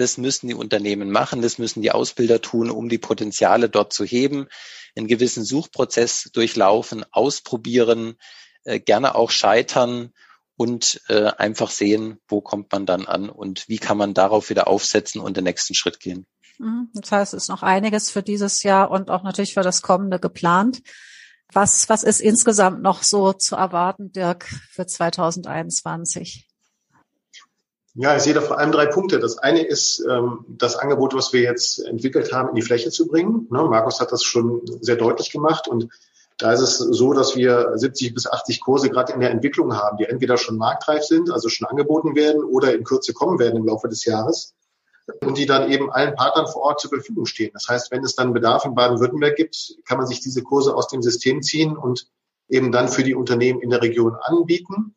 das 0.00 0.18
müssen 0.18 0.48
die 0.48 0.54
Unternehmen 0.54 1.10
machen, 1.10 1.42
das 1.42 1.58
müssen 1.58 1.82
die 1.82 1.90
Ausbilder 1.90 2.40
tun, 2.40 2.70
um 2.70 2.88
die 2.88 2.98
Potenziale 2.98 3.68
dort 3.68 3.92
zu 3.92 4.04
heben, 4.04 4.46
einen 4.96 5.06
gewissen 5.06 5.44
Suchprozess 5.44 6.30
durchlaufen, 6.32 7.04
ausprobieren, 7.10 8.16
äh, 8.64 8.80
gerne 8.80 9.14
auch 9.14 9.30
scheitern 9.30 10.12
und 10.56 11.00
äh, 11.08 11.30
einfach 11.36 11.70
sehen, 11.70 12.18
wo 12.26 12.40
kommt 12.40 12.72
man 12.72 12.84
dann 12.84 13.06
an 13.06 13.30
und 13.30 13.68
wie 13.68 13.78
kann 13.78 13.96
man 13.96 14.14
darauf 14.14 14.50
wieder 14.50 14.66
aufsetzen 14.66 15.20
und 15.20 15.36
den 15.36 15.44
nächsten 15.44 15.74
Schritt 15.74 16.00
gehen. 16.00 16.26
Mhm. 16.58 16.90
Das 16.94 17.12
heißt, 17.12 17.34
es 17.34 17.44
ist 17.44 17.48
noch 17.48 17.62
einiges 17.62 18.10
für 18.10 18.22
dieses 18.22 18.62
Jahr 18.62 18.90
und 18.90 19.10
auch 19.10 19.22
natürlich 19.22 19.54
für 19.54 19.62
das 19.62 19.82
kommende 19.82 20.18
geplant. 20.18 20.82
Was, 21.52 21.88
was 21.88 22.02
ist 22.02 22.20
insgesamt 22.20 22.82
noch 22.82 23.02
so 23.02 23.32
zu 23.32 23.56
erwarten, 23.56 24.12
Dirk, 24.12 24.44
für 24.70 24.86
2021? 24.86 26.47
Ja, 27.94 28.16
ich 28.16 28.22
sehe 28.22 28.34
da 28.34 28.40
vor 28.40 28.58
allem 28.58 28.72
drei 28.72 28.86
Punkte. 28.86 29.18
Das 29.18 29.38
eine 29.38 29.62
ist 29.62 30.04
ähm, 30.08 30.44
das 30.48 30.76
Angebot, 30.76 31.14
was 31.14 31.32
wir 31.32 31.40
jetzt 31.40 31.80
entwickelt 31.80 32.32
haben, 32.32 32.50
in 32.50 32.54
die 32.54 32.62
Fläche 32.62 32.90
zu 32.90 33.08
bringen. 33.08 33.46
Ne, 33.50 33.64
Markus 33.64 34.00
hat 34.00 34.12
das 34.12 34.22
schon 34.22 34.62
sehr 34.80 34.96
deutlich 34.96 35.30
gemacht 35.30 35.68
und 35.68 35.88
da 36.38 36.52
ist 36.52 36.60
es 36.60 36.78
so, 36.78 37.12
dass 37.12 37.34
wir 37.34 37.72
70 37.74 38.14
bis 38.14 38.28
80 38.28 38.60
Kurse 38.60 38.90
gerade 38.90 39.12
in 39.12 39.20
der 39.20 39.30
Entwicklung 39.30 39.76
haben, 39.76 39.96
die 39.96 40.04
entweder 40.04 40.36
schon 40.36 40.56
marktreif 40.56 41.02
sind, 41.02 41.32
also 41.32 41.48
schon 41.48 41.66
angeboten 41.66 42.14
werden 42.14 42.44
oder 42.44 42.72
in 42.72 42.84
Kürze 42.84 43.12
kommen 43.12 43.40
werden 43.40 43.56
im 43.56 43.66
Laufe 43.66 43.88
des 43.88 44.04
Jahres 44.04 44.54
und 45.20 45.36
die 45.36 45.46
dann 45.46 45.70
eben 45.70 45.90
allen 45.90 46.14
Partnern 46.14 46.46
vor 46.46 46.62
Ort 46.62 46.80
zur 46.80 46.90
Verfügung 46.90 47.26
stehen. 47.26 47.50
Das 47.54 47.66
heißt, 47.68 47.90
wenn 47.90 48.04
es 48.04 48.14
dann 48.14 48.32
Bedarf 48.32 48.64
in 48.64 48.74
Baden-Württemberg 48.74 49.34
gibt, 49.34 49.76
kann 49.84 49.98
man 49.98 50.06
sich 50.06 50.20
diese 50.20 50.42
Kurse 50.42 50.76
aus 50.76 50.86
dem 50.88 51.02
System 51.02 51.42
ziehen 51.42 51.76
und 51.76 52.06
eben 52.48 52.70
dann 52.70 52.88
für 52.88 53.02
die 53.02 53.14
Unternehmen 53.14 53.60
in 53.60 53.70
der 53.70 53.82
Region 53.82 54.14
anbieten. 54.20 54.94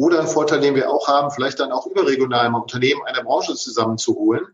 Oder 0.00 0.20
ein 0.20 0.28
Vorteil, 0.28 0.60
den 0.60 0.74
wir 0.74 0.90
auch 0.90 1.08
haben, 1.08 1.30
vielleicht 1.30 1.60
dann 1.60 1.72
auch 1.72 1.86
überregional 1.86 2.48
mal 2.48 2.62
Unternehmen 2.62 3.02
einer 3.04 3.22
Branche 3.22 3.54
zusammenzuholen. 3.54 4.46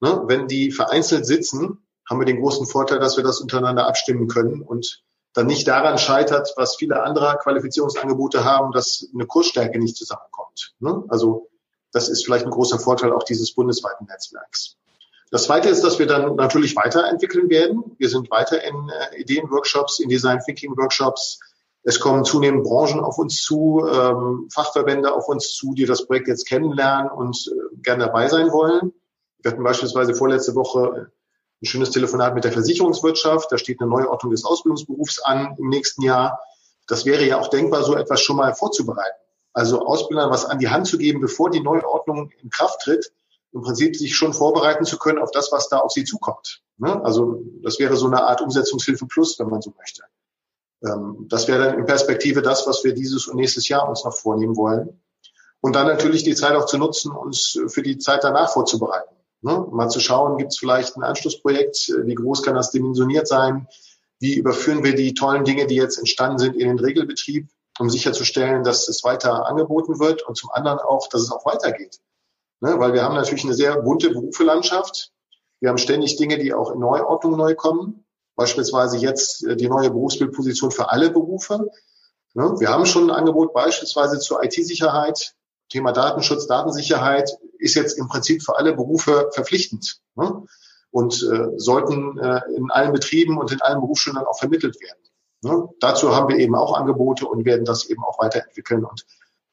Ne? 0.00 0.22
Wenn 0.28 0.48
die 0.48 0.70
vereinzelt 0.70 1.26
sitzen, 1.26 1.84
haben 2.08 2.20
wir 2.20 2.24
den 2.24 2.40
großen 2.40 2.66
Vorteil, 2.66 3.00
dass 3.00 3.18
wir 3.18 3.22
das 3.22 3.38
untereinander 3.38 3.86
abstimmen 3.86 4.28
können 4.28 4.62
und 4.62 5.02
dann 5.34 5.46
nicht 5.46 5.68
daran 5.68 5.98
scheitert, 5.98 6.54
was 6.56 6.76
viele 6.76 7.02
andere 7.02 7.36
Qualifizierungsangebote 7.36 8.46
haben, 8.46 8.72
dass 8.72 9.06
eine 9.12 9.26
Kursstärke 9.26 9.78
nicht 9.78 9.94
zusammenkommt. 9.94 10.72
Ne? 10.78 11.04
Also 11.08 11.50
das 11.92 12.08
ist 12.08 12.24
vielleicht 12.24 12.46
ein 12.46 12.50
großer 12.50 12.78
Vorteil 12.78 13.12
auch 13.12 13.24
dieses 13.24 13.54
bundesweiten 13.54 14.06
Netzwerks. 14.06 14.78
Das 15.30 15.44
Zweite 15.44 15.68
ist, 15.68 15.84
dass 15.84 15.98
wir 15.98 16.06
dann 16.06 16.34
natürlich 16.36 16.76
weiterentwickeln 16.76 17.50
werden. 17.50 17.94
Wir 17.98 18.08
sind 18.08 18.30
weiter 18.30 18.64
in 18.64 18.88
äh, 18.88 19.20
Ideenworkshops, 19.20 19.98
in 19.98 20.08
Design 20.08 20.40
Thinking 20.42 20.74
Workshops. 20.78 21.40
Es 21.86 22.00
kommen 22.00 22.24
zunehmend 22.24 22.64
Branchen 22.64 23.00
auf 23.00 23.18
uns 23.18 23.42
zu, 23.42 23.86
ähm, 23.86 24.48
Fachverbände 24.50 25.14
auf 25.14 25.28
uns 25.28 25.54
zu, 25.54 25.74
die 25.74 25.84
das 25.84 26.06
Projekt 26.06 26.28
jetzt 26.28 26.48
kennenlernen 26.48 27.10
und 27.10 27.46
äh, 27.46 27.76
gerne 27.82 28.06
dabei 28.06 28.28
sein 28.28 28.50
wollen. 28.52 28.92
Wir 29.42 29.50
hatten 29.50 29.62
beispielsweise 29.62 30.14
vorletzte 30.14 30.54
Woche 30.54 31.12
ein 31.62 31.66
schönes 31.66 31.90
Telefonat 31.90 32.34
mit 32.34 32.44
der 32.44 32.52
Versicherungswirtschaft. 32.52 33.52
Da 33.52 33.58
steht 33.58 33.80
eine 33.80 33.90
Neuordnung 33.90 34.32
des 34.32 34.46
Ausbildungsberufs 34.46 35.22
an 35.22 35.56
im 35.58 35.68
nächsten 35.68 36.02
Jahr. 36.02 36.40
Das 36.86 37.04
wäre 37.04 37.24
ja 37.26 37.38
auch 37.38 37.48
denkbar, 37.48 37.84
so 37.84 37.94
etwas 37.94 38.22
schon 38.22 38.36
mal 38.36 38.54
vorzubereiten. 38.54 39.18
Also 39.52 39.84
Ausbildern 39.84 40.30
was 40.30 40.46
an 40.46 40.58
die 40.58 40.68
Hand 40.68 40.86
zu 40.86 40.96
geben, 40.96 41.20
bevor 41.20 41.50
die 41.50 41.60
Neuordnung 41.60 42.30
in 42.42 42.48
Kraft 42.48 42.80
tritt, 42.80 43.12
im 43.52 43.60
Prinzip 43.60 43.94
sich 43.94 44.16
schon 44.16 44.32
vorbereiten 44.32 44.86
zu 44.86 44.98
können 44.98 45.18
auf 45.18 45.30
das, 45.30 45.52
was 45.52 45.68
da 45.68 45.78
auf 45.78 45.92
sie 45.92 46.04
zukommt. 46.04 46.62
Ne? 46.78 47.04
Also 47.04 47.42
das 47.62 47.78
wäre 47.78 47.96
so 47.96 48.06
eine 48.06 48.24
Art 48.24 48.40
Umsetzungshilfe 48.40 49.06
plus, 49.06 49.38
wenn 49.38 49.48
man 49.48 49.60
so 49.60 49.72
möchte. 49.78 50.02
Ähm, 50.84 51.26
das 51.28 51.48
wäre 51.48 51.64
dann 51.64 51.78
in 51.78 51.86
Perspektive 51.86 52.42
das, 52.42 52.66
was 52.66 52.84
wir 52.84 52.94
dieses 52.94 53.26
und 53.26 53.36
nächstes 53.36 53.68
Jahr 53.68 53.88
uns 53.88 54.04
noch 54.04 54.14
vornehmen 54.14 54.56
wollen. 54.56 55.00
Und 55.60 55.74
dann 55.74 55.86
natürlich 55.86 56.24
die 56.24 56.34
Zeit 56.34 56.54
auch 56.56 56.66
zu 56.66 56.76
nutzen, 56.76 57.10
uns 57.10 57.58
für 57.68 57.82
die 57.82 57.98
Zeit 57.98 58.22
danach 58.22 58.52
vorzubereiten. 58.52 59.14
Ne? 59.40 59.66
Mal 59.72 59.88
zu 59.88 60.00
schauen, 60.00 60.36
gibt 60.36 60.52
es 60.52 60.58
vielleicht 60.58 60.96
ein 60.96 61.02
Anschlussprojekt, 61.02 61.92
wie 62.04 62.14
groß 62.14 62.42
kann 62.42 62.54
das 62.54 62.70
dimensioniert 62.70 63.26
sein, 63.26 63.66
wie 64.20 64.34
überführen 64.34 64.84
wir 64.84 64.94
die 64.94 65.14
tollen 65.14 65.44
Dinge, 65.44 65.66
die 65.66 65.76
jetzt 65.76 65.98
entstanden 65.98 66.38
sind, 66.38 66.56
in 66.56 66.68
den 66.68 66.78
Regelbetrieb, 66.78 67.48
um 67.78 67.90
sicherzustellen, 67.90 68.62
dass 68.64 68.88
es 68.88 69.04
weiter 69.04 69.46
angeboten 69.46 69.98
wird 69.98 70.22
und 70.22 70.36
zum 70.36 70.50
anderen 70.50 70.78
auch, 70.78 71.08
dass 71.08 71.22
es 71.22 71.32
auch 71.32 71.44
weitergeht. 71.46 71.98
Ne? 72.60 72.78
Weil 72.78 72.92
wir 72.92 73.02
haben 73.02 73.14
natürlich 73.14 73.44
eine 73.44 73.54
sehr 73.54 73.80
bunte 73.80 74.10
Berufelandschaft. 74.10 75.12
Wir 75.60 75.70
haben 75.70 75.78
ständig 75.78 76.16
Dinge, 76.16 76.38
die 76.38 76.54
auch 76.54 76.70
in 76.70 76.78
Neuordnung 76.78 77.36
neu 77.36 77.54
kommen. 77.54 78.03
Beispielsweise 78.36 78.98
jetzt 78.98 79.44
äh, 79.44 79.56
die 79.56 79.68
neue 79.68 79.90
Berufsbildposition 79.90 80.70
für 80.70 80.90
alle 80.90 81.10
Berufe. 81.10 81.70
Ne? 82.34 82.54
Wir 82.58 82.68
haben 82.68 82.86
schon 82.86 83.10
ein 83.10 83.16
Angebot 83.16 83.52
beispielsweise 83.52 84.18
zur 84.18 84.42
IT-Sicherheit, 84.42 85.34
Thema 85.70 85.92
Datenschutz, 85.92 86.46
Datensicherheit 86.46 87.30
ist 87.58 87.74
jetzt 87.74 87.98
im 87.98 88.08
Prinzip 88.08 88.42
für 88.42 88.56
alle 88.56 88.74
Berufe 88.74 89.30
verpflichtend 89.32 90.00
ne? 90.14 90.44
und 90.90 91.22
äh, 91.22 91.58
sollten 91.58 92.18
äh, 92.18 92.40
in 92.54 92.70
allen 92.70 92.92
Betrieben 92.92 93.38
und 93.38 93.50
in 93.50 93.62
allen 93.62 93.80
Berufsschulen 93.80 94.18
auch 94.18 94.38
vermittelt 94.38 94.76
werden. 94.80 95.00
Ne? 95.42 95.68
Dazu 95.80 96.14
haben 96.14 96.28
wir 96.28 96.38
eben 96.38 96.54
auch 96.54 96.76
Angebote 96.76 97.26
und 97.26 97.44
werden 97.44 97.64
das 97.64 97.86
eben 97.86 98.04
auch 98.04 98.18
weiterentwickeln 98.18 98.84
und 98.84 99.06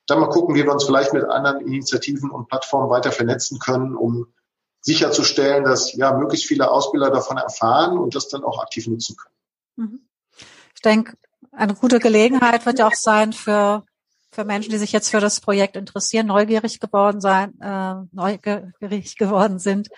dann 0.07 0.19
mal 0.19 0.29
gucken, 0.29 0.55
wie 0.55 0.63
wir 0.63 0.71
uns 0.71 0.83
vielleicht 0.83 1.13
mit 1.13 1.23
anderen 1.23 1.61
Initiativen 1.61 2.31
und 2.31 2.47
Plattformen 2.49 2.89
weiter 2.89 3.11
vernetzen 3.11 3.59
können, 3.59 3.95
um 3.95 4.27
sicherzustellen, 4.81 5.63
dass 5.63 5.93
ja 5.93 6.17
möglichst 6.17 6.47
viele 6.47 6.69
Ausbilder 6.69 7.11
davon 7.11 7.37
erfahren 7.37 7.97
und 7.97 8.15
das 8.15 8.27
dann 8.27 8.43
auch 8.43 8.61
aktiv 8.61 8.87
nutzen 8.87 9.15
können. 9.15 9.35
Mhm. 9.75 9.99
Ich 10.75 10.81
denke, 10.81 11.15
eine 11.51 11.75
gute 11.75 11.99
Gelegenheit 11.99 12.65
wird 12.65 12.79
ja 12.79 12.87
auch 12.87 12.95
sein 12.95 13.33
für 13.33 13.83
für 14.33 14.45
Menschen, 14.45 14.71
die 14.71 14.77
sich 14.77 14.93
jetzt 14.93 15.09
für 15.09 15.19
das 15.19 15.41
Projekt 15.41 15.75
interessieren, 15.75 16.27
neugierig 16.27 16.79
geworden 16.79 17.19
sein, 17.19 17.59
äh, 17.59 17.95
neugierig 18.13 19.17
geworden 19.17 19.59
sind, 19.59 19.89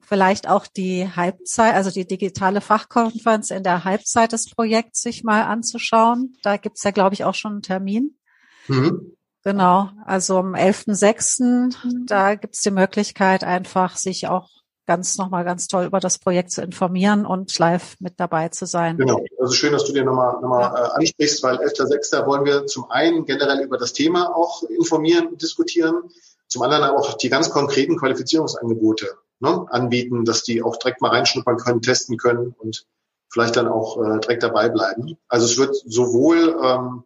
vielleicht 0.00 0.48
auch 0.48 0.66
die 0.66 1.08
Halbzeit, 1.14 1.74
also 1.74 1.90
die 1.90 2.06
digitale 2.06 2.60
Fachkonferenz 2.60 3.50
in 3.50 3.62
der 3.62 3.84
Halbzeit 3.84 4.32
des 4.32 4.50
Projekts 4.50 5.02
sich 5.02 5.24
mal 5.24 5.42
anzuschauen. 5.42 6.36
Da 6.42 6.56
gibt's 6.56 6.82
ja, 6.82 6.90
glaube 6.90 7.14
ich, 7.14 7.24
auch 7.24 7.34
schon 7.34 7.52
einen 7.52 7.62
Termin. 7.62 8.18
Mhm. 8.66 9.16
Genau, 9.42 9.88
also 10.04 10.38
am 10.38 10.54
11.06. 10.54 11.74
da 12.06 12.34
gibt's 12.34 12.60
die 12.60 12.70
Möglichkeit, 12.70 13.42
einfach 13.42 13.96
sich 13.96 14.28
auch 14.28 14.48
ganz 14.86 15.16
nochmal 15.18 15.44
ganz 15.44 15.68
toll 15.68 15.84
über 15.84 16.00
das 16.00 16.18
Projekt 16.18 16.50
zu 16.50 16.62
informieren 16.62 17.24
und 17.24 17.56
live 17.58 17.94
mit 18.00 18.18
dabei 18.18 18.48
zu 18.48 18.66
sein. 18.66 18.96
Genau, 18.96 19.24
also 19.38 19.54
schön, 19.54 19.72
dass 19.72 19.84
du 19.84 19.92
dir 19.92 20.04
nochmal 20.04 20.34
nochmal 20.40 20.72
ja. 20.74 20.84
äh, 20.84 20.90
ansprichst, 20.98 21.42
weil 21.42 21.58
11.06. 21.58 22.26
wollen 22.26 22.44
wir 22.44 22.66
zum 22.66 22.90
einen 22.90 23.24
generell 23.24 23.60
über 23.60 23.78
das 23.78 23.92
Thema 23.92 24.34
auch 24.34 24.64
informieren 24.64 25.28
und 25.28 25.40
diskutieren, 25.40 26.10
zum 26.48 26.62
anderen 26.62 26.82
aber 26.82 26.98
auch 26.98 27.14
die 27.14 27.28
ganz 27.28 27.50
konkreten 27.50 27.96
Qualifizierungsangebote 27.98 29.06
ne, 29.38 29.64
anbieten, 29.70 30.24
dass 30.24 30.42
die 30.42 30.62
auch 30.62 30.76
direkt 30.76 31.00
mal 31.00 31.10
reinschnuppern 31.10 31.56
können, 31.56 31.82
testen 31.82 32.16
können 32.16 32.54
und 32.58 32.84
vielleicht 33.32 33.56
dann 33.56 33.68
auch 33.68 33.96
äh, 34.02 34.18
direkt 34.18 34.42
dabei 34.42 34.68
bleiben. 34.68 35.16
Also 35.28 35.46
es 35.46 35.56
wird 35.56 35.76
sowohl 35.76 36.58
ähm, 36.62 37.04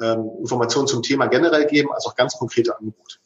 ähm, 0.00 0.30
Informationen 0.40 0.86
zum 0.86 1.02
Thema 1.02 1.26
generell 1.26 1.66
geben, 1.66 1.92
als 1.92 2.06
auch 2.06 2.14
ganz 2.14 2.36
konkrete 2.36 2.76
Angebote. 2.78 3.16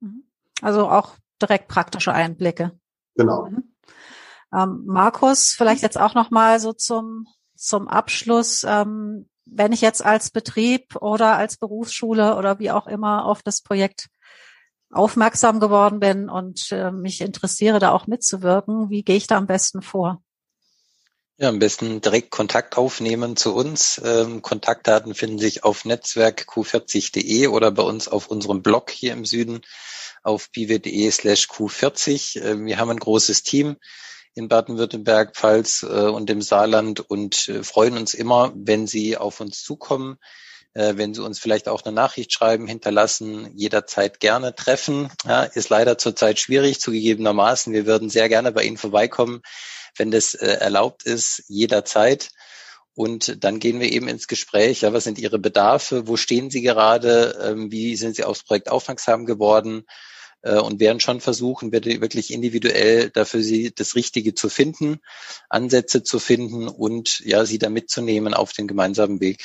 Mhm. 0.00 0.24
Also 0.62 0.88
auch 0.88 1.16
direkt 1.40 1.68
praktische 1.68 2.12
Einblicke. 2.12 2.78
Genau. 3.16 3.46
Mhm. 3.46 3.74
Ähm, 4.52 4.82
Markus, 4.86 5.54
vielleicht 5.56 5.82
jetzt 5.82 5.98
auch 5.98 6.14
noch 6.14 6.30
mal 6.30 6.60
so 6.60 6.72
zum 6.72 7.26
zum 7.60 7.88
Abschluss. 7.88 8.64
Ähm, 8.66 9.28
wenn 9.44 9.72
ich 9.72 9.80
jetzt 9.80 10.04
als 10.04 10.30
Betrieb 10.30 10.96
oder 10.96 11.36
als 11.36 11.56
Berufsschule 11.56 12.36
oder 12.36 12.58
wie 12.58 12.70
auch 12.70 12.86
immer 12.86 13.26
auf 13.26 13.42
das 13.42 13.62
Projekt 13.62 14.08
aufmerksam 14.92 15.60
geworden 15.60 16.00
bin 16.00 16.28
und 16.28 16.72
äh, 16.72 16.90
mich 16.90 17.20
interessiere, 17.20 17.78
da 17.78 17.92
auch 17.92 18.06
mitzuwirken, 18.06 18.90
wie 18.90 19.02
gehe 19.02 19.16
ich 19.16 19.26
da 19.26 19.36
am 19.36 19.46
besten 19.46 19.82
vor? 19.82 20.22
Ja, 21.42 21.48
am 21.48 21.58
besten 21.58 22.02
direkt 22.02 22.30
Kontakt 22.30 22.76
aufnehmen 22.76 23.34
zu 23.34 23.54
uns. 23.54 23.98
Ähm, 24.04 24.42
Kontaktdaten 24.42 25.14
finden 25.14 25.38
sich 25.38 25.64
auf 25.64 25.86
netzwerkq40.de 25.86 27.46
oder 27.46 27.70
bei 27.70 27.82
uns 27.82 28.08
auf 28.08 28.26
unserem 28.26 28.62
Blog 28.62 28.90
hier 28.90 29.14
im 29.14 29.24
Süden 29.24 29.62
auf 30.22 30.50
biwe.de 30.50 31.10
slash 31.10 31.48
q40. 31.48 32.42
Äh, 32.42 32.62
wir 32.66 32.76
haben 32.76 32.90
ein 32.90 32.98
großes 32.98 33.42
Team 33.42 33.78
in 34.34 34.48
Baden-Württemberg, 34.48 35.34
Pfalz 35.34 35.82
äh, 35.82 35.86
und 35.86 36.28
im 36.28 36.42
Saarland 36.42 37.00
und 37.00 37.48
äh, 37.48 37.62
freuen 37.62 37.96
uns 37.96 38.12
immer, 38.12 38.52
wenn 38.54 38.86
Sie 38.86 39.16
auf 39.16 39.40
uns 39.40 39.62
zukommen, 39.62 40.18
wenn 40.72 41.14
Sie 41.14 41.24
uns 41.24 41.40
vielleicht 41.40 41.68
auch 41.68 41.84
eine 41.84 41.92
Nachricht 41.92 42.32
schreiben, 42.32 42.68
hinterlassen, 42.68 43.50
jederzeit 43.56 44.20
gerne 44.20 44.54
treffen. 44.54 45.10
Ja, 45.24 45.42
ist 45.42 45.68
leider 45.68 45.98
zurzeit 45.98 46.38
schwierig, 46.38 46.80
zugegebenermaßen. 46.80 47.72
Wir 47.72 47.86
würden 47.86 48.08
sehr 48.08 48.28
gerne 48.28 48.52
bei 48.52 48.62
Ihnen 48.62 48.76
vorbeikommen, 48.76 49.42
wenn 49.96 50.10
das 50.10 50.34
erlaubt 50.34 51.04
ist, 51.04 51.44
jederzeit. 51.48 52.30
Und 52.94 53.44
dann 53.44 53.60
gehen 53.60 53.80
wir 53.80 53.90
eben 53.90 54.08
ins 54.08 54.26
Gespräch. 54.26 54.82
Ja, 54.82 54.92
was 54.92 55.04
sind 55.04 55.18
Ihre 55.18 55.38
Bedarfe? 55.38 56.06
Wo 56.06 56.16
stehen 56.16 56.50
Sie 56.50 56.60
gerade? 56.60 57.38
Ähm, 57.42 57.70
wie 57.70 57.96
sind 57.96 58.16
Sie 58.16 58.24
aufs 58.24 58.42
Projekt 58.42 58.70
aufmerksam 58.70 59.26
geworden? 59.26 59.84
äh, 60.42 60.58
und 60.58 60.80
werden 60.80 61.00
schon 61.00 61.20
versuchen, 61.20 61.72
wirklich 61.72 62.32
individuell 62.32 63.10
dafür 63.10 63.42
sie 63.42 63.72
das 63.74 63.94
Richtige 63.94 64.34
zu 64.34 64.48
finden, 64.48 65.00
Ansätze 65.48 66.02
zu 66.02 66.18
finden 66.18 66.68
und 66.68 67.20
ja, 67.20 67.44
sie 67.44 67.58
da 67.58 67.70
mitzunehmen 67.70 68.34
auf 68.34 68.52
den 68.52 68.68
gemeinsamen 68.68 69.20
Weg. 69.20 69.44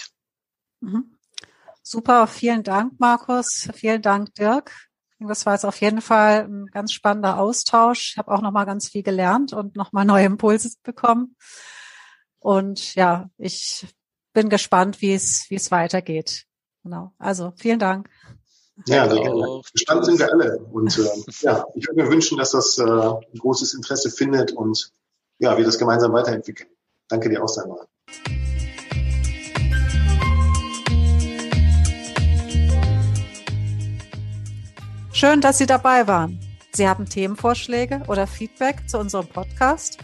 Mhm. 0.82 1.18
Super, 1.82 2.28
vielen 2.28 2.64
Dank, 2.64 2.94
Markus. 3.00 3.70
Vielen 3.76 4.02
Dank, 4.02 4.34
Dirk. 4.36 4.72
Das 5.20 5.46
war 5.46 5.54
jetzt 5.54 5.66
auf 5.66 5.80
jeden 5.80 6.02
Fall 6.02 6.46
ein 6.48 6.66
ganz 6.68 6.92
spannender 6.92 7.40
Austausch. 7.40 8.12
Ich 8.12 8.18
habe 8.18 8.32
auch 8.32 8.42
noch 8.42 8.52
mal 8.52 8.66
ganz 8.66 8.90
viel 8.90 9.04
gelernt 9.04 9.54
und 9.54 9.76
noch 9.76 9.94
mal 9.94 10.06
neue 10.06 10.26
Impulse 10.26 10.72
bekommen. 10.84 11.36
Und 12.40 12.96
ja, 12.96 13.30
ich 13.38 13.88
bin 14.34 14.50
gespannt, 14.50 15.02
wie 15.02 15.14
es 15.14 15.50
wie 15.50 15.56
es 15.56 15.72
weitergeht. 15.72 16.46
Genau. 16.84 17.14
Also 17.18 17.54
vielen 17.58 17.80
Dank. 17.80 18.10
Ja, 18.88 19.10
sehr. 19.10 19.62
Gespannt 19.74 20.06
sind 20.06 20.20
wir 20.20 20.32
alle. 20.32 20.60
Und 20.72 20.98
äh, 20.98 21.10
ja, 21.42 21.66
ich 21.76 21.88
würde 21.88 22.04
mir 22.04 22.12
wünschen, 22.12 22.38
dass 22.38 22.52
das 22.52 22.78
äh, 22.78 22.84
ein 22.84 23.40
großes 23.40 23.74
Interesse 23.74 24.12
findet 24.12 24.52
und 24.52 24.92
ja, 25.40 25.58
wir 25.58 25.66
das 25.66 25.78
gemeinsam 25.78 26.14
weiterentwickeln. 26.14 26.70
Danke 27.08 27.30
dir 27.30 27.44
auch, 27.44 27.50
Sandra. 27.50 27.88
Schön, 35.16 35.40
dass 35.40 35.60
Sie 35.60 35.66
dabei 35.66 36.08
waren. 36.08 36.38
Sie 36.74 36.90
haben 36.90 37.06
Themenvorschläge 37.06 38.02
oder 38.10 38.28
Feedback 38.28 38.90
zu 38.90 39.00
unserem 39.00 39.26
Podcast? 39.26 40.00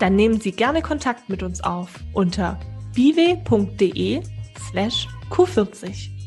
Dann 0.00 0.16
nehmen 0.16 0.40
Sie 0.40 0.50
gerne 0.50 0.82
Kontakt 0.82 1.28
mit 1.28 1.44
uns 1.44 1.62
auf 1.62 1.90
unter 2.14 2.58
biwe.de 2.92 4.20
slash 4.68 5.06
q40. 5.30 6.19